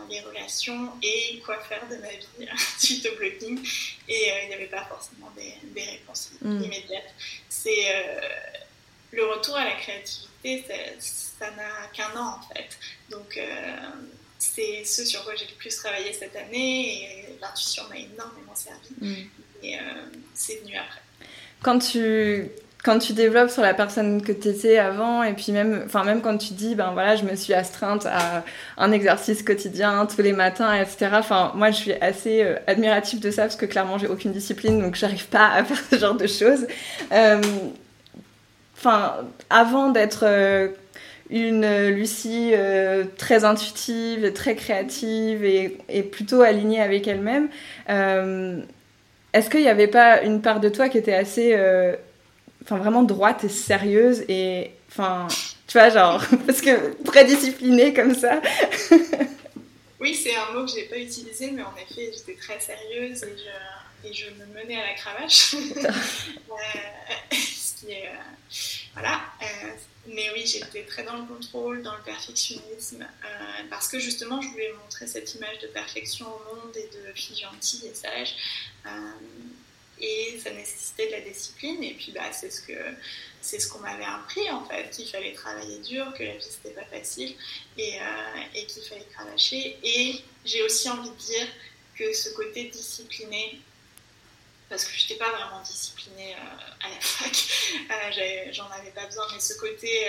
les 0.10 0.22
relations 0.22 0.92
et 1.02 1.40
quoi 1.46 1.60
faire 1.60 1.88
de 1.90 1.98
ma 1.98 2.10
vie 2.10 2.50
suite 2.78 3.08
au 3.12 3.16
blogging. 3.18 3.60
Et 4.08 4.32
euh, 4.32 4.36
il 4.44 4.48
n'y 4.50 4.56
avait 4.56 4.68
pas 4.68 4.86
forcément 4.86 5.32
des, 5.36 5.56
des 5.74 5.84
réponses 5.84 6.32
hmm. 6.42 6.62
immédiates. 6.64 7.14
C'est 7.50 7.88
le 9.16 9.26
retour 9.26 9.56
à 9.56 9.66
la 9.66 9.76
créativité, 9.76 10.66
ça 11.00 11.52
n'a 11.52 11.88
qu'un 11.94 12.18
an 12.18 12.40
en 12.40 12.54
fait. 12.54 12.78
Donc 13.10 13.38
euh, 13.38 13.78
c'est 14.40 14.84
ce 14.84 15.06
sur 15.06 15.24
quoi 15.24 15.36
j'ai 15.36 15.46
le 15.46 15.54
plus 15.54 15.76
travaillé 15.76 16.14
cette 16.14 16.36
année 16.36 17.04
et 17.04 17.38
l'intuition 17.40 17.84
m'a 17.90 17.98
énormément 17.98 18.56
servi. 18.56 18.90
Mm. 19.00 19.30
Et 19.64 19.78
euh, 19.78 19.82
c'est 20.34 20.62
venu 20.62 20.76
après. 20.76 21.02
Quand 21.62 21.80
tu 21.80 22.50
quand 22.84 23.00
tu 23.00 23.14
développes 23.14 23.50
sur 23.50 23.62
la 23.62 23.74
personne 23.74 24.22
que 24.22 24.32
tu 24.32 24.50
étais 24.50 24.78
avant, 24.78 25.24
et 25.24 25.34
puis 25.34 25.52
même, 25.52 25.84
enfin 25.86 26.04
même 26.04 26.22
quand 26.22 26.38
tu 26.38 26.54
dis, 26.54 26.76
ben 26.76 26.92
voilà, 26.92 27.16
je 27.16 27.24
me 27.24 27.36
suis 27.36 27.54
astreinte 27.54 28.06
à 28.06 28.44
un 28.78 28.92
exercice 28.92 29.42
quotidien 29.42 30.06
tous 30.06 30.22
les 30.22 30.34
matins, 30.34 30.74
etc. 30.74 31.12
Enfin, 31.14 31.54
moi, 31.56 31.72
je 31.72 31.78
suis 31.78 31.94
assez 31.94 32.44
euh, 32.44 32.56
admirative 32.68 33.20
de 33.20 33.32
ça 33.32 33.44
parce 33.44 33.56
que 33.56 33.66
clairement, 33.66 33.98
j'ai 33.98 34.08
aucune 34.08 34.34
discipline, 34.34 34.82
donc 34.82 34.96
j'arrive 34.96 35.28
pas 35.28 35.48
à 35.48 35.64
faire 35.64 35.80
ce 35.90 35.98
genre 35.98 36.16
de 36.16 36.28
choses 36.28 36.68
enfin, 38.84 39.16
avant 39.50 39.90
d'être 39.90 40.24
euh, 40.24 40.70
une 41.30 41.88
Lucie 41.90 42.52
euh, 42.54 43.06
très 43.18 43.46
intuitive, 43.46 44.34
très 44.34 44.56
créative 44.56 45.44
et, 45.46 46.04
plutôt 46.04 46.42
alignée 46.42 46.82
avec 46.82 47.08
elle-même, 47.08 47.50
euh, 47.90 48.60
est-ce 49.32 49.50
qu'il 49.50 49.62
n'y 49.62 49.70
avait 49.70 49.88
pas 49.88 50.22
une 50.22 50.42
part 50.42 50.60
de 50.60 50.70
toi 50.70 50.90
qui 50.90 50.98
était 50.98 51.14
assez, 51.14 51.58
enfin, 52.64 52.78
vraiment 52.78 53.04
droite 53.04 53.44
et 53.44 53.50
sérieuse 53.50 54.24
et, 54.28 54.72
enfin, 54.90 55.28
tu 55.68 55.78
vois, 55.78 55.90
genre, 55.90 56.24
parce 56.46 56.62
que 56.62 56.94
très 57.04 57.26
disciplinée 57.26 57.94
comme 57.94 58.16
ça. 58.16 58.42
oui, 60.00 60.16
c'est 60.16 60.36
un 60.36 60.54
mot 60.54 60.66
que 60.66 60.72
j'ai 60.72 60.84
pas 60.84 60.98
utilisé, 60.98 61.52
mais 61.52 61.64
en 61.64 61.76
effet, 61.76 62.12
j'étais 62.14 62.40
très 62.40 62.60
sérieuse 62.60 63.24
et 64.04 64.14
je, 64.14 64.26
me 64.32 64.46
menais 64.54 64.76
à 64.76 64.88
la 64.88 64.94
cravache. 64.94 65.56
ce 67.32 67.80
qui 67.80 67.92
est 67.92 68.10
voilà. 68.94 69.22
Euh, 69.42 69.70
mais 70.08 70.30
oui, 70.36 70.46
j'étais 70.46 70.84
très 70.84 71.04
dans 71.04 71.16
le 71.16 71.24
contrôle, 71.24 71.82
dans 71.82 71.96
le 71.96 72.04
perfectionnisme, 72.04 73.08
parce 73.70 73.88
que 73.88 74.00
justement, 74.00 74.42
je 74.42 74.50
voulais 74.50 74.74
montrer 74.84 75.08
cette 75.08 75.34
image 75.36 75.60
de 75.60 75.68
perfection 75.68 76.28
au 76.28 76.56
monde 76.56 76.76
et 76.76 76.90
de 76.94 77.14
fille 77.14 77.40
gentille 77.40 77.88
et 77.88 77.94
sage 77.94 78.36
et 80.00 80.40
ça 80.40 80.52
nécessitait 80.52 81.08
de 81.08 81.12
la 81.12 81.22
discipline. 81.22 81.84
Et 81.84 81.94
puis 81.94 82.12
bah, 82.12 82.32
c'est 82.32 82.50
ce 82.50 82.62
que 82.62 82.74
c'est 83.42 83.60
ce 83.60 83.68
qu'on 83.68 83.80
m'avait 83.80 84.06
appris 84.06 84.50
en 84.50 84.64
fait 84.66 84.90
qu'il 84.90 85.08
fallait 85.08 85.34
travailler 85.34 85.80
dur 85.80 86.14
que 86.18 86.24
la 86.24 86.38
vie 86.38 86.48
c'était 86.50 86.74
pas 86.74 86.86
facile 86.86 87.36
et, 87.78 88.00
euh, 88.00 88.62
qu'il 88.68 88.84
fallait 88.84 89.06
cravacher. 89.14 89.78
Et 89.84 90.22
j'ai 90.46 90.64
aussi 90.64 90.90
envie 90.90 91.10
de 91.10 91.16
dire 91.16 91.48
que 91.98 92.14
ce 92.14 92.30
côté 92.30 92.66
discipliné 92.66 93.60
parce 94.70 94.86
que 94.86 94.98
je 94.98 95.04
n'étais 95.04 95.16
pas 95.16 95.30
vraiment 95.30 95.62
disciplinée 95.62 96.34
euh, 96.34 96.86
à 96.88 96.90
la 96.90 97.00
fac, 97.02 97.36
euh, 97.92 98.50
j'en 98.54 98.68
avais 98.72 98.90
pas 98.92 99.06
besoin, 99.06 99.28
mais 99.32 99.40
ce 99.40 99.54
côté, 99.60 100.08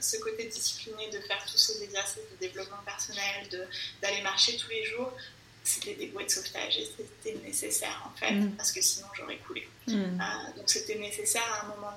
ce 0.00 0.16
côté 0.18 0.44
discipliné 0.44 1.08
de 1.08 1.20
faire 1.20 1.42
tous 1.50 1.56
ces 1.56 1.82
exercices 1.82 2.22
de 2.32 2.36
développement 2.38 2.82
personnel, 2.84 3.68
d'aller 4.02 4.20
marcher 4.20 4.56
tous 4.56 4.68
les 4.68 4.84
jours, 4.84 5.16
c'était 5.64 5.94
des 5.94 6.06
bouées 6.08 6.24
de 6.24 6.30
sauvetage 6.30 6.78
et 6.78 6.88
c'était 6.96 7.38
nécessaire 7.38 8.02
en 8.06 8.16
fait, 8.18 8.32
mm. 8.32 8.52
parce 8.56 8.72
que 8.72 8.80
sinon 8.80 9.06
j'aurais 9.14 9.38
coulé. 9.38 9.68
Mm. 9.86 9.94
Euh, 9.94 10.56
donc 10.56 10.68
c'était 10.68 10.96
nécessaire 10.96 11.44
à 11.52 11.64
un 11.64 11.68
moment 11.68 11.92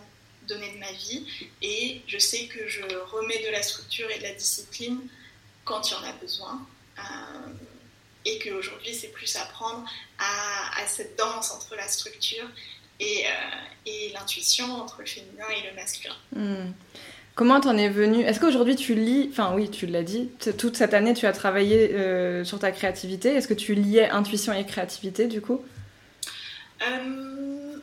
donné 0.48 0.74
de 0.74 0.78
ma 0.78 0.92
vie 0.92 1.26
et 1.62 2.02
je 2.08 2.18
sais 2.18 2.48
que 2.48 2.68
je 2.68 2.84
remets 3.12 3.44
de 3.44 3.50
la 3.50 3.64
structure 3.64 4.10
et 4.12 4.20
de 4.20 4.24
la 4.24 4.34
discipline 4.34 5.00
quand 5.64 5.90
il 5.90 5.94
y 5.94 5.96
en 5.98 6.04
a 6.04 6.14
besoin. 6.14 6.68
Euh, 7.00 7.02
et 8.26 8.40
qu'aujourd'hui 8.40 8.94
c'est 8.94 9.10
plus 9.10 9.36
apprendre 9.36 9.88
à, 10.18 10.82
à, 10.82 10.88
cette 10.88 11.18
danse 11.18 11.52
entre 11.52 11.76
la 11.76 11.88
structure 11.88 12.48
et, 13.00 13.26
euh, 13.26 13.30
et 13.86 14.12
l'intuition, 14.14 14.66
entre 14.82 15.02
le 15.02 15.06
féminin 15.06 15.48
et 15.50 15.70
le 15.70 15.76
masculin. 15.76 16.16
Mm. 16.32 16.72
Comment 17.36 17.60
t'en 17.60 17.78
es 17.78 17.90
venu? 17.90 18.24
Est-ce 18.24 18.40
qu'aujourd'hui 18.40 18.78
tu 18.78 18.96
lis, 18.96 19.28
enfin 19.30 19.54
oui, 19.56 19.70
tu 19.70 19.88
l'as 19.88 20.04
dit, 20.04 20.30
toute 20.58 20.78
cette 20.78 20.94
année 20.94 21.14
tu 21.14 21.26
as 21.26 21.34
travaillé 21.34 21.94
euh, 21.94 22.46
sur 22.46 22.60
ta 22.60 22.72
créativité. 22.72 23.30
Est-ce 23.30 23.50
que 23.50 23.54
tu 23.54 23.76
liais 23.76 24.10
intuition 24.10 24.54
et 24.54 24.66
créativité 24.66 25.28
du 25.28 25.42
coup? 25.42 25.62
Euh, 26.82 27.78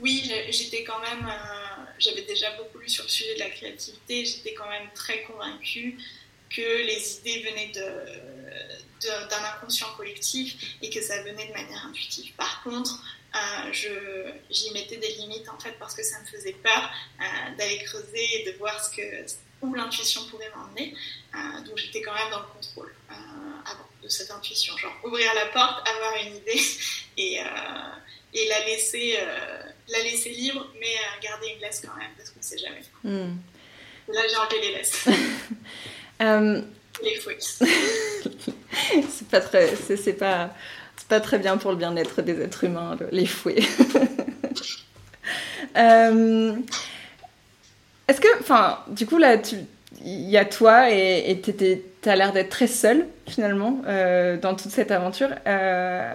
Oui, 0.00 0.30
j'étais 0.50 0.84
quand 0.84 1.00
même, 1.00 1.26
euh, 1.28 1.84
j'avais 1.98 2.22
déjà 2.22 2.50
beaucoup 2.56 2.78
lu 2.78 2.88
sur 2.88 3.04
le 3.04 3.10
sujet 3.10 3.34
de 3.34 3.40
la 3.40 3.50
créativité. 3.50 4.24
J'étais 4.24 4.54
quand 4.54 4.68
même 4.68 4.88
très 4.94 5.22
convaincue 5.22 5.96
que 6.50 6.86
les 6.86 7.18
idées 7.18 7.42
venaient 7.48 7.72
d'un 7.72 9.44
inconscient 9.54 9.88
collectif 9.96 10.76
et 10.82 10.90
que 10.90 11.00
ça 11.00 11.20
venait 11.22 11.48
de 11.48 11.52
manière 11.52 11.86
intuitive. 11.88 12.32
Par 12.36 12.62
contre, 12.62 13.02
euh, 13.34 14.32
j'y 14.50 14.72
mettais 14.72 14.96
des 14.96 15.08
limites 15.14 15.48
en 15.48 15.58
fait 15.58 15.72
parce 15.78 15.94
que 15.94 16.02
ça 16.02 16.20
me 16.20 16.26
faisait 16.26 16.52
peur 16.52 16.90
euh, 17.20 17.56
d'aller 17.56 17.78
creuser 17.84 18.40
et 18.40 18.52
de 18.52 18.58
voir 18.58 18.82
ce 18.84 18.94
que, 18.94 19.02
où 19.62 19.74
l'intuition 19.74 20.22
pouvait 20.26 20.50
m'emmener. 20.54 20.94
Euh, 21.34 21.60
donc 21.66 21.78
j'étais 21.78 22.02
quand 22.02 22.14
même 22.14 22.30
dans 22.30 22.40
le 22.40 22.46
contrôle 22.46 22.94
avant 23.64 23.88
de 24.02 24.08
cette 24.08 24.30
intuition, 24.30 24.76
genre 24.76 24.92
ouvrir 25.04 25.32
la 25.34 25.46
porte, 25.46 25.88
avoir 25.88 26.14
une 26.26 26.36
idée 26.36 26.60
et, 27.16 27.38
et 28.34 28.48
la, 28.48 28.66
laisser, 28.66 29.18
la 29.88 29.98
laisser 30.02 30.30
libre, 30.30 30.66
mais 30.80 30.94
garder 31.22 31.48
une 31.48 31.60
laisse 31.60 31.82
quand 31.86 31.96
même 31.96 32.10
parce 32.16 32.30
qu'on 32.30 32.40
ne 32.40 32.44
sait 32.44 32.58
jamais. 32.58 32.82
Hmm. 33.04 33.36
Là 34.08 34.20
j'ai 34.28 34.36
enlevé 34.36 34.60
les 34.60 34.72
laisses. 34.74 35.08
les 37.02 37.20
fouets. 37.20 37.38
c'est 39.10 39.28
pas 39.28 39.40
très, 39.40 39.74
c'est 39.76 40.12
pas 40.14 40.54
pas 41.08 41.20
très 41.20 41.38
bien 41.38 41.56
pour 41.56 41.70
le 41.70 41.76
bien-être 41.76 42.22
des 42.22 42.40
êtres 42.40 42.64
humains, 42.64 42.96
les 43.10 43.26
fouets. 43.26 43.62
Euh, 45.76 46.54
est-ce 48.08 48.20
que, 48.20 48.40
enfin, 48.40 48.80
du 48.88 49.06
coup, 49.06 49.18
là, 49.18 49.36
il 50.04 50.28
y 50.28 50.36
a 50.36 50.44
toi 50.44 50.90
et 50.90 51.40
tu 51.40 52.08
as 52.08 52.16
l'air 52.16 52.32
d'être 52.32 52.50
très 52.50 52.66
seule, 52.66 53.06
finalement, 53.26 53.80
euh, 53.86 54.36
dans 54.36 54.54
toute 54.54 54.70
cette 54.70 54.90
aventure. 54.90 55.30
Euh, 55.46 56.14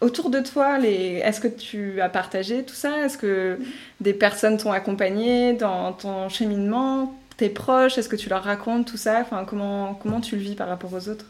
autour 0.00 0.30
de 0.30 0.40
toi, 0.40 0.78
les... 0.78 1.22
est-ce 1.24 1.40
que 1.40 1.48
tu 1.48 2.00
as 2.00 2.08
partagé 2.08 2.64
tout 2.64 2.74
ça? 2.74 3.04
Est-ce 3.04 3.16
que 3.16 3.58
des 4.00 4.12
personnes 4.12 4.58
t'ont 4.58 4.72
accompagné 4.72 5.54
dans 5.54 5.92
ton 5.92 6.28
cheminement? 6.28 7.18
Tes 7.36 7.48
proches? 7.48 7.98
Est-ce 7.98 8.08
que 8.08 8.16
tu 8.16 8.28
leur 8.28 8.42
racontes 8.42 8.86
tout 8.86 8.96
ça? 8.96 9.20
Enfin, 9.20 9.44
comment, 9.44 9.94
comment 9.94 10.20
tu 10.20 10.36
le 10.36 10.42
vis 10.42 10.54
par 10.54 10.68
rapport 10.68 10.92
aux 10.92 11.08
autres? 11.08 11.26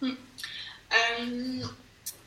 Hmm. 0.00 0.12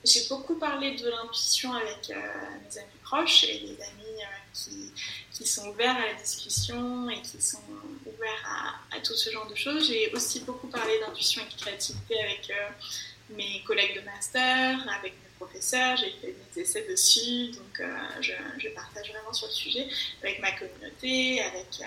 J'ai 0.09 0.27
beaucoup 0.27 0.55
parlé 0.55 0.95
de 0.95 1.07
l'intuition 1.07 1.71
avec 1.71 2.09
euh, 2.09 2.15
mes 2.15 2.77
amis 2.79 2.97
proches 3.03 3.43
et 3.43 3.59
des 3.59 3.79
amis 3.83 4.21
euh, 4.21 4.25
qui, 4.55 4.91
qui, 5.31 5.45
sont 5.45 5.67
ouverts 5.67 5.95
à 5.95 6.07
la 6.07 6.13
discussion 6.15 7.07
et 7.11 7.21
qui 7.21 7.39
sont 7.39 7.61
ouverts 8.07 8.79
à, 8.91 8.99
tout 9.01 9.13
ce 9.13 9.29
genre 9.29 9.47
de 9.47 9.53
choses. 9.53 9.87
J'ai 9.87 10.11
aussi 10.11 10.39
beaucoup 10.39 10.67
parlé 10.67 10.99
d'intuition 10.99 11.43
et 11.43 11.53
de 11.53 11.61
créativité 11.61 12.19
avec 12.23 12.49
euh, 12.49 13.35
mes 13.35 13.61
collègues 13.67 13.97
de 13.97 14.01
master, 14.01 14.79
avec 14.97 15.13
mes 15.13 15.29
professeurs. 15.37 15.95
J'ai 15.97 16.11
fait 16.19 16.35
des 16.55 16.61
essais 16.61 16.87
dessus, 16.89 17.51
donc 17.51 17.81
je, 18.19 18.33
je, 18.57 18.69
partage 18.69 19.11
vraiment 19.11 19.31
sur 19.31 19.45
le 19.45 19.53
sujet 19.53 19.87
avec 20.23 20.39
ma 20.39 20.51
communauté, 20.53 21.39
avec, 21.41 21.81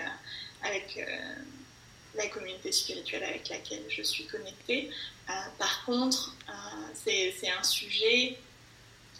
avec 0.63 1.05
la 2.15 2.27
communauté 2.27 2.71
spirituelle 2.71 3.23
avec 3.23 3.49
laquelle 3.49 3.83
je 3.89 4.01
suis 4.01 4.25
connectée. 4.27 4.89
Euh, 5.29 5.33
par 5.57 5.85
contre, 5.85 6.35
euh, 6.49 6.53
c'est 6.93 7.49
un 7.49 7.63
sujet 7.63 8.37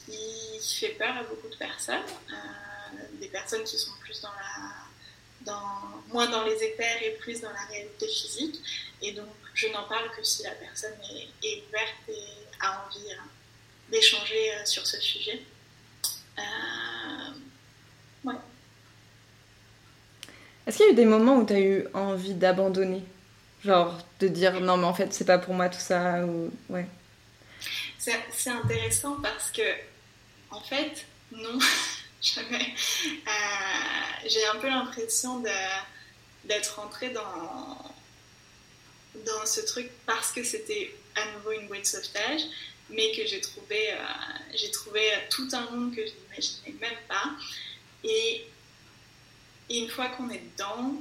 qui 0.05 0.79
fait 0.79 0.95
peur 0.95 1.15
à 1.17 1.23
beaucoup 1.23 1.47
de 1.47 1.55
personnes, 1.55 2.03
euh, 2.31 3.19
des 3.19 3.27
personnes 3.27 3.63
qui 3.63 3.77
sont 3.77 3.91
plus 4.01 4.21
dans 4.21 4.29
la, 5.45 5.53
moins 6.09 6.29
dans 6.29 6.43
les 6.43 6.61
éthers 6.63 7.01
et 7.03 7.11
plus 7.11 7.41
dans 7.41 7.51
la 7.51 7.65
réalité 7.65 8.07
physique. 8.07 8.59
Et 9.01 9.13
donc, 9.13 9.29
je 9.53 9.67
n'en 9.67 9.83
parle 9.87 10.09
que 10.11 10.23
si 10.23 10.43
la 10.43 10.51
personne 10.51 10.93
est, 11.43 11.63
ouverte 11.67 12.09
et 12.09 12.23
a 12.59 12.85
envie 12.85 13.09
d'échanger 13.89 14.51
sur 14.65 14.85
ce 14.85 14.99
sujet. 14.99 15.41
Est-ce 20.65 20.77
qu'il 20.77 20.85
y 20.85 20.89
a 20.89 20.91
eu 20.93 20.95
des 20.95 21.05
moments 21.05 21.37
où 21.37 21.45
tu 21.45 21.53
as 21.53 21.59
eu 21.59 21.87
envie 21.93 22.33
d'abandonner? 22.33 23.03
Genre 23.63 23.97
de 24.19 24.27
dire 24.27 24.59
non, 24.59 24.77
mais 24.77 24.85
en 24.85 24.93
fait, 24.93 25.13
c'est 25.13 25.25
pas 25.25 25.37
pour 25.37 25.53
moi 25.53 25.69
tout 25.69 25.79
ça 25.79 26.25
ou... 26.25 26.51
Ouais. 26.69 26.85
C'est 27.97 28.49
intéressant 28.49 29.15
parce 29.21 29.49
que, 29.51 29.61
en 30.51 30.59
fait, 30.59 31.05
non, 31.31 31.57
jamais. 32.21 32.73
Euh, 33.25 34.27
j'ai 34.27 34.45
un 34.47 34.55
peu 34.57 34.67
l'impression 34.67 35.41
d'être 36.43 36.75
rentrée 36.75 37.11
dans, 37.11 37.77
dans 39.25 39.45
ce 39.45 39.61
truc 39.61 39.89
parce 40.05 40.33
que 40.33 40.43
c'était 40.43 40.93
à 41.15 41.31
nouveau 41.33 41.53
une 41.53 41.67
boîte 41.67 41.81
de 41.81 41.85
sauvetage, 41.85 42.41
mais 42.89 43.11
que 43.15 43.25
j'ai 43.25 43.39
trouvé, 43.39 43.93
euh, 43.93 43.97
j'ai 44.53 44.71
trouvé 44.71 45.09
tout 45.29 45.47
un 45.53 45.71
monde 45.71 45.95
que 45.95 46.05
je 46.05 46.11
n'imaginais 46.11 46.75
même 46.81 46.99
pas. 47.07 47.31
Et 48.03 48.45
et 49.69 49.79
une 49.79 49.89
fois 49.89 50.07
qu'on 50.09 50.29
est 50.29 50.41
dedans, 50.53 50.93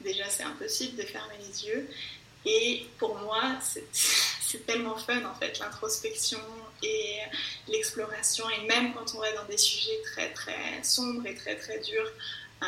déjà 0.00 0.28
c'est 0.28 0.44
impossible 0.44 0.96
de 0.96 1.02
fermer 1.02 1.36
les 1.38 1.66
yeux. 1.66 1.88
Et 2.44 2.86
pour 2.98 3.16
moi, 3.18 3.58
c'est 3.92 4.66
tellement 4.66 4.96
fun 4.96 5.24
en 5.24 5.34
fait, 5.34 5.58
l'introspection 5.58 6.40
et 6.82 7.18
l'exploration. 7.68 8.48
Et 8.50 8.66
même 8.66 8.94
quand 8.94 9.14
on 9.14 9.20
va 9.20 9.32
dans 9.32 9.44
des 9.44 9.58
sujets 9.58 10.00
très 10.12 10.32
très 10.32 10.82
sombres 10.82 11.26
et 11.26 11.34
très 11.34 11.56
très 11.56 11.80
durs, 11.80 12.10
euh, 12.62 12.66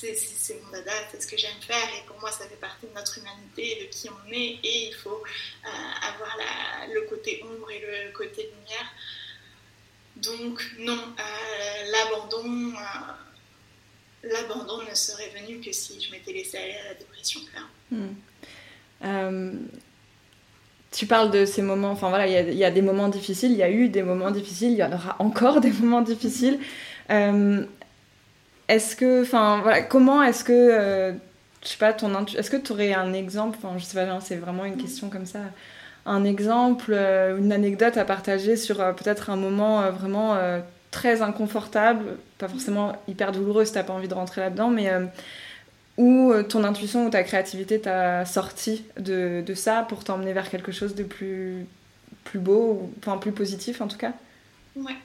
c'est 0.00 0.62
mon 0.62 0.70
dada, 0.70 0.92
c'est 1.10 1.22
ce 1.22 1.26
que 1.26 1.36
j'aime 1.36 1.60
faire. 1.60 1.88
Et 1.98 2.06
pour 2.06 2.18
moi, 2.20 2.30
ça 2.30 2.48
fait 2.48 2.56
partie 2.56 2.86
de 2.86 2.92
notre 2.94 3.18
humanité, 3.18 3.82
de 3.82 3.94
qui 3.94 4.08
on 4.08 4.32
est. 4.32 4.58
Et 4.62 4.88
il 4.88 4.94
faut 4.94 5.22
euh, 5.22 6.08
avoir 6.08 6.36
le 6.88 7.02
côté 7.02 7.42
ombre 7.44 7.70
et 7.70 7.80
le 7.80 8.12
côté 8.12 8.50
lumière. 8.54 8.92
Donc 10.16 10.62
non, 10.78 10.98
euh, 11.18 11.90
l'abandon, 11.90 12.74
l'abandon 14.22 14.82
ne 14.88 14.94
serait 14.94 15.30
venu 15.40 15.60
que 15.60 15.72
si 15.72 16.00
je 16.00 16.10
m'étais 16.10 16.32
laissée 16.32 16.58
aller 16.58 16.76
à 16.84 16.88
la 16.88 16.94
dépression. 16.94 17.40
Hmm. 17.90 18.06
Euh, 19.04 19.52
tu 20.92 21.06
parles 21.06 21.30
de 21.30 21.44
ces 21.44 21.62
moments, 21.62 21.90
enfin 21.90 22.08
voilà, 22.08 22.26
il 22.26 22.54
y, 22.56 22.64
a 22.64 22.70
des 22.70 22.82
moments 22.82 23.08
difficiles, 23.08 23.52
il 23.52 23.56
y 23.56 23.62
a 23.62 23.70
eu 23.70 23.88
des 23.88 24.02
moments 24.02 24.30
difficiles, 24.30 24.72
il 24.72 24.78
y 24.78 24.84
en 24.84 24.92
aura 24.92 25.16
encore 25.18 25.60
des 25.62 25.70
moments 25.70 26.02
difficiles. 26.02 26.58
est-ce 27.08 28.96
que, 28.96 29.22
enfin 29.22 29.60
voilà, 29.62 29.82
comment 29.82 30.22
est-ce 30.22 30.44
que, 30.44 31.14
je 31.62 31.68
sais 31.68 31.78
pas, 31.78 31.92
ton 31.92 32.26
est-ce 32.26 32.50
que 32.50 32.56
tu 32.56 32.72
aurais 32.72 32.92
un 32.92 33.12
exemple, 33.12 33.58
enfin 33.62 33.78
je 33.78 33.84
sais 33.84 33.94
pas, 33.94 34.20
c'est 34.20 34.36
vraiment 34.36 34.64
une 34.64 34.76
question 34.76 35.08
comme 35.08 35.26
ça 35.26 35.40
un 36.06 36.24
exemple, 36.24 36.92
euh, 36.94 37.38
une 37.38 37.52
anecdote 37.52 37.96
à 37.96 38.04
partager 38.04 38.56
sur 38.56 38.80
euh, 38.80 38.92
peut-être 38.92 39.30
un 39.30 39.36
moment 39.36 39.82
euh, 39.82 39.90
vraiment 39.90 40.36
très 40.90 41.22
inconfortable, 41.22 42.18
pas 42.38 42.48
forcément 42.48 43.00
hyper 43.08 43.32
douloureux 43.32 43.64
si 43.64 43.72
t'as 43.72 43.84
pas 43.84 43.92
envie 43.92 44.08
de 44.08 44.14
rentrer 44.14 44.40
là-dedans, 44.40 44.70
mais 44.70 44.90
où 45.96 46.32
ton 46.48 46.64
intuition 46.64 47.06
ou 47.06 47.10
ta 47.10 47.22
créativité 47.22 47.80
t'a 47.80 48.24
sorti 48.24 48.84
de, 48.98 49.44
ça 49.54 49.86
pour 49.88 50.04
t'emmener 50.04 50.32
vers 50.32 50.50
quelque 50.50 50.72
chose 50.72 50.94
de 50.94 51.04
plus, 51.04 51.66
plus 52.24 52.38
beau, 52.38 52.72
ou, 52.72 52.94
enfin 52.98 53.18
plus 53.18 53.32
positif 53.32 53.80
en 53.80 53.88
tout 53.88 53.98
cas? 53.98 54.12
Ouais. 54.74 54.96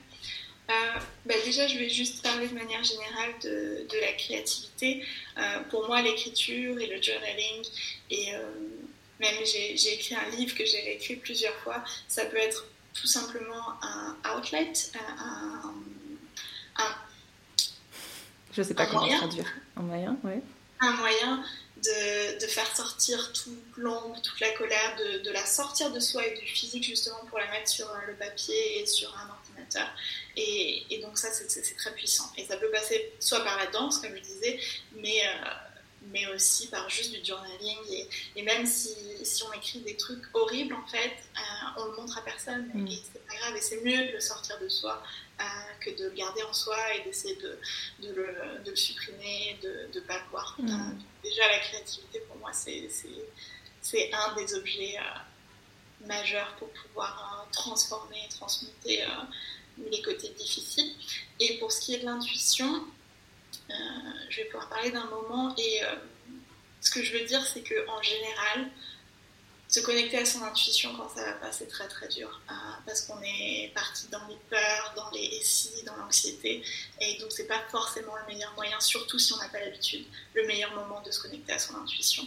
bah 0.68 1.34
déjà, 1.44 1.68
je 1.68 1.78
vais 1.78 1.88
juste 1.88 2.22
parler 2.22 2.48
de 2.48 2.54
manière 2.54 2.82
générale 2.82 3.30
de, 3.44 3.86
de 3.88 4.00
la 4.00 4.12
créativité. 4.12 5.04
pour 5.70 5.86
moi, 5.86 6.02
l'écriture 6.02 6.78
et 6.80 6.86
le 6.86 7.00
journaling, 7.00 7.62
et 8.10 8.32
même 9.20 9.34
j'ai 9.44 9.94
écrit 9.94 10.14
un 10.14 10.36
livre 10.36 10.54
que 10.54 10.64
j'ai 10.64 10.80
réécrit 10.80 11.16
plusieurs 11.16 11.54
fois, 11.56 11.82
ça 12.08 12.24
peut 12.26 12.36
être 12.36 12.66
tout 13.00 13.06
simplement 13.06 13.74
un 13.82 14.16
outlet, 14.36 14.72
un, 15.18 15.74
un 16.78 16.96
je 18.52 18.62
sais 18.62 18.74
pas 18.74 18.86
comment 18.86 19.00
moyen, 19.00 19.18
traduire. 19.18 19.52
Un 19.76 19.82
moyen, 19.82 20.16
oui. 20.24 20.32
Un 20.80 20.92
moyen 20.92 21.44
de, 21.76 22.40
de, 22.40 22.46
faire 22.46 22.74
sortir 22.74 23.32
toute 23.32 23.76
l'ombre, 23.76 24.20
toute 24.22 24.40
la 24.40 24.50
colère, 24.52 24.96
de, 24.96 25.18
de, 25.18 25.30
la 25.30 25.44
sortir 25.44 25.92
de 25.92 26.00
soi 26.00 26.26
et 26.26 26.38
du 26.38 26.46
physique 26.46 26.84
justement 26.84 27.18
pour 27.28 27.38
la 27.38 27.50
mettre 27.50 27.68
sur 27.68 27.86
le 28.06 28.14
papier 28.14 28.80
et 28.80 28.86
sur 28.86 29.14
un 29.18 29.28
ordinateur. 29.30 29.86
Et, 30.36 30.86
et 30.90 31.02
donc 31.02 31.18
ça, 31.18 31.28
c'est 31.32 31.76
très 31.76 31.92
puissant. 31.94 32.32
Et 32.38 32.46
ça 32.46 32.56
peut 32.56 32.70
passer 32.70 33.12
soit 33.20 33.44
par 33.44 33.58
la 33.58 33.66
danse, 33.66 33.98
comme 33.98 34.16
je 34.16 34.22
disais, 34.22 34.58
mais... 34.94 35.20
Euh, 35.24 35.50
mais 36.12 36.26
aussi 36.28 36.68
par 36.68 36.88
juste 36.88 37.12
du 37.12 37.24
journaling. 37.24 37.78
Et, 37.90 38.08
et 38.36 38.42
même 38.42 38.66
si, 38.66 38.94
si, 39.22 39.42
on 39.44 39.52
écrit 39.52 39.80
des 39.80 39.96
trucs 39.96 40.24
horribles, 40.34 40.74
en 40.74 40.86
fait, 40.86 41.12
euh, 41.36 41.80
on 41.80 41.84
le 41.86 41.96
montre 41.96 42.18
à 42.18 42.22
personne. 42.22 42.70
Mm. 42.74 42.86
Et 42.86 43.02
c'est 43.12 43.26
pas 43.26 43.34
grave. 43.34 43.56
Et 43.56 43.60
c'est 43.60 43.82
mieux 43.82 44.06
de 44.06 44.12
le 44.12 44.20
sortir 44.20 44.58
de 44.60 44.68
soi 44.68 45.02
euh, 45.40 45.44
que 45.80 45.90
de 45.90 46.04
le 46.04 46.10
garder 46.10 46.42
en 46.42 46.52
soi 46.52 46.76
et 46.94 47.02
d'essayer 47.02 47.36
de, 47.36 47.58
de, 48.00 48.14
le, 48.14 48.62
de, 48.64 48.70
le, 48.70 48.76
supprimer, 48.76 49.58
de 49.62 49.88
ne 49.94 50.00
pas 50.00 50.18
le 50.18 50.30
voir. 50.30 50.56
Mm. 50.58 50.68
Euh, 50.68 50.94
déjà, 51.22 51.46
la 51.48 51.58
créativité, 51.58 52.20
pour 52.20 52.36
moi, 52.36 52.52
c'est 52.52 52.88
un 54.12 54.34
des 54.36 54.54
objets 54.54 54.96
majeurs 56.06 56.54
pour 56.58 56.68
pouvoir 56.70 57.48
transformer 57.52 58.22
et 58.24 58.28
transmuter 58.28 59.04
les 59.90 60.02
côtés 60.02 60.28
difficiles. 60.30 60.92
Et 61.40 61.58
pour 61.58 61.72
ce 61.72 61.80
qui 61.80 61.94
est 61.94 61.98
de 61.98 62.04
l'intuition, 62.04 62.84
euh, 63.70 63.74
je 64.30 64.38
vais 64.38 64.44
pouvoir 64.44 64.68
parler 64.68 64.90
d'un 64.90 65.06
moment 65.06 65.54
et 65.56 65.82
euh, 65.84 65.94
ce 66.80 66.90
que 66.90 67.02
je 67.02 67.12
veux 67.12 67.24
dire, 67.24 67.44
c'est 67.44 67.62
qu'en 67.62 68.02
général, 68.02 68.70
se 69.68 69.80
connecter 69.80 70.18
à 70.18 70.24
son 70.24 70.42
intuition 70.44 70.94
quand 70.96 71.08
ça 71.08 71.24
va 71.24 71.32
pas, 71.32 71.50
c'est 71.50 71.66
très 71.66 71.88
très 71.88 72.06
dur. 72.08 72.40
Euh, 72.48 72.54
parce 72.86 73.02
qu'on 73.02 73.20
est 73.22 73.72
parti 73.74 74.06
dans 74.08 74.24
les 74.28 74.36
peurs, 74.48 74.92
dans 74.94 75.10
les 75.10 75.40
si, 75.42 75.82
dans 75.84 75.96
l'anxiété. 75.96 76.62
Et 77.00 77.18
donc, 77.18 77.32
c'est 77.32 77.48
pas 77.48 77.60
forcément 77.70 78.14
le 78.16 78.32
meilleur 78.32 78.54
moyen, 78.54 78.78
surtout 78.78 79.18
si 79.18 79.32
on 79.32 79.38
n'a 79.38 79.48
pas 79.48 79.58
l'habitude, 79.60 80.06
le 80.34 80.46
meilleur 80.46 80.72
moment 80.74 81.02
de 81.02 81.10
se 81.10 81.20
connecter 81.20 81.52
à 81.52 81.58
son 81.58 81.74
intuition. 81.76 82.26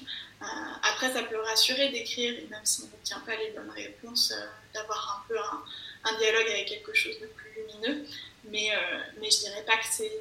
après, 0.83 1.13
ça 1.13 1.23
peut 1.23 1.39
rassurer 1.41 1.89
d'écrire, 1.89 2.37
et 2.37 2.47
même 2.47 2.65
si 2.65 2.81
on 2.81 2.87
n'obtient 2.87 3.19
pas 3.21 3.35
les 3.37 3.51
bonnes 3.51 3.71
réponses, 3.71 4.33
d'avoir 4.73 5.23
un 5.23 5.27
peu 5.29 5.39
un, 5.39 5.63
un, 6.03 6.17
dialogue 6.17 6.47
avec 6.49 6.67
quelque 6.67 6.93
chose 6.93 7.19
de 7.19 7.27
plus 7.27 7.51
lumineux. 7.55 8.05
Mais, 8.45 8.71
euh, 8.71 8.99
mais 9.19 9.29
je 9.29 9.39
dirais 9.39 9.63
pas 9.65 9.77
que 9.77 9.85
c'est 9.89 10.11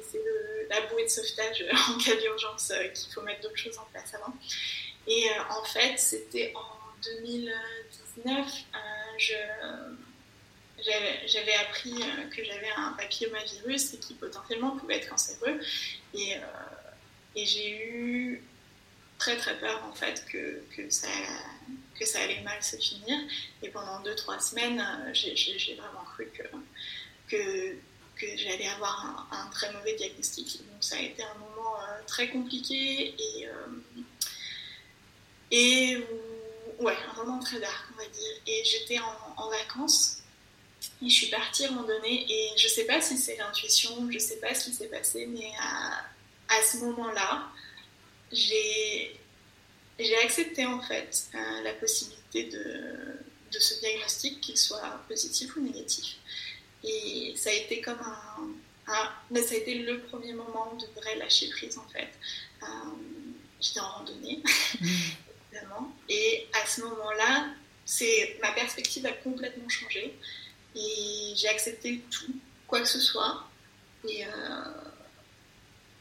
la 0.69 0.81
bouée 0.87 1.03
de 1.03 1.09
sauvetage 1.09 1.65
en 1.89 1.97
cas 1.97 2.15
d'urgence 2.15 2.71
euh, 2.71 2.87
qu'il 2.89 3.11
faut 3.13 3.21
mettre 3.21 3.41
d'autres 3.41 3.57
choses 3.57 3.77
en 3.77 3.85
place 3.91 4.13
avant. 4.13 4.33
Et 5.07 5.29
euh, 5.29 5.43
en 5.49 5.63
fait, 5.63 5.97
c'était 5.97 6.53
en 6.55 6.77
2019, 7.03 8.47
j'avais 11.25 11.55
appris 11.55 11.95
que 12.35 12.43
j'avais 12.43 12.69
un 12.75 12.93
papillomavirus 12.93 13.93
et 13.93 13.97
qui 13.99 14.13
potentiellement 14.13 14.77
pouvait 14.77 14.97
être 14.97 15.09
cancéreux. 15.09 15.59
Et, 16.13 16.35
et 17.35 17.45
j'ai 17.45 17.71
eu 17.71 18.43
très 19.19 19.35
très 19.37 19.59
peur 19.59 19.83
en 19.83 19.93
fait 19.93 20.25
que, 20.31 20.63
que, 20.75 20.89
ça, 20.89 21.07
que 21.99 22.05
ça 22.05 22.21
allait 22.21 22.41
mal 22.41 22.63
se 22.63 22.77
finir. 22.77 23.19
Et 23.61 23.69
pendant 23.69 24.01
2-3 24.01 24.41
semaines, 24.41 24.83
j'ai 25.13 25.75
vraiment 25.75 26.03
cru 26.05 26.31
que, 27.29 27.75
que, 28.17 28.37
j'allais 28.37 28.67
avoir 28.69 29.27
un, 29.31 29.49
très 29.51 29.71
mauvais 29.73 29.93
diagnostic. 29.95 30.61
Donc 30.71 30.83
ça 30.83 30.95
a 30.95 31.01
été 31.01 31.21
un 31.21 31.33
moment 31.35 31.75
euh, 31.81 32.01
très 32.07 32.29
compliqué 32.29 33.15
et, 33.17 33.47
euh, 33.47 34.01
et 35.51 35.97
ouais, 36.79 36.97
un 37.11 37.23
moment 37.23 37.39
très 37.39 37.59
dark, 37.59 37.85
on 37.93 37.97
va 37.97 38.07
dire. 38.07 38.31
Et 38.47 38.63
j'étais 38.63 38.99
en, 38.99 39.49
vacances 39.49 40.17
et 41.01 41.09
je 41.09 41.13
suis 41.13 41.27
partie 41.27 41.65
à 41.65 41.69
un 41.69 41.71
moment 41.71 41.87
donné 41.87 42.25
et 42.29 42.51
je 42.55 42.67
sais 42.67 42.85
pas 42.85 43.01
si 43.01 43.17
c'est 43.17 43.35
l'intuition, 43.37 44.09
je 44.11 44.19
sais 44.19 44.37
pas 44.37 44.53
ce 44.53 44.65
qui 44.65 44.73
s'est 44.73 44.87
passé, 44.87 45.25
mais 45.25 45.51
à, 45.59 46.03
à 46.49 46.61
ce 46.61 46.77
moment-là, 46.77 47.49
j'ai 48.31 49.19
accepté 50.23 50.65
en 50.65 50.81
fait 50.81 51.29
euh, 51.35 51.61
la 51.63 51.73
possibilité 51.73 52.45
de, 52.45 53.19
de 53.51 53.59
ce 53.59 53.79
diagnostic, 53.79 54.41
qu'il 54.41 54.57
soit 54.57 55.03
positif 55.07 55.55
ou 55.55 55.61
négatif. 55.61 56.17
Et 56.83 57.33
ça 57.35 57.49
a 57.49 57.53
été 57.53 57.81
comme 57.81 57.99
un, 57.99 58.53
mais 59.29 59.41
ça 59.41 59.55
a 59.55 59.57
été 59.57 59.75
le 59.75 60.01
premier 60.01 60.33
moment 60.33 60.73
de 60.75 60.85
vrai 60.99 61.15
lâcher 61.15 61.49
prise 61.49 61.77
en 61.77 61.87
fait. 61.89 62.09
Euh, 62.63 62.65
j'étais 63.61 63.79
en 63.79 63.89
randonnée, 63.89 64.41
mm. 64.79 64.87
évidemment, 65.51 65.93
et 66.07 66.47
à 66.61 66.65
ce 66.65 66.81
moment-là, 66.81 67.49
ma 68.41 68.51
perspective 68.53 69.05
a 69.05 69.11
complètement 69.11 69.67
changé 69.67 70.13
et 70.75 71.33
j'ai 71.35 71.47
accepté 71.47 72.01
tout, 72.11 72.33
quoi 72.67 72.81
que 72.81 72.87
ce 72.87 72.99
soit. 72.99 73.47
Et, 74.07 74.25
euh, 74.25 74.29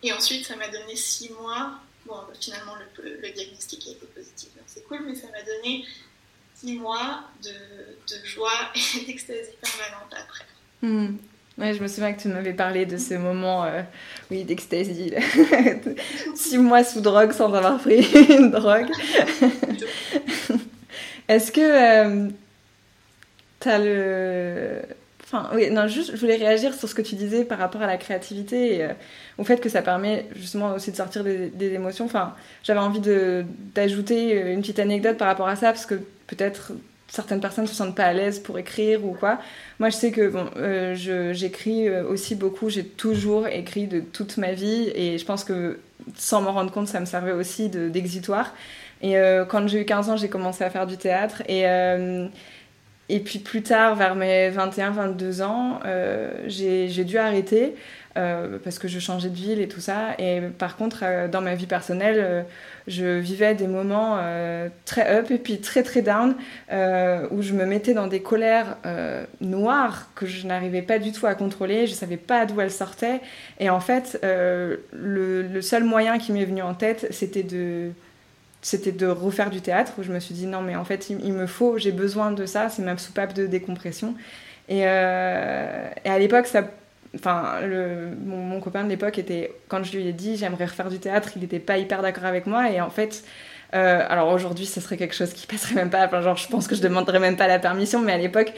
et 0.03 0.12
ensuite, 0.12 0.47
ça 0.47 0.57
m'a 0.57 0.68
donné 0.68 0.95
six 0.95 1.31
mois. 1.31 1.81
Bon, 2.09 2.16
finalement, 2.40 2.72
le, 3.02 3.20
le 3.20 3.30
diagnostic 3.30 3.86
a 3.86 3.90
été 3.90 4.06
positif, 4.06 4.48
c'est 4.66 4.82
cool, 4.84 5.00
mais 5.06 5.14
ça 5.14 5.26
m'a 5.26 5.42
donné 5.42 5.84
six 6.54 6.78
mois 6.78 7.24
de, 7.44 7.50
de 7.50 8.24
joie 8.24 8.50
et 8.74 9.04
d'extasie 9.04 9.50
permanente 9.61 10.12
après. 10.12 10.44
Ouais, 11.59 11.74
je 11.74 11.82
me 11.82 11.88
souviens 11.88 12.12
que 12.12 12.22
tu 12.22 12.28
m'avais 12.28 12.52
parlé 12.52 12.86
de 12.86 12.96
ce 12.96 13.14
moment, 13.14 13.64
euh, 13.64 13.82
oui, 14.30 14.44
d'ecstasy. 14.44 15.12
Six 16.36 16.56
mois 16.56 16.84
sous 16.84 17.00
drogue 17.00 17.32
sans 17.32 17.52
avoir 17.52 17.80
pris 17.80 18.00
une 18.28 18.52
drogue. 18.52 18.86
Est-ce 21.26 21.50
que 21.50 21.61
euh, 21.61 22.28
tu 23.59 23.68
as 23.68 23.78
le. 23.80 24.82
Enfin, 25.31 25.51
oui, 25.55 25.70
non, 25.70 25.87
juste, 25.87 26.12
je 26.14 26.20
voulais 26.20 26.37
réagir 26.37 26.72
sur 26.74 26.89
ce 26.89 26.95
que 26.95 27.03
tu 27.03 27.14
disais 27.14 27.45
par 27.45 27.59
rapport 27.59 27.83
à 27.83 27.87
la 27.87 27.99
créativité 27.99 28.76
et 28.76 28.85
euh, 28.85 28.93
au 29.37 29.45
fait 29.45 29.61
que 29.61 29.68
ça 29.68 29.83
permet 29.83 30.26
justement 30.35 30.74
aussi 30.74 30.91
de 30.91 30.97
sortir 30.97 31.22
des, 31.22 31.74
émotions. 31.74 32.07
Enfin, 32.07 32.35
j'avais 32.62 32.81
envie 32.81 33.01
d'ajouter 33.74 34.53
une 34.53 34.61
petite 34.61 34.79
anecdote 34.79 35.18
par 35.18 35.29
rapport 35.29 35.49
à 35.49 35.57
ça 35.57 35.72
parce 35.72 35.87
que 35.87 35.97
peut-être 36.26 36.72
certaines 37.09 37.41
personnes 37.41 37.64
ne 37.64 37.68
se 37.68 37.74
sentent 37.74 37.95
pas 37.95 38.05
à 38.05 38.12
l'aise 38.12 38.39
pour 38.39 38.59
écrire 38.59 39.05
ou 39.05 39.14
quoi. 39.14 39.39
Moi, 39.79 39.91
je 39.91 39.97
sais 39.97 40.11
que 40.12 40.29
bon, 40.29 40.47
euh, 40.57 40.95
j'écris 41.33 41.89
euh, 41.89 42.07
aussi 42.07 42.35
beaucoup. 42.35 42.68
J'ai 42.68 42.85
toujours 42.85 43.49
écrit 43.49 43.87
de 43.87 44.01
toute 44.01 44.37
ma 44.37 44.53
vie 44.53 44.91
et 44.95 45.18
je 45.18 45.24
pense 45.24 45.45
que 45.45 45.81
sans 46.16 46.43
m'en 46.43 46.53
rendre 46.53 46.70
compte, 46.70 46.89
ça 46.89 47.01
me 47.01 47.07
servait 47.07 47.33
aussi 47.33 47.68
d'exitoire. 47.68 48.55
et 49.03 49.18
euh, 49.18 49.45
quand 49.45 49.66
j'ai 49.68 49.83
eu 49.83 49.85
15 49.85 50.11
ans, 50.11 50.16
j'ai 50.16 50.29
commencé 50.29 50.64
à 50.64 50.70
faire 50.70 50.87
du 50.87 50.97
théâtre 50.97 51.43
et 51.49 51.64
et 53.09 53.20
puis 53.20 53.38
plus 53.38 53.62
tard, 53.62 53.94
vers 53.96 54.14
mes 54.14 54.50
21-22 54.50 55.42
ans, 55.42 55.80
j'ai 56.46 57.04
dû 57.04 57.18
arrêter 57.18 57.74
euh, 58.18 58.59
parce 58.64 58.80
que 58.80 58.88
je 58.88 58.98
changeais 58.98 59.28
de 59.28 59.36
ville 59.36 59.61
et 59.61 59.68
tout 59.68 59.80
ça. 59.80 60.14
Et 60.18 60.40
par 60.59 60.76
contre, 60.76 61.00
euh, 61.02 61.28
dans 61.28 61.40
ma 61.40 61.54
vie 61.54 61.66
personnelle, 61.66 62.16
euh, 62.18 62.42
je 62.88 63.18
vivais 63.18 63.54
des 63.54 63.68
moments 63.68 64.18
très 64.86 65.18
up 65.18 65.30
et 65.30 65.38
puis 65.38 65.61
très 65.61 65.82
très 65.82 66.00
down, 66.00 66.34
où 67.30 67.42
je 67.42 67.52
me 67.52 67.66
mettais 67.66 67.92
dans 67.92 68.06
des 68.06 68.22
colères 68.22 68.78
noires 69.42 70.09
que 70.14 70.24
je 70.24 70.46
n'arrivais 70.46 70.80
pas 70.80 70.98
du 70.98 71.12
tout 71.12 71.26
à 71.26 71.34
contrôler, 71.34 71.86
je 71.86 71.92
savais 71.92 72.16
pas 72.16 72.46
d'où 72.46 72.62
elles 72.62 72.70
sortaient. 72.70 73.20
Et 73.61 73.68
en 73.68 73.80
fait, 73.80 74.18
le, 74.22 75.61
seul 75.61 75.84
moyen 75.84 76.18
qui 76.18 76.32
m'est 76.32 76.46
venu 76.46 76.62
en 76.62 76.72
tête, 76.72 77.09
c'était 77.11 77.42
de 77.42 77.90
c'était 78.61 78.92
de 78.92 79.06
refaire 79.06 79.50
du 79.50 79.61
théâtre 79.61 79.92
où 79.98 80.02
je 80.02 80.12
me 80.12 80.20
suis 80.20 80.34
dit 80.34 80.46
non 80.46 80.62
mais 80.62 80.76
en 80.76 80.84
fait 80.84 81.11
il, 81.11 81.32
me 81.32 81.46
faut 81.46 81.78
j'ai 81.78 81.92
besoin 81.92 82.32
de 82.32 82.44
ça 82.44 82.68
c'est 82.68 82.82
ma 82.82 82.98
soupape 82.98 83.32
de 83.32 83.46
décompression 83.46 84.14
et, 84.68 84.80
et 84.80 84.84
à 84.84 86.18
l'époque 86.18 86.46
ça 86.46 86.64
Enfin, 87.14 87.61
le, 87.62 88.11
mon, 88.24 88.61
copain 88.61 88.84
de 88.84 88.88
l'époque 88.90 89.18
était, 89.18 89.52
quand 89.68 89.82
je 89.82 89.96
lui 89.96 90.06
ai 90.06 90.12
dit 90.12 90.36
j'aimerais 90.36 90.66
refaire 90.66 90.90
du 90.90 90.98
théâtre, 90.98 91.30
il 91.36 91.42
n'était 91.42 91.59
pas 91.59 91.78
hyper 91.78 92.02
d'accord 92.02 92.26
avec 92.26 92.46
moi. 92.46 92.70
Et 92.70 92.80
en 92.80 92.90
fait, 92.90 93.24
euh, 93.74 94.04
alors 94.09 94.28
aujourd'hui, 94.28 94.66
ce 94.66 94.80
serait 94.80 94.96
quelque 94.96 95.14
chose 95.14 95.32
qui 95.32 95.46
passerait 95.46 95.74
même 95.74 95.90
pas. 95.90 96.06
Enfin, 96.06 96.20
genre, 96.20 96.36
je 96.36 96.48
pense 96.48 96.68
que 96.68 96.74
je 96.74 96.82
demanderais 96.82 97.18
même 97.18 97.36
pas 97.36 97.48
la 97.48 97.59
permission, 97.59 98.00
mais 98.00 98.12
à 98.12 98.18
l'époque, 98.18 98.52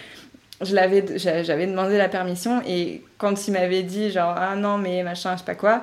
je 0.61 0.75
l'avais, 0.75 1.05
j'avais 1.17 1.67
demandé 1.67 1.97
la 1.97 2.09
permission. 2.09 2.61
Et 2.67 3.05
quand 3.19 3.47
il 3.47 3.53
m'avait 3.53 3.83
dit 3.83 4.11
genre 4.11 4.35
ah 4.37 4.57
non 4.57 4.79
mais 4.79 5.03
machin, 5.03 5.35
je 5.35 5.39
sais 5.39 5.45
pas 5.45 5.55
quoi, 5.55 5.83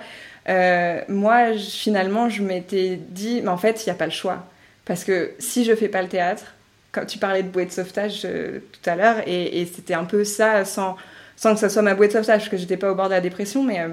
euh, 0.50 1.02
moi 1.10 1.58
finalement, 1.58 2.30
je 2.30 2.42
m'étais 2.42 3.00
dit 3.10 3.42
mais 3.42 3.50
en 3.50 3.58
fait, 3.58 3.86
il 3.86 3.90
n'y 3.90 3.92
a 3.92 3.96
pas 3.96 4.06
le 4.06 4.12
choix 4.12 4.46
parce 4.86 5.04
que 5.04 5.32
si 5.40 5.66
je 5.66 5.76
fais 5.76 5.90
pas 5.90 6.02
le 6.02 6.08
théâtre, 6.08 6.54
quand 6.92 7.06
tu 7.06 7.18
parlais 7.18 7.44
de 7.44 7.50
bouée 7.50 7.66
de 7.66 7.72
sauvetage 7.72 8.22
euh, 8.26 8.60
tout 8.72 8.90
à 8.90 8.96
l'heure, 8.96 9.18
et, 9.28 9.68
c'était 9.74 9.94
un 9.94 10.06
peu 10.06 10.24
ça 10.24 10.64
sans 10.66 10.96
que 11.36 11.56
ça 11.58 11.70
soit 11.70 11.82
ma 11.82 11.94
bouée 11.94 12.08
de 12.08 12.14
sauvetage, 12.14 12.40
parce 12.40 12.50
que 12.50 12.58
j'étais 12.58 12.78
pas 12.78 12.92
au 12.92 12.96
bord 12.96 13.08
de 13.08 13.14
la 13.14 13.22
dépression, 13.22 13.64
mais, 13.64 13.82
euh, 13.82 13.90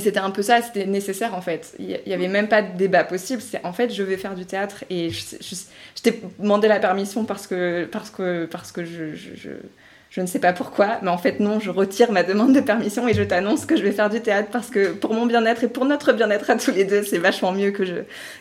c'était 0.00 0.20
un 0.20 0.30
peu 0.30 0.42
ça, 0.42 0.62
c'était 0.62 0.86
nécessaire 0.86 1.34
en 1.34 1.40
fait. 1.40 1.74
Il 1.78 1.98
y, 2.06 2.12
avait 2.12 2.28
même 2.28 2.48
pas 2.48 2.62
de 2.62 2.76
débat 2.76 3.02
possible, 3.02 3.42
c'est 3.42 3.64
en 3.64 3.72
fait 3.72 3.92
je 3.92 4.02
vais 4.04 4.16
faire 4.16 4.36
du 4.36 4.44
théâtre 4.44 4.84
et 4.90 5.10
je, 5.10 5.20
t'ai 6.02 6.22
demandé 6.38 6.68
la 6.68 6.78
permission 6.78 7.24
parce 7.24 7.48
que, 7.48 7.88
parce 7.90 8.10
que, 8.10 8.46
parce 8.46 8.70
que 8.70 8.84
je, 8.84 9.50
je 10.12 10.20
ne 10.20 10.26
sais 10.26 10.38
pas 10.38 10.52
pourquoi, 10.52 10.98
mais 11.00 11.08
en 11.08 11.16
fait 11.16 11.40
non, 11.40 11.58
je 11.58 11.70
retire 11.70 12.12
ma 12.12 12.22
demande 12.22 12.54
de 12.54 12.60
permission 12.60 13.08
et 13.08 13.14
je 13.14 13.22
t'annonce 13.22 13.64
que 13.64 13.76
je 13.78 13.82
vais 13.82 13.92
faire 13.92 14.10
du 14.10 14.20
théâtre 14.20 14.50
parce 14.52 14.68
que 14.68 14.92
pour 14.92 15.14
mon 15.14 15.24
bien-être 15.24 15.64
et 15.64 15.68
pour 15.68 15.86
notre 15.86 16.12
bien-être 16.12 16.50
à 16.50 16.56
tous 16.56 16.70
les 16.70 16.84
deux, 16.84 17.02
c'est 17.02 17.16
vachement 17.16 17.50
mieux 17.50 17.70
que 17.70 17.86
je, 17.86 17.94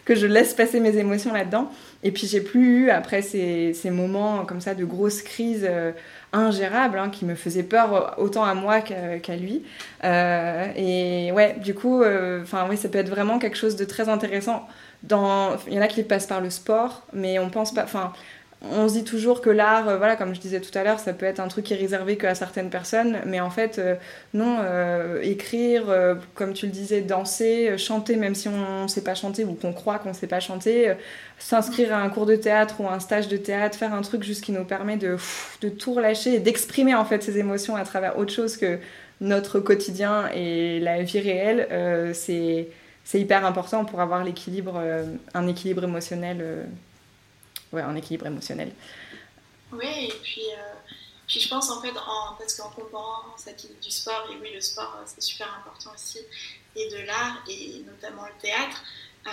que 0.03 0.13
je 0.13 0.27
laisse 0.27 0.53
passer 0.53 0.81
mes 0.81 0.97
émotions 0.97 1.33
là-dedans. 1.33 1.71
Et 2.03 2.11
puis 2.11 2.27
j'ai 2.27 2.41
plus 2.41 2.87
eu 2.87 2.89
après 2.89 3.21
ces, 3.21 3.73
ces, 3.73 3.89
moments 3.89 4.43
comme 4.43 4.59
ça 4.59 4.75
de 4.75 4.83
grosses 4.83 5.21
crises 5.21 5.65
euh, 5.65 5.93
ingérables 6.33 6.99
hein, 6.99 7.09
qui 7.09 7.23
me 7.23 7.35
faisaient 7.35 7.63
peur 7.63 8.15
autant 8.17 8.43
à 8.43 8.53
moi 8.53 8.81
qu'à 8.81 9.35
lui. 9.37 9.63
Euh, 10.03 10.67
et 10.75 11.31
ouais, 11.31 11.55
du 11.63 11.73
coup, 11.73 12.03
euh, 12.03 12.41
enfin 12.43 12.67
oui, 12.69 12.75
ça 12.75 12.89
peut 12.89 12.97
être 12.97 13.09
vraiment 13.09 13.39
quelque 13.39 13.57
chose 13.57 13.77
de 13.77 13.85
très 13.85 14.09
intéressant. 14.09 14.67
Dans, 15.03 15.55
il 15.67 15.73
y 15.73 15.79
en 15.79 15.81
a 15.81 15.87
qui 15.87 16.03
passent 16.03 16.27
par 16.27 16.41
le 16.41 16.49
sport, 16.49 17.07
mais 17.13 17.39
on 17.39 17.49
pense 17.49 17.73
pas, 17.73 17.85
enfin 17.85 18.11
on 18.63 18.87
se 18.87 18.93
dit 18.93 19.03
toujours 19.03 19.41
que 19.41 19.49
l'art, 19.49 19.89
euh, 19.89 19.97
voilà, 19.97 20.15
comme 20.15 20.35
je 20.35 20.39
disais 20.39 20.61
tout 20.61 20.77
à 20.77 20.83
l'heure, 20.83 20.99
ça 20.99 21.13
peut 21.13 21.25
être 21.25 21.39
un 21.39 21.47
truc 21.47 21.65
qui 21.65 21.73
est 21.73 21.77
réservé 21.77 22.15
qu'à 22.15 22.35
certaines 22.35 22.69
personnes, 22.69 23.19
mais 23.25 23.39
en 23.39 23.49
fait, 23.49 23.79
euh, 23.79 23.95
non, 24.35 24.59
euh, 24.61 25.19
écrire, 25.23 25.85
comme 26.35 26.53
tu 26.53 26.67
le 26.67 26.71
disais, 26.71 27.01
danser, 27.01 27.77
chanter, 27.77 28.15
même 28.17 28.35
si 28.35 28.47
on 28.49 28.83
ne 28.83 28.87
sait 28.87 29.03
pas 29.03 29.15
chanter 29.15 29.45
ou 29.45 29.53
qu'on 29.53 29.73
croit 29.73 29.97
qu'on 29.97 30.09
ne 30.09 30.13
sait 30.13 30.27
pas 30.27 30.39
chanter, 30.39 30.93
s'inscrire 31.39 31.93
à 31.93 31.97
un 31.97 32.09
cours 32.09 32.25
de 32.27 32.35
théâtre 32.35 32.81
ou 32.81 32.87
un 32.87 32.99
stage 32.99 33.27
de 33.27 33.37
théâtre, 33.37 33.77
faire 33.77 33.93
un 33.93 34.01
truc 34.01 34.23
juste 34.23 34.43
qui 34.43 34.51
nous 34.51 34.63
permet 34.63 34.97
de, 34.97 35.17
tout 35.79 35.93
relâcher 35.93 36.35
et 36.35 36.39
d'exprimer 36.39 36.93
en 36.93 37.05
fait 37.05 37.23
ses 37.23 37.39
émotions 37.39 37.75
à 37.75 37.83
travers 37.83 38.17
autre 38.17 38.33
chose 38.33 38.57
que 38.57 38.77
notre 39.21 39.59
quotidien 39.59 40.29
et 40.33 40.79
la 40.79 41.01
vie 41.03 41.19
réelle, 41.19 42.13
c'est 42.13 42.67
c'est 43.03 43.19
hyper 43.19 43.45
important 43.45 43.83
pour 43.83 43.99
avoir 43.99 44.23
l'équilibre, 44.23 44.79
un 45.33 45.47
équilibre 45.47 45.83
émotionnel 45.83 46.67
ouais, 47.71 47.83
en 47.83 47.95
équilibre 47.95 48.25
émotionnel. 48.25 48.73
Oui, 49.71 50.09
et 50.09 50.13
puis, 50.21 50.45
euh, 50.51 50.73
puis 51.27 51.39
je 51.39 51.49
pense 51.49 51.69
en 51.69 51.81
fait, 51.81 51.91
en, 51.91 52.35
parce 52.37 52.55
qu'en 52.55 52.69
comparant 52.69 53.35
cette 53.37 53.65
du 53.81 53.91
sport, 53.91 54.27
et 54.31 54.37
oui, 54.41 54.53
le 54.53 54.61
sport 54.61 54.97
euh, 54.99 55.03
c'est 55.05 55.21
super 55.21 55.47
important 55.59 55.91
aussi, 55.93 56.19
et 56.75 56.89
de 56.89 56.97
l'art, 57.05 57.43
et 57.49 57.83
notamment 57.85 58.25
le 58.25 58.41
théâtre, 58.41 58.83
euh, 59.27 59.31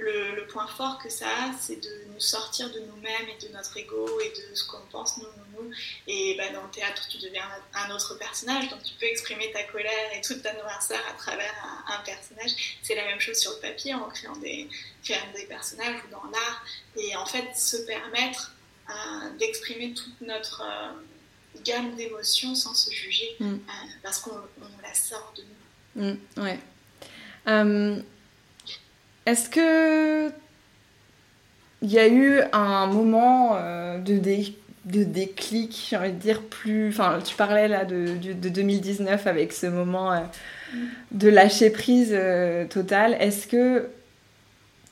le, 0.00 0.46
point 0.46 0.66
fort 0.66 0.98
que 0.98 1.10
ça 1.10 1.26
a, 1.26 1.52
c'est 1.60 1.76
de 1.76 2.04
nous 2.12 2.20
sortir 2.20 2.70
de 2.72 2.80
nous-mêmes 2.80 3.28
et 3.28 3.46
de 3.46 3.52
notre 3.52 3.76
ego 3.76 4.08
et 4.20 4.30
de 4.30 4.54
ce 4.54 4.66
qu'on 4.66 4.80
pense 4.90 5.18
nous, 5.18 5.24
nous, 5.24 5.62
nous. 5.62 5.70
Et 6.06 6.34
bah, 6.38 6.50
dans 6.52 6.62
le 6.62 6.70
théâtre, 6.70 7.06
tu 7.08 7.18
deviens 7.18 7.44
un 7.74 7.90
autre 7.94 8.14
personnage, 8.18 8.68
donc 8.70 8.82
tu 8.82 8.94
peux 8.94 9.06
exprimer 9.06 9.50
ta 9.52 9.62
colère 9.64 10.12
et 10.16 10.20
toute 10.20 10.42
ta 10.42 10.54
noirceur 10.54 11.00
à 11.10 11.12
travers 11.14 11.52
un, 11.88 12.02
personnage. 12.04 12.78
C'est 12.82 12.94
la 12.94 13.04
même 13.04 13.20
chose 13.20 13.36
sur 13.36 13.52
le 13.52 13.58
papier 13.58 13.94
en 13.94 14.08
créant 14.08 14.36
des, 14.36 14.68
des 15.06 15.46
personnages 15.46 16.02
ou 16.06 16.10
dans 16.10 16.24
l'art. 16.24 16.64
Et 16.96 17.14
en 17.16 17.26
fait, 17.26 17.54
se 17.54 17.76
permettre 17.78 18.52
euh, 18.88 19.36
d'exprimer 19.38 19.92
toute 19.92 20.20
notre 20.22 20.62
euh, 20.62 21.62
gamme 21.62 21.94
d'émotions 21.96 22.54
sans 22.54 22.74
se 22.74 22.90
juger, 22.90 23.36
mm. 23.38 23.46
euh, 23.46 23.58
parce 24.02 24.18
qu'on 24.18 24.40
la 24.82 24.94
sort 24.94 25.34
de 25.36 25.42
nous. 25.42 26.14
Mm, 26.14 26.42
ouais. 26.42 26.58
Est-ce 29.28 29.50
que 29.50 30.30
il 31.82 31.92
y 31.92 31.98
a 31.98 32.08
eu 32.08 32.40
un 32.54 32.86
moment 32.86 33.56
euh, 33.56 33.98
de, 33.98 34.14
de 34.14 35.04
déclic, 35.04 35.88
j'ai 35.90 35.98
envie 35.98 36.12
de 36.12 36.16
dire, 36.18 36.40
plus. 36.40 36.88
Enfin, 36.88 37.18
tu 37.22 37.36
parlais 37.36 37.68
là 37.68 37.84
de, 37.84 38.16
2019 38.32 39.26
avec 39.26 39.52
ce 39.52 39.66
moment 39.66 40.12
euh, 40.12 40.20
de 41.12 41.28
lâcher 41.28 41.68
prise 41.68 42.12
euh, 42.12 42.64
totale. 42.64 43.18
Est-ce 43.20 43.46
que 43.46 43.90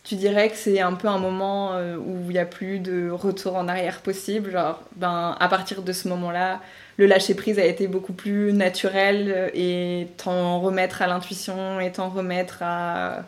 tu 0.04 0.16
dirais 0.16 0.50
que 0.50 0.56
c'est 0.56 0.80
un 0.80 0.92
peu 0.92 1.08
un 1.08 1.18
moment 1.18 1.78
où 1.78 2.30
il 2.30 2.34
n'y 2.34 2.38
a 2.38 2.44
plus 2.44 2.78
de 2.78 3.08
retour 3.08 3.56
en 3.56 3.68
arrière 3.68 4.02
possible? 4.02 4.50
Genre, 4.50 4.84
ben, 4.96 5.34
à 5.40 5.48
partir 5.48 5.82
de 5.82 5.92
ce 5.92 6.08
moment-là, 6.08 6.60
le 6.98 7.06
lâcher 7.06 7.34
prise 7.34 7.58
a 7.58 7.64
été 7.64 7.88
beaucoup 7.88 8.12
plus 8.12 8.52
naturel 8.52 9.50
et 9.54 10.08
t'en 10.18 10.60
remettre 10.60 11.00
à 11.00 11.06
l'intuition 11.06 11.80
et 11.80 11.90
t'en 11.90 12.10
remettre 12.10 12.58
à 12.60 13.24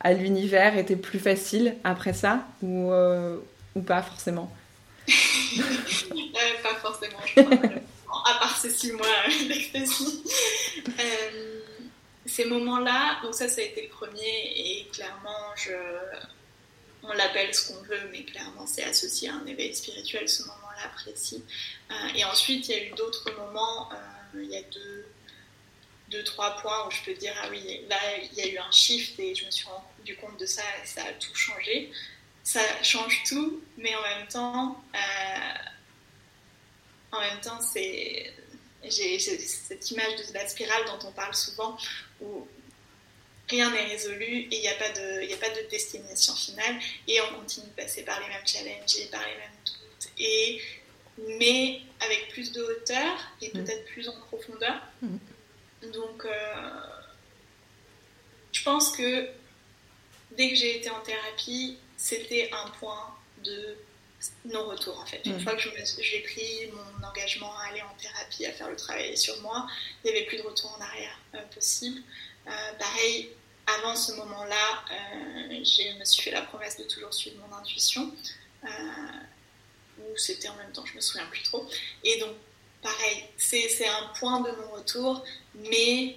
à 0.00 0.12
l'univers 0.12 0.76
était 0.76 0.96
plus 0.96 1.18
facile 1.18 1.76
après 1.84 2.12
ça 2.12 2.46
ou, 2.62 2.92
euh, 2.92 3.38
ou 3.74 3.82
pas 3.82 4.02
forcément 4.02 4.54
euh, 5.08 5.62
Pas 6.62 6.74
forcément, 6.76 7.18
je 7.24 7.42
crois. 7.42 7.54
à 7.54 8.38
part 8.38 8.56
ces 8.56 8.70
six 8.70 8.92
mois 8.92 9.06
d'ecstasy. 9.48 10.22
Euh, 10.88 11.60
ces 12.26 12.44
moments-là, 12.44 13.20
donc 13.22 13.34
ça, 13.34 13.48
ça 13.48 13.60
a 13.60 13.64
été 13.64 13.82
le 13.82 13.88
premier 13.88 14.52
et 14.56 14.88
clairement, 14.92 15.54
je, 15.56 15.72
on 17.04 17.12
l'appelle 17.12 17.54
ce 17.54 17.72
qu'on 17.72 17.82
veut, 17.82 18.08
mais 18.10 18.24
clairement, 18.24 18.66
c'est 18.66 18.82
associé 18.82 19.28
à 19.28 19.34
un 19.34 19.46
éveil 19.46 19.74
spirituel, 19.74 20.28
ce 20.28 20.42
moment-là 20.42 20.90
précis. 20.96 21.42
et 22.16 22.24
ensuite, 22.24 22.68
il 22.68 22.74
y 22.74 22.78
a 22.78 22.84
eu 22.84 22.90
d'autres 22.90 23.30
moments, 23.38 23.90
il 24.34 24.50
y 24.50 24.56
a 24.56 24.62
deux 24.62 25.05
deux, 26.08 26.24
trois 26.24 26.56
points 26.58 26.86
où 26.86 26.90
je 26.90 27.02
peux 27.02 27.14
dire, 27.14 27.34
ah 27.42 27.48
oui, 27.50 27.84
là, 27.88 27.98
il 28.22 28.34
y 28.34 28.42
a 28.42 28.46
eu 28.46 28.58
un 28.58 28.70
shift 28.70 29.18
et 29.18 29.34
je 29.34 29.44
me 29.44 29.50
suis 29.50 29.66
rendu 29.66 30.16
compte 30.16 30.38
de 30.38 30.46
ça 30.46 30.62
et 30.82 30.86
ça 30.86 31.02
a 31.04 31.12
tout 31.12 31.34
changé. 31.34 31.90
Ça 32.42 32.60
change 32.82 33.22
tout, 33.28 33.60
mais 33.76 33.94
en 33.94 34.02
même 34.02 34.28
temps, 34.28 34.80
euh, 34.94 35.54
en 37.12 37.20
même 37.20 37.40
temps, 37.40 37.60
c'est 37.60 38.32
j'ai 38.84 39.18
cette 39.18 39.90
image 39.90 40.28
de 40.28 40.34
la 40.34 40.46
spirale 40.46 40.84
dont 40.86 41.08
on 41.08 41.12
parle 41.12 41.34
souvent 41.34 41.76
où 42.20 42.46
rien 43.48 43.70
n'est 43.70 43.86
résolu 43.86 44.24
et 44.24 44.48
il 44.56 44.60
n'y 44.60 44.68
a, 44.68 44.74
pas 44.74 44.90
de, 44.90 45.32
a 45.32 45.36
pas 45.38 45.50
de 45.50 45.68
destination 45.68 46.34
finale 46.34 46.76
et 47.08 47.20
on 47.20 47.40
continue 47.40 47.66
de 47.66 47.82
passer 47.82 48.04
par 48.04 48.20
les 48.20 48.28
mêmes 48.28 48.46
challenges 48.46 48.96
et 49.00 49.06
par 49.06 49.22
les 49.22 49.34
mêmes 49.34 49.60
doutes 49.64 50.12
et 50.18 50.62
mais 51.38 51.80
avec 52.00 52.28
plus 52.28 52.52
de 52.52 52.62
hauteur 52.62 53.18
et 53.40 53.48
mm. 53.48 53.52
peut-être 53.52 53.84
plus 53.86 54.08
en 54.08 54.20
profondeur. 54.20 54.82
Mm. 55.02 55.16
Donc, 55.82 56.24
euh, 56.24 56.80
je 58.52 58.62
pense 58.62 58.96
que 58.96 59.28
dès 60.32 60.50
que 60.50 60.56
j'ai 60.56 60.78
été 60.78 60.90
en 60.90 61.00
thérapie, 61.00 61.78
c'était 61.96 62.50
un 62.52 62.70
point 62.70 63.14
de 63.44 63.76
non-retour 64.46 64.98
en 64.98 65.06
fait. 65.06 65.24
Une 65.26 65.36
mm. 65.36 65.40
fois 65.40 65.54
que 65.54 65.62
j'ai 65.62 66.20
pris 66.20 66.70
mon 66.72 67.06
engagement 67.06 67.54
à 67.58 67.68
aller 67.70 67.82
en 67.82 67.94
thérapie, 68.00 68.46
à 68.46 68.52
faire 68.52 68.70
le 68.70 68.76
travail 68.76 69.16
sur 69.16 69.40
moi, 69.42 69.66
il 70.02 70.10
n'y 70.10 70.16
avait 70.16 70.26
plus 70.26 70.38
de 70.38 70.42
retour 70.42 70.74
en 70.76 70.80
arrière 70.80 71.18
euh, 71.34 71.42
possible. 71.54 72.00
Euh, 72.46 72.72
pareil, 72.78 73.30
avant 73.66 73.94
ce 73.96 74.12
moment-là, 74.12 74.84
je 75.50 75.98
me 75.98 76.04
suis 76.04 76.22
fait 76.22 76.30
la 76.30 76.42
promesse 76.42 76.78
de 76.78 76.84
toujours 76.84 77.12
suivre 77.12 77.36
mon 77.46 77.54
intuition. 77.56 78.12
ou 79.98 80.16
c'était 80.16 80.48
en 80.48 80.54
même 80.54 80.70
temps, 80.72 80.86
je 80.86 80.94
me 80.94 81.00
souviens 81.00 81.26
plus 81.26 81.42
trop. 81.42 81.68
Et 82.04 82.18
donc, 82.20 82.36
pareil, 82.86 83.24
c'est 83.36 83.86
un 83.86 84.18
point 84.18 84.40
de 84.40 84.50
non-retour, 84.50 85.24
mais, 85.54 86.16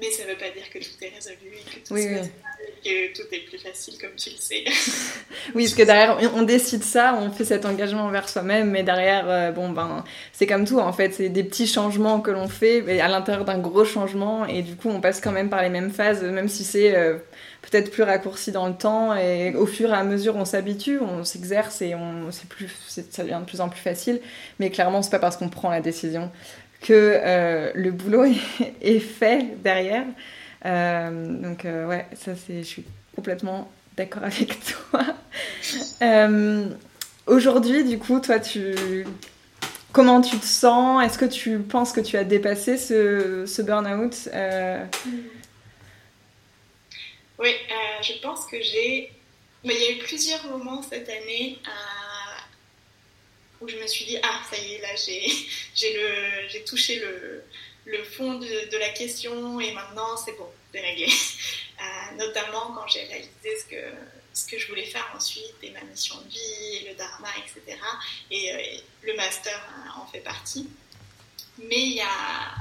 mais 0.00 0.10
ça 0.10 0.24
ne 0.24 0.30
veut 0.30 0.38
pas 0.38 0.50
dire 0.50 0.68
que 0.72 0.78
tout 0.78 1.02
est 1.02 1.12
résolu 1.14 1.56
et 1.56 1.78
que 1.78 1.86
tout, 1.86 1.94
que 1.94 3.14
tout 3.14 3.28
est 3.32 3.48
plus 3.48 3.58
facile, 3.58 3.94
comme 4.00 4.14
tu 4.16 4.30
le 4.30 4.36
sais. 4.36 4.64
oui, 5.54 5.64
parce 5.64 5.74
que 5.74 5.82
derrière, 5.82 6.18
on 6.34 6.42
décide 6.42 6.82
ça, 6.82 7.18
on 7.20 7.30
fait 7.30 7.44
cet 7.44 7.66
engagement 7.66 8.04
envers 8.04 8.28
soi-même, 8.28 8.70
mais 8.70 8.82
derrière, 8.82 9.28
euh, 9.28 9.50
bon, 9.50 9.70
ben, 9.70 10.04
c'est 10.32 10.46
comme 10.46 10.64
tout, 10.64 10.78
en 10.78 10.92
fait, 10.92 11.12
c'est 11.12 11.28
des 11.28 11.44
petits 11.44 11.66
changements 11.66 12.20
que 12.20 12.30
l'on 12.30 12.48
fait 12.48 12.82
mais 12.82 13.00
à 13.00 13.08
l'intérieur 13.08 13.44
d'un 13.44 13.58
gros 13.58 13.84
changement, 13.84 14.46
et 14.46 14.62
du 14.62 14.76
coup, 14.76 14.88
on 14.88 15.00
passe 15.00 15.20
quand 15.20 15.32
même 15.32 15.50
par 15.50 15.62
les 15.62 15.70
mêmes 15.70 15.90
phases, 15.90 16.22
même 16.22 16.48
si 16.48 16.64
c'est... 16.64 16.96
Euh, 16.96 17.18
peut-être 17.62 17.90
plus 17.90 18.02
raccourci 18.02 18.52
dans 18.52 18.66
le 18.66 18.74
temps 18.74 19.14
et 19.14 19.54
au 19.54 19.66
fur 19.66 19.90
et 19.90 19.96
à 19.96 20.02
mesure 20.02 20.36
on 20.36 20.44
s'habitue, 20.44 20.98
on 20.98 21.24
s'exerce 21.24 21.82
et 21.82 21.94
on, 21.94 22.30
plus, 22.48 22.70
ça 22.88 23.22
devient 23.22 23.38
de 23.40 23.44
plus 23.44 23.60
en 23.60 23.68
plus 23.68 23.80
facile. 23.80 24.20
Mais 24.58 24.70
clairement, 24.70 25.02
c'est 25.02 25.10
pas 25.10 25.18
parce 25.18 25.36
qu'on 25.36 25.48
prend 25.48 25.70
la 25.70 25.80
décision 25.80 26.30
que 26.80 26.92
euh, 26.92 27.72
le 27.74 27.90
boulot 27.90 28.24
est, 28.82 28.98
fait 29.00 29.56
derrière. 29.62 30.06
Euh, 30.64 31.26
donc 31.26 31.64
euh, 31.64 31.86
ouais, 31.86 32.06
ça 32.14 32.32
c'est, 32.34 32.58
je 32.58 32.68
suis 32.68 32.84
complètement 33.14 33.70
d'accord 33.96 34.24
avec 34.24 34.58
toi. 34.90 35.04
Aujourd'hui, 37.26 37.84
du 37.84 37.98
coup, 37.98 38.18
toi, 38.18 38.40
tu 38.40 39.04
comment 39.92 40.20
tu 40.20 40.36
te 40.38 40.44
sens? 40.44 41.04
Est-ce 41.04 41.18
que 41.18 41.26
tu 41.26 41.58
penses 41.58 41.92
que 41.92 42.00
tu 42.00 42.16
as 42.16 42.24
dépassé 42.24 42.76
ce, 42.76 43.62
burn-out 43.62 44.28
oui, 47.40 47.54
je 48.02 48.20
pense 48.20 48.44
que 48.46 48.60
j'ai. 48.60 49.10
Mais 49.64 49.74
il 49.74 49.80
y 49.80 49.84
a 49.86 49.90
eu 49.92 49.98
plusieurs 49.98 50.46
moments 50.46 50.82
cette 50.82 51.08
année 51.08 51.58
euh, 51.66 51.70
où 53.60 53.68
je 53.68 53.76
me 53.76 53.86
suis 53.86 54.04
dit 54.04 54.18
Ah, 54.22 54.40
ça 54.50 54.56
y 54.56 54.74
est, 54.74 54.80
là, 54.80 54.94
j'ai 55.74 56.64
touché 56.66 57.00
le, 57.86 58.04
fond 58.04 58.34
de, 58.34 58.76
la 58.78 58.90
question 58.90 59.60
et 59.60 59.72
maintenant 59.72 60.16
c'est 60.16 60.36
bon, 60.36 60.48
c'est. 60.72 61.06
Euh, 61.80 62.16
notamment 62.18 62.74
quand 62.74 62.86
j'ai 62.88 63.04
réalisé 63.04 63.58
ce 63.58 63.64
que, 63.64 63.82
ce 64.34 64.46
que 64.46 64.58
je 64.58 64.68
voulais 64.68 64.84
faire 64.84 65.10
ensuite 65.16 65.54
et 65.62 65.70
ma 65.70 65.80
mission 65.80 66.14
de 66.20 66.28
vie, 66.28 66.86
le 66.86 66.94
dharma, 66.94 67.30
etc. 67.38 67.80
Et, 68.30 68.82
le 69.00 69.14
master 69.14 69.58
en 69.96 70.06
fait 70.08 70.20
partie. 70.20 70.68
Mais 71.56 71.80
il 71.80 71.94
y 71.94 72.02
a, 72.02 72.54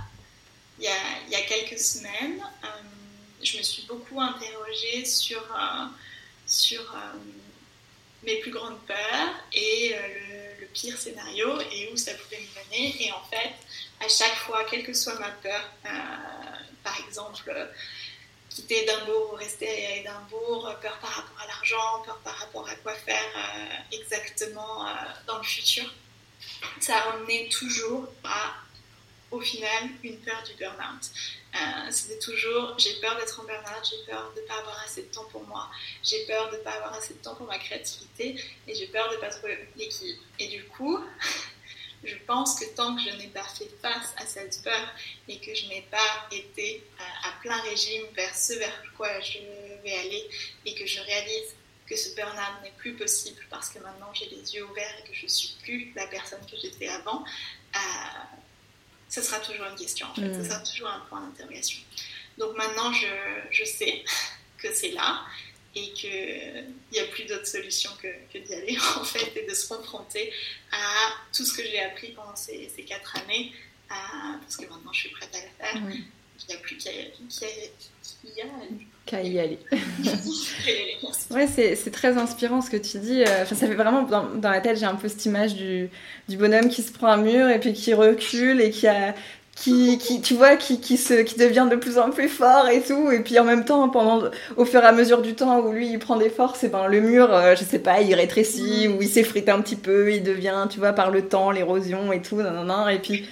y 0.80 0.88
a, 0.88 1.30
y 1.30 1.36
a 1.36 1.42
quelques 1.42 1.78
semaines, 1.78 2.42
je 3.44 3.58
me 3.58 3.64
suis 3.64 3.84
beaucoup 3.84 4.22
interrogée 4.22 5.04
sur, 5.04 5.42
euh, 5.42 5.86
sur 6.46 6.82
euh, 6.82 7.18
mes 8.24 8.38
plus 8.38 8.52
grandes 8.52 8.80
peurs 8.86 9.34
et 9.54 9.96
le, 9.96 10.49
pire 10.74 10.98
scénario 10.98 11.60
et 11.72 11.90
où 11.92 11.98
ça 11.98 12.14
pouvait 12.14 12.40
me 12.40 12.78
mener. 12.78 12.96
Et 13.06 13.12
en 13.12 13.24
fait, 13.26 13.54
à 14.00 14.08
chaque 14.08 14.36
fois, 14.36 14.64
quelle 14.70 14.86
que 14.86 14.94
soit 14.94 15.18
ma 15.20 15.30
peur, 15.30 15.62
par 16.84 17.00
exemple, 17.08 17.52
quitter 18.50 18.84
Édimbourg 18.84 19.34
ou 19.34 19.36
rester 19.36 19.68
à 19.68 19.96
Édimbourg, 19.98 20.76
peur 20.82 20.98
par 21.00 21.12
rapport 21.12 21.42
à 21.42 21.48
l'argent, 21.48 22.02
peur 22.06 22.18
par 22.20 22.36
rapport 22.36 22.68
à 22.68 22.76
quoi 22.76 22.94
faire 22.94 23.32
euh, 23.36 23.96
exactement 23.96 24.88
euh, 24.88 24.92
dans 25.28 25.38
le 25.38 25.44
futur. 25.44 25.86
Ça 26.80 26.98
a 26.98 27.16
emmené 27.16 27.50
toujours 27.50 28.08
à, 28.24 28.56
au 29.32 29.40
final, 29.40 29.90
une 30.04 30.20
peur 30.20 30.42
du 30.44 30.54
burn-out. 30.56 31.12
Euh, 31.56 31.60
c'était 31.90 32.20
toujours 32.20 32.78
j'ai 32.78 32.94
peur 33.02 33.16
d'être 33.18 33.40
en 33.40 33.44
burn-out, 33.44 33.84
j'ai 33.90 34.06
peur 34.12 34.32
de 34.36 34.42
ne 34.42 34.46
pas 34.46 34.60
avoir 34.60 34.84
assez 34.84 35.02
de 35.02 35.08
temps 35.08 35.26
pour 35.32 35.44
moi, 35.48 35.68
j'ai 36.04 36.24
peur 36.28 36.52
de 36.52 36.58
ne 36.58 36.62
pas 36.62 36.72
avoir 36.72 36.94
assez 36.94 37.16
de 37.16 37.20
temps 37.20 37.34
pour 37.36 37.48
ma 37.48 37.58
créativité 37.58 38.40
et 38.68 38.76
j'ai 38.76 38.86
peur 38.88 39.10
de 39.10 39.16
ne 39.16 39.20
pas 39.20 39.30
trouver 39.30 39.68
l'équilibre. 39.76 40.22
Et 40.38 40.48
du 40.48 40.64
coup, 40.66 41.04
je 42.04 42.16
pense 42.28 42.60
que 42.60 42.66
tant 42.76 42.96
que 42.96 43.02
je 43.02 43.16
n'ai 43.18 43.28
pas 43.28 43.44
fait 43.44 43.70
face 43.82 44.14
à 44.18 44.28
cette 44.28 44.62
peur 44.64 44.94
et 45.28 45.40
que 45.40 45.56
je 45.56 45.68
n'ai 45.68 45.82
pas 45.90 46.28
été 46.32 46.84
à, 47.00 47.32
plein 47.42 47.60
régime 47.62 48.04
vers 48.14 48.36
ce 48.36 48.54
vers 48.54 48.84
quoi 48.96 49.20
je 49.22 49.40
vais 49.84 49.98
aller 49.98 50.30
et 50.66 50.76
que 50.76 50.86
je 50.86 51.02
réalise 51.02 51.56
que 51.88 51.96
ce 51.96 52.16
burn-out 52.16 52.62
n'est 52.62 52.74
plus 52.78 52.94
possible 52.94 53.42
parce 53.50 53.70
que 53.70 53.80
maintenant 53.80 54.14
j'ai 54.14 54.28
les 54.28 54.54
yeux 54.54 54.66
ouverts 54.66 54.96
et 55.00 55.08
que 55.10 55.16
je 55.16 55.24
ne 55.24 55.30
suis 55.30 55.56
plus 55.64 55.92
la 55.96 56.06
personne 56.06 56.46
que 56.46 56.58
j'étais 56.58 56.90
avant, 56.90 57.24
euh, 57.76 57.80
ce 59.10 59.22
sera 59.22 59.40
toujours 59.40 59.66
une 59.66 59.76
question 59.76 60.08
en 60.08 60.16
fait, 60.16 60.34
ce 60.34 60.40
mm. 60.40 60.46
sera 60.46 60.60
toujours 60.60 60.88
un 60.88 61.00
point 61.10 61.22
d'interrogation. 61.22 61.82
Donc 62.38 62.56
maintenant 62.56 62.94
je, 62.94 63.08
je 63.52 63.66
sais 63.66 64.04
que 64.58 64.74
c'est 64.74 64.92
là 64.92 65.26
et 65.76 65.92
qu'il 65.94 66.66
n'y 66.92 67.00
a 67.00 67.06
plus 67.06 67.26
d'autre 67.26 67.46
solution 67.46 67.92
que, 68.02 68.08
que 68.32 68.38
d'y 68.40 68.54
aller 68.54 68.78
en 68.96 69.04
fait 69.04 69.36
et 69.36 69.46
de 69.46 69.54
se 69.54 69.68
confronter 69.68 70.32
à 70.72 71.14
tout 71.36 71.46
ce 71.46 71.54
que 71.54 71.64
j'ai 71.64 71.80
appris 71.82 72.12
pendant 72.14 72.36
ces, 72.36 72.70
ces 72.70 72.84
quatre 72.84 73.18
années 73.18 73.54
parce 73.88 74.58
que 74.58 74.66
maintenant 74.66 74.94
je 74.94 75.00
suis 75.00 75.10
prête 75.10 75.34
à 75.36 75.40
le 75.40 75.50
faire. 75.58 75.92
Il 75.92 76.48
n'y 76.48 76.56
a 76.56 76.58
plus 76.60 76.78
qu'à 76.78 76.92
y 79.18 79.40
aller. 79.40 79.60
ouais, 81.32 81.48
c'est 81.48 81.92
très 81.92 82.18
inspirant 82.18 82.62
ce 82.62 82.70
que 82.70 82.78
tu 82.78 83.00
dis. 83.00 83.24
Euh, 83.24 83.44
enfin, 83.44 83.56
ça 83.56 83.68
fait 83.68 83.76
vraiment 83.76 84.04
dans, 84.04 84.26
dans 84.36 84.52
la 84.52 84.62
tête, 84.62 84.78
j'ai 84.78 84.86
un 84.86 84.96
peu 84.96 85.08
cette 85.08 85.26
image 85.26 85.56
du, 85.56 85.90
du, 86.28 86.38
bonhomme 86.38 86.70
qui 86.70 86.84
se 86.84 86.92
prend 86.92 87.08
un 87.08 87.18
mur 87.18 87.50
et 87.50 87.60
puis 87.60 87.74
qui 87.74 87.94
recule 87.94 88.62
et 88.62 88.70
qui 88.70 88.88
a, 88.88 89.16
qui, 89.60 89.98
qui, 89.98 90.22
tu 90.22 90.36
vois, 90.36 90.56
qui, 90.56 90.80
qui, 90.80 90.96
se, 90.96 91.22
qui 91.22 91.38
devient 91.38 91.68
de 91.70 91.76
plus 91.76 91.98
en 91.98 92.12
plus 92.12 92.30
fort 92.30 92.70
et 92.70 92.82
tout. 92.82 93.12
Et 93.12 93.20
puis 93.20 93.38
en 93.40 93.44
même 93.44 93.66
temps, 93.66 93.90
pendant, 93.90 94.30
au 94.56 94.64
fur 94.64 94.82
et 94.82 94.86
à 94.86 94.94
mesure 94.94 95.22
du 95.22 95.36
temps 95.36 95.60
où 95.60 95.74
lui, 95.74 95.90
il 95.90 96.00
prend 96.00 96.16
des 96.16 96.30
forces, 96.30 96.64
et 96.64 96.70
ben, 96.70 96.88
le 96.88 97.02
mur, 97.02 97.34
euh, 97.34 97.56
je 97.58 97.66
sais 97.66 97.80
pas, 97.80 98.00
il 98.00 98.14
rétrécit 98.16 98.88
ou 98.88 99.02
il 99.02 99.10
s'effrite 99.10 99.50
un 99.50 99.60
petit 99.60 99.76
peu, 99.76 100.14
il 100.14 100.24
devient, 100.24 100.66
tu 100.70 100.80
vois, 100.80 100.94
par 100.94 101.12
le 101.12 101.24
temps, 101.24 101.52
l'érosion 101.52 102.14
et 102.14 102.22
tout, 102.22 102.38
non, 102.42 102.52
non, 102.52 102.64
non. 102.64 102.88
Et 102.88 103.00
puis. 103.00 103.28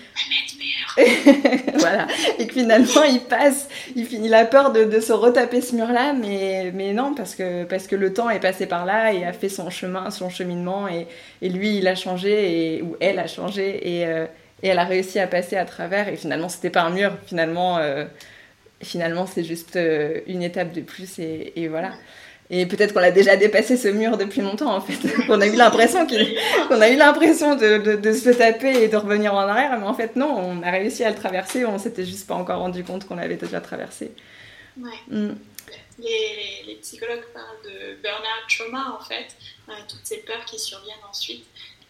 voilà. 1.76 2.08
Et 2.40 2.48
que 2.48 2.54
finalement, 2.54 3.04
il 3.04 3.22
passe, 3.22 3.70
il, 3.96 4.06
finit, 4.06 4.28
il 4.28 4.34
a 4.34 4.46
peur 4.46 4.72
de, 4.72 4.84
de 4.84 5.00
se 5.00 5.14
retaper 5.14 5.62
ce 5.62 5.76
mur-là, 5.76 6.14
mais, 6.14 6.72
mais 6.74 6.92
non, 6.92 7.14
parce 7.14 7.36
que, 7.36 7.64
parce 7.64 7.88
que 7.88 7.96
le 7.96 8.14
temps 8.14 8.30
est 8.30 8.40
passé 8.40 8.66
par 8.66 8.86
là 8.86 9.14
et 9.14 9.24
a 9.24 9.32
fait 9.32 9.48
son 9.48 9.70
chemin, 9.70 10.10
son 10.10 10.30
cheminement, 10.30 10.88
et, 10.88 11.08
et 11.42 11.50
lui, 11.50 11.78
il 11.78 11.88
a 11.88 11.96
changé, 11.96 12.78
et, 12.78 12.82
ou 12.82 12.98
elle 13.00 13.20
a 13.20 13.28
changé, 13.28 14.00
et, 14.00 14.08
euh, 14.08 14.26
et 14.64 14.70
elle 14.70 14.80
a 14.80 14.86
réussi 14.86 15.20
à 15.20 15.28
passer 15.28 15.56
à 15.56 15.66
travers. 15.66 16.08
Et 16.08 16.16
finalement, 16.16 16.50
c'était 16.50 16.70
pas 16.70 16.82
un 16.82 16.90
mur. 16.90 17.18
Finalement, 17.26 17.78
euh, 17.78 18.06
finalement, 18.82 19.26
c'est 19.28 19.44
juste 19.44 19.76
euh, 19.76 20.22
une 20.28 20.42
étape 20.42 20.72
de 20.72 20.82
plus. 20.82 21.20
Et, 21.20 21.68
voilà. 21.68 21.94
Et 22.50 22.66
peut-être 22.66 22.94
qu'on 22.94 23.04
a 23.04 23.12
déjà 23.12 23.36
dépassé 23.36 23.78
ce 23.78 23.90
mur 23.90 24.18
depuis 24.18 24.42
longtemps, 24.42 24.74
en 24.74 24.82
fait. 24.82 24.98
on 25.30 25.42
a 25.42 25.48
eu 25.48 25.56
l'impression 25.56 26.08
qu'on 26.08 26.82
a 26.82 26.90
eu 26.90 26.96
l'impression 26.96 27.56
de, 27.56 27.96
de, 27.96 28.14
se 28.14 28.30
taper 28.30 28.84
et 28.84 28.88
de 28.88 28.98
revenir 28.98 29.34
en 29.34 29.40
arrière, 29.40 29.78
mais 29.78 29.86
en 29.86 29.94
fait 29.94 30.16
non, 30.16 30.34
on 30.34 30.64
a 30.64 30.72
réussi 30.72 31.04
à 31.04 31.10
le 31.10 31.16
traverser. 31.16 31.66
On 31.66 31.78
s'était 31.78 32.06
juste 32.06 32.26
pas 32.26 32.36
encore 32.36 32.60
rendu 32.60 32.84
compte 32.84 33.06
qu'on 33.06 33.16
l'avait 33.16 33.36
déjà 33.36 33.60
traversé. 33.60 34.12
Ouais. 34.80 34.90
Mm. 35.10 35.36
Les, 36.00 36.64
les, 36.68 36.76
psychologues 36.76 37.26
parlent 37.34 37.64
de 37.66 38.02
burn-out 38.02 38.48
trauma, 38.48 38.98
en 39.00 39.04
fait, 39.04 39.28
toutes 39.90 40.06
ces 40.06 40.18
peurs 40.18 40.46
qui 40.46 40.60
surviennent 40.60 40.96
ensuite. 41.10 41.46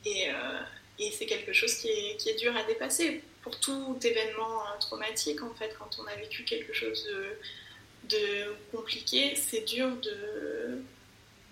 Et, 0.05 0.29
euh, 0.29 0.59
et 0.99 1.11
c'est 1.11 1.25
quelque 1.25 1.53
chose 1.53 1.75
qui 1.75 1.89
est, 1.89 2.17
qui 2.17 2.29
est, 2.29 2.39
dur 2.39 2.55
à 2.55 2.63
dépasser. 2.63 3.21
Pour 3.43 3.59
tout 3.59 3.97
événement 4.03 4.61
euh, 4.61 4.79
traumatique, 4.79 5.41
en 5.43 5.53
fait, 5.53 5.75
quand 5.77 5.97
on 5.99 6.07
a 6.07 6.15
vécu 6.15 6.43
quelque 6.43 6.73
chose 6.73 7.05
de, 7.05 8.17
de 8.17 8.55
compliqué, 8.71 9.35
c'est 9.35 9.61
dur 9.61 9.89
de 9.97 10.81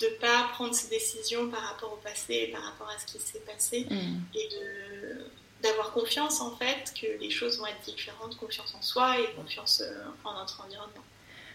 ne 0.01 0.07
pas 0.19 0.49
prendre 0.53 0.73
ses 0.73 0.89
décisions 0.89 1.49
par 1.49 1.61
rapport 1.61 1.93
au 1.93 1.97
passé 1.97 2.47
et 2.47 2.51
par 2.51 2.63
rapport 2.63 2.89
à 2.89 2.99
ce 2.99 3.05
qui 3.05 3.19
s'est 3.19 3.39
passé 3.39 3.85
mm. 3.89 4.19
et 4.35 4.49
de 4.49 5.25
d'avoir 5.63 5.93
confiance 5.93 6.41
en 6.41 6.55
fait 6.57 6.93
que 6.99 7.07
les 7.19 7.31
choses 7.31 7.57
vont 7.57 7.65
être 7.65 7.81
différentes, 7.85 8.37
confiance 8.37 8.75
en 8.77 8.81
soi 8.81 9.19
et 9.19 9.33
confiance 9.35 9.81
euh, 9.81 10.03
en 10.23 10.33
notre 10.33 10.63
environnement. 10.63 11.03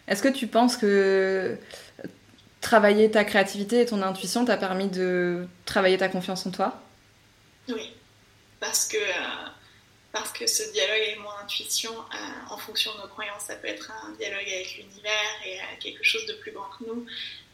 Est-ce 0.09 0.23
que 0.23 0.29
tu 0.29 0.47
penses 0.49 0.77
que 0.77 1.57
travailler 2.61 3.11
ta 3.11 3.25
créativité 3.25 3.83
et 3.83 3.87
ton 3.87 4.03
intuition 4.03 4.45
t'a 4.45 4.57
permis 4.57 4.89
de 4.89 5.47
travailler 5.65 5.99
ta 5.99 6.09
confiance 6.09 6.45
en 6.47 6.51
toi? 6.51 6.83
Oui, 7.69 7.93
parce 8.59 8.89
que, 8.89 8.97
euh, 8.97 9.49
parce 10.13 10.33
que 10.33 10.47
ce 10.47 10.71
dialogue 10.73 11.01
avec 11.01 11.19
mon 11.19 11.31
intuition, 11.43 11.93
euh, 11.93 12.51
en 12.51 12.59
fonction 12.59 12.95
de 12.95 13.01
nos 13.01 13.09
croyances, 13.09 13.45
ça 13.45 13.57
peut 13.57 13.69
être 13.69 13.91
un 13.91 14.11
dialogue 14.13 14.49
avec 14.49 14.77
l'univers 14.77 15.41
et 15.47 15.61
euh, 15.61 15.65
quelque 15.81 16.03
chose 16.03 16.27
de 16.27 16.35
plus 16.35 16.53
grand 16.53 16.69
que 16.79 16.85
nous, 16.85 17.07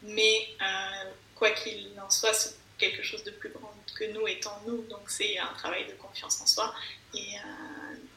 mais 0.03 0.49
quoi 1.35 1.51
qu'il 1.51 1.91
en 1.99 2.09
soit, 2.09 2.55
quelque 2.77 3.03
chose 3.03 3.23
de 3.23 3.31
plus 3.31 3.49
grand 3.49 3.73
que 3.95 4.05
nous 4.05 4.27
étant 4.27 4.61
nous, 4.65 4.83
donc 4.83 5.01
c'est 5.07 5.37
un 5.37 5.53
travail 5.53 5.85
de 5.87 5.93
confiance 5.93 6.41
en 6.41 6.47
soi 6.47 6.73
et 7.13 7.35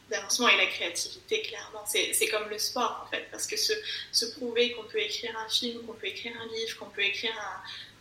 d'avancement 0.09 0.47
et 0.49 0.57
la 0.57 0.65
créativité, 0.67 1.41
clairement. 1.41 1.83
C'est 1.85 2.27
comme 2.29 2.49
le 2.49 2.57
sport, 2.57 3.05
en 3.05 3.09
fait, 3.09 3.27
parce 3.31 3.47
que 3.47 3.57
se, 3.57 3.73
se 4.11 4.25
prouver 4.25 4.73
qu'on 4.73 4.83
peut 4.83 4.99
écrire 4.99 5.35
un 5.37 5.49
film, 5.49 5.83
qu'on 5.85 5.93
peut 5.93 6.07
écrire 6.07 6.33
un 6.39 6.47
livre, 6.53 6.77
qu'on 6.77 6.89
peut 6.89 7.03
écrire 7.03 7.33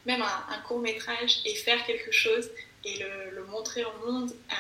même 0.07 0.23
un 0.23 0.59
court 0.61 0.81
métrage 0.81 1.41
et 1.45 1.55
faire 1.55 1.85
quelque 1.87 2.13
chose, 2.13 2.51
et 2.85 3.05
le, 3.35 3.45
montrer 3.45 3.85
au 3.85 4.11
monde, 4.11 4.31
euh, 4.31 4.55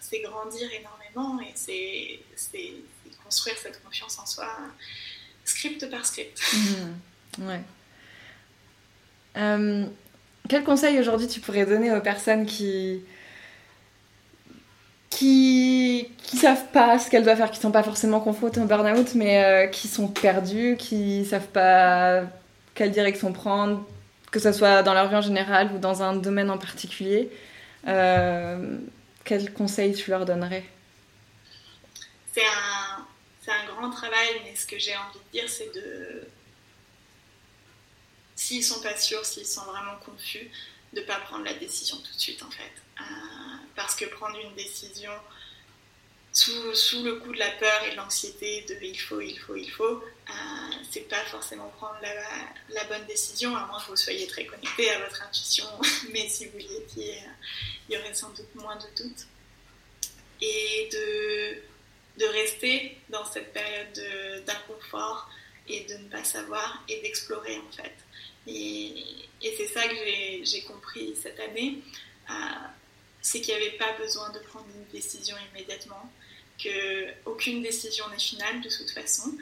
c'est 0.00 0.20
grandir 0.20 0.68
énormément 0.72 1.40
et 1.40 1.52
c'est 1.54 2.72
construire 3.22 3.56
cette 3.58 3.82
confiance 3.82 4.18
en 4.18 4.26
soi, 4.26 4.48
script 5.44 5.88
par 5.90 6.04
script. 6.04 6.40
Mmh. 6.52 7.46
ouais. 7.48 7.60
Euh, 9.36 9.86
quel 10.48 10.64
conseil 10.64 10.98
aujourd'hui 10.98 11.26
tu 11.26 11.40
pourrais 11.40 11.66
donner 11.66 11.92
aux 11.94 12.00
personnes 12.00 12.46
qui 12.46 13.02
qui 15.10 16.10
qui 16.18 16.36
savent 16.36 16.66
pas 16.72 16.98
ce 16.98 17.10
qu'elles 17.10 17.24
doivent 17.24 17.36
faire, 17.36 17.50
qui 17.50 17.60
sont 17.60 17.70
pas 17.70 17.82
forcément 17.82 18.20
confrontées 18.20 18.60
au 18.60 18.64
burn-out, 18.64 19.14
mais 19.14 19.44
euh, 19.44 19.66
qui 19.68 19.88
sont 19.88 20.08
perdues, 20.08 20.76
qui 20.78 21.24
savent 21.24 21.48
pas 21.48 22.24
quelle 22.74 22.90
direction 22.90 23.32
prendre, 23.32 23.86
que 24.34 24.40
ce 24.40 24.50
soit 24.50 24.82
dans 24.82 24.94
leur 24.94 25.08
vie 25.08 25.14
en 25.14 25.20
général 25.20 25.70
ou 25.72 25.78
dans 25.78 26.02
un 26.02 26.16
domaine 26.16 26.50
en 26.50 26.58
particulier. 26.58 27.30
Euh, 27.86 28.78
quel 29.22 29.52
conseil 29.52 29.94
tu 29.94 30.10
leur 30.10 30.24
donnerais? 30.24 30.64
C'est 32.32 32.44
un, 32.44 33.06
un, 33.52 33.66
grand 33.66 33.90
travail, 33.90 34.40
mais 34.42 34.56
ce 34.56 34.66
que 34.66 34.76
j'ai 34.76 34.96
envie 34.96 35.20
de 35.20 35.38
dire, 35.38 35.48
c'est 35.48 35.72
de. 35.72 36.26
S'ils 38.34 38.64
sont 38.64 38.80
pas 38.82 38.96
sûrs, 38.96 39.24
s'ils 39.24 39.46
sont 39.46 39.66
vraiment 39.66 39.98
confus, 40.04 40.50
de 40.94 41.00
ne 41.00 41.06
pas 41.06 41.20
prendre 41.20 41.44
la 41.44 41.54
décision 41.54 41.96
tout 41.98 42.12
de 42.12 42.20
suite, 42.20 42.42
en 42.42 42.50
fait. 42.50 42.72
Euh, 43.00 43.04
parce 43.76 43.94
que 43.94 44.06
prendre 44.06 44.36
une 44.40 44.56
décision 44.56 45.12
sous, 46.74 47.02
le 47.02 47.16
coup 47.16 47.32
de 47.32 47.38
la 47.38 47.50
peur 47.52 47.82
et 47.86 47.92
de 47.92 47.96
l'anxiété 47.96 48.62
de 48.68 48.76
il 48.82 48.98
faut, 48.98 49.20
il 49.20 49.38
faut, 49.38 49.56
il 49.56 49.70
faut, 49.70 50.02
euh, 50.02 50.32
c'est 50.90 51.08
pas 51.08 51.24
forcément 51.24 51.68
prendre 51.76 51.96
la, 52.02 52.84
bonne 52.84 53.06
décision, 53.06 53.56
à 53.56 53.66
moins 53.66 53.80
que 53.80 53.88
vous 53.88 53.96
soyez 53.96 54.26
très 54.26 54.46
connecté 54.46 54.90
à 54.90 54.98
votre 55.00 55.22
intuition, 55.22 55.66
mais 56.12 56.28
si 56.28 56.46
vous 56.46 56.58
y 56.58 56.76
étiez, 56.76 57.14
euh, 57.14 57.48
il 57.88 57.94
y 57.94 57.98
aurait 57.98 58.14
sans 58.14 58.30
doute 58.30 58.54
moins 58.54 58.76
de 58.76 59.02
doutes. 59.02 59.26
Et 60.40 60.88
de, 60.92 62.22
de 62.22 62.28
rester 62.30 62.98
dans 63.08 63.24
cette 63.24 63.52
période 63.52 64.44
d'inconfort 64.44 65.30
et 65.68 65.84
de 65.84 65.94
ne 65.94 66.08
pas 66.08 66.24
savoir 66.24 66.84
et 66.88 67.00
d'explorer 67.00 67.56
en 67.56 67.72
fait. 67.72 67.94
Et, 68.46 69.04
c'est 69.56 69.68
ça 69.68 69.86
que 69.86 69.94
j'ai 70.42 70.62
compris 70.62 71.14
cette 71.20 71.38
année, 71.38 71.78
euh, 72.30 72.32
c'est 73.20 73.40
qu'il 73.40 73.54
n'y 73.54 73.60
avait 73.60 73.76
pas 73.76 73.92
besoin 73.98 74.30
de 74.30 74.38
prendre 74.40 74.66
une 74.74 74.86
décision 74.86 75.36
immédiatement 75.52 76.10
qu'aucune 76.58 77.62
décision 77.62 78.08
n'est 78.10 78.18
finale 78.18 78.60
de 78.60 78.68
toute 78.68 78.90
façon, 78.90 79.36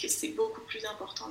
que 0.00 0.08
c'est 0.08 0.28
beaucoup 0.28 0.60
plus 0.62 0.84
important 0.84 1.30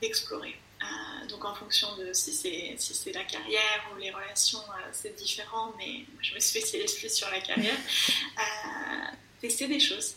d'explorer. 0.00 0.56
Euh, 0.82 1.26
donc 1.28 1.44
en 1.44 1.54
fonction 1.54 1.96
de 1.96 2.12
si 2.12 2.32
c'est 2.32 2.76
si 2.78 3.12
la 3.12 3.24
carrière 3.24 3.90
ou 3.92 3.98
les 3.98 4.10
relations, 4.10 4.58
euh, 4.58 4.90
c'est 4.92 5.16
différent, 5.16 5.72
mais 5.78 6.04
je 6.20 6.34
me 6.34 6.40
spécialise 6.40 6.94
plus 6.94 7.12
sur 7.12 7.30
la 7.30 7.40
carrière. 7.40 7.76
Euh, 8.36 9.16
tester 9.40 9.68
des 9.68 9.78
choses. 9.78 10.16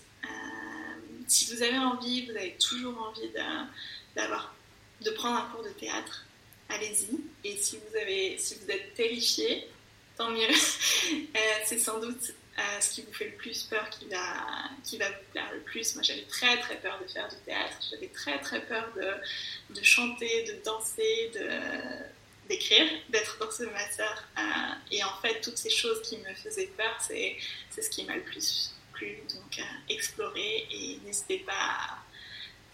si 1.27 1.53
vous 1.53 1.61
avez 1.61 1.77
envie, 1.77 2.25
vous 2.25 2.31
avez 2.31 2.55
toujours 2.57 2.97
envie 2.99 3.29
d'avoir 4.15 4.55
de 5.01 5.11
prendre 5.11 5.37
un 5.37 5.49
cours 5.49 5.63
de 5.63 5.69
théâtre, 5.69 6.25
allez-y. 6.69 7.19
Et 7.43 7.57
si 7.57 7.77
vous, 7.77 7.95
avez, 7.95 8.37
si 8.39 8.55
vous 8.55 8.71
êtes 8.71 8.95
terrifié, 8.95 9.67
tant 10.17 10.31
mieux. 10.31 10.47
c'est 11.65 11.79
sans 11.79 11.99
doute 11.99 12.33
ce 12.79 12.91
qui 12.91 13.01
vous 13.03 13.13
fait 13.13 13.29
le 13.29 13.35
plus 13.35 13.63
peur 13.63 13.89
qui 13.89 14.07
va, 14.07 14.69
qui 14.83 14.97
va 14.97 15.09
vous 15.09 15.31
plaire 15.31 15.51
le 15.53 15.61
plus. 15.61 15.95
Moi, 15.95 16.03
j'avais 16.03 16.23
très 16.23 16.57
très 16.59 16.77
peur 16.77 16.99
de 17.01 17.07
faire 17.07 17.27
du 17.27 17.35
théâtre, 17.45 17.77
j'avais 17.91 18.07
très 18.07 18.39
très 18.39 18.65
peur 18.65 18.91
de, 18.95 19.75
de 19.75 19.83
chanter, 19.83 20.43
de 20.43 20.63
danser, 20.63 21.31
de 21.35 21.49
d'écrire, 22.47 22.89
d'être 23.09 23.37
dans 23.39 23.51
ce 23.51 23.63
master. 23.63 24.27
Euh, 24.37 24.41
et 24.91 25.03
en 25.03 25.15
fait, 25.21 25.41
toutes 25.41 25.57
ces 25.57 25.69
choses 25.69 26.01
qui 26.01 26.17
me 26.17 26.33
faisaient 26.33 26.71
peur, 26.77 26.97
c'est 26.99 27.37
ce 27.79 27.89
qui 27.89 28.03
m'a 28.05 28.15
le 28.15 28.23
plus 28.23 28.73
plu. 28.93 29.17
Donc, 29.33 29.59
euh, 29.59 29.93
explorer 29.93 30.67
et 30.71 30.99
n'hésitez 31.05 31.39
pas 31.39 31.97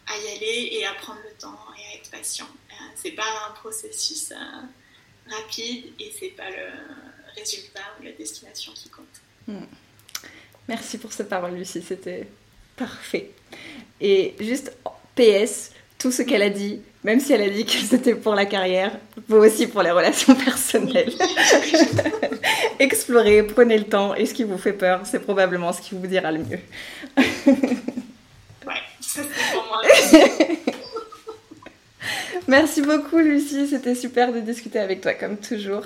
à, 0.08 0.18
y 0.18 0.28
aller 0.36 0.70
et 0.74 0.86
à 0.86 0.94
prendre 0.94 1.22
le 1.24 1.34
temps 1.38 1.60
et 1.78 1.94
à 1.94 2.00
être 2.00 2.12
patient. 2.12 2.50
Euh, 2.72 2.74
c'est 2.96 3.12
pas 3.12 3.48
un 3.50 3.52
processus 3.54 4.34
rapide 5.30 5.94
et 6.00 6.12
c'est 6.18 6.30
pas 6.30 6.50
le 6.50 6.70
résultat 7.36 7.96
ou 8.00 8.04
la 8.04 8.12
destination 8.12 8.74
qui 8.74 8.90
compte. 8.90 9.23
Hmm. 9.48 9.66
Merci 10.68 10.98
pour 10.98 11.12
cette 11.12 11.30
parole, 11.30 11.56
Lucie. 11.56 11.82
C'était 11.82 12.28
parfait. 12.76 13.32
Et 14.00 14.36
juste 14.40 14.76
PS, 15.16 15.72
tout 15.98 16.12
ce 16.12 16.22
qu'elle 16.22 16.42
a 16.42 16.50
dit, 16.50 16.82
même 17.04 17.20
si 17.20 17.34
elle 17.34 17.42
a 17.42 17.50
dit 17.50 17.66
que 17.66 17.72
c'était 17.90 18.16
pour 18.16 18.36
la 18.36 18.46
carrière, 18.46 18.98
vaut 19.28 19.44
aussi 19.44 19.68
pour 19.68 19.82
les 19.84 19.92
relations 19.92 20.36
personnelles. 20.46 21.14
Explorez, 22.80 23.44
prenez 23.44 23.78
le 23.78 23.86
temps 23.86 24.16
et 24.16 24.26
ce 24.26 24.34
qui 24.34 24.44
vous 24.44 24.58
fait 24.58 24.74
peur, 24.74 25.02
c'est 25.06 25.20
probablement 25.20 25.72
ce 25.74 25.82
qui 25.82 25.96
vous 25.96 26.08
dira 26.08 26.32
le 26.32 26.40
mieux. 26.40 26.60
ouais, 27.18 28.82
c'est 29.00 29.22
pour 29.54 29.66
moi. 29.68 29.82
Merci 32.48 32.82
beaucoup 32.82 33.20
Lucie, 33.20 33.68
c'était 33.68 33.96
super 33.96 34.34
de 34.34 34.42
discuter 34.42 34.80
avec 34.80 35.00
toi 35.00 35.14
comme 35.14 35.38
toujours. 35.38 35.86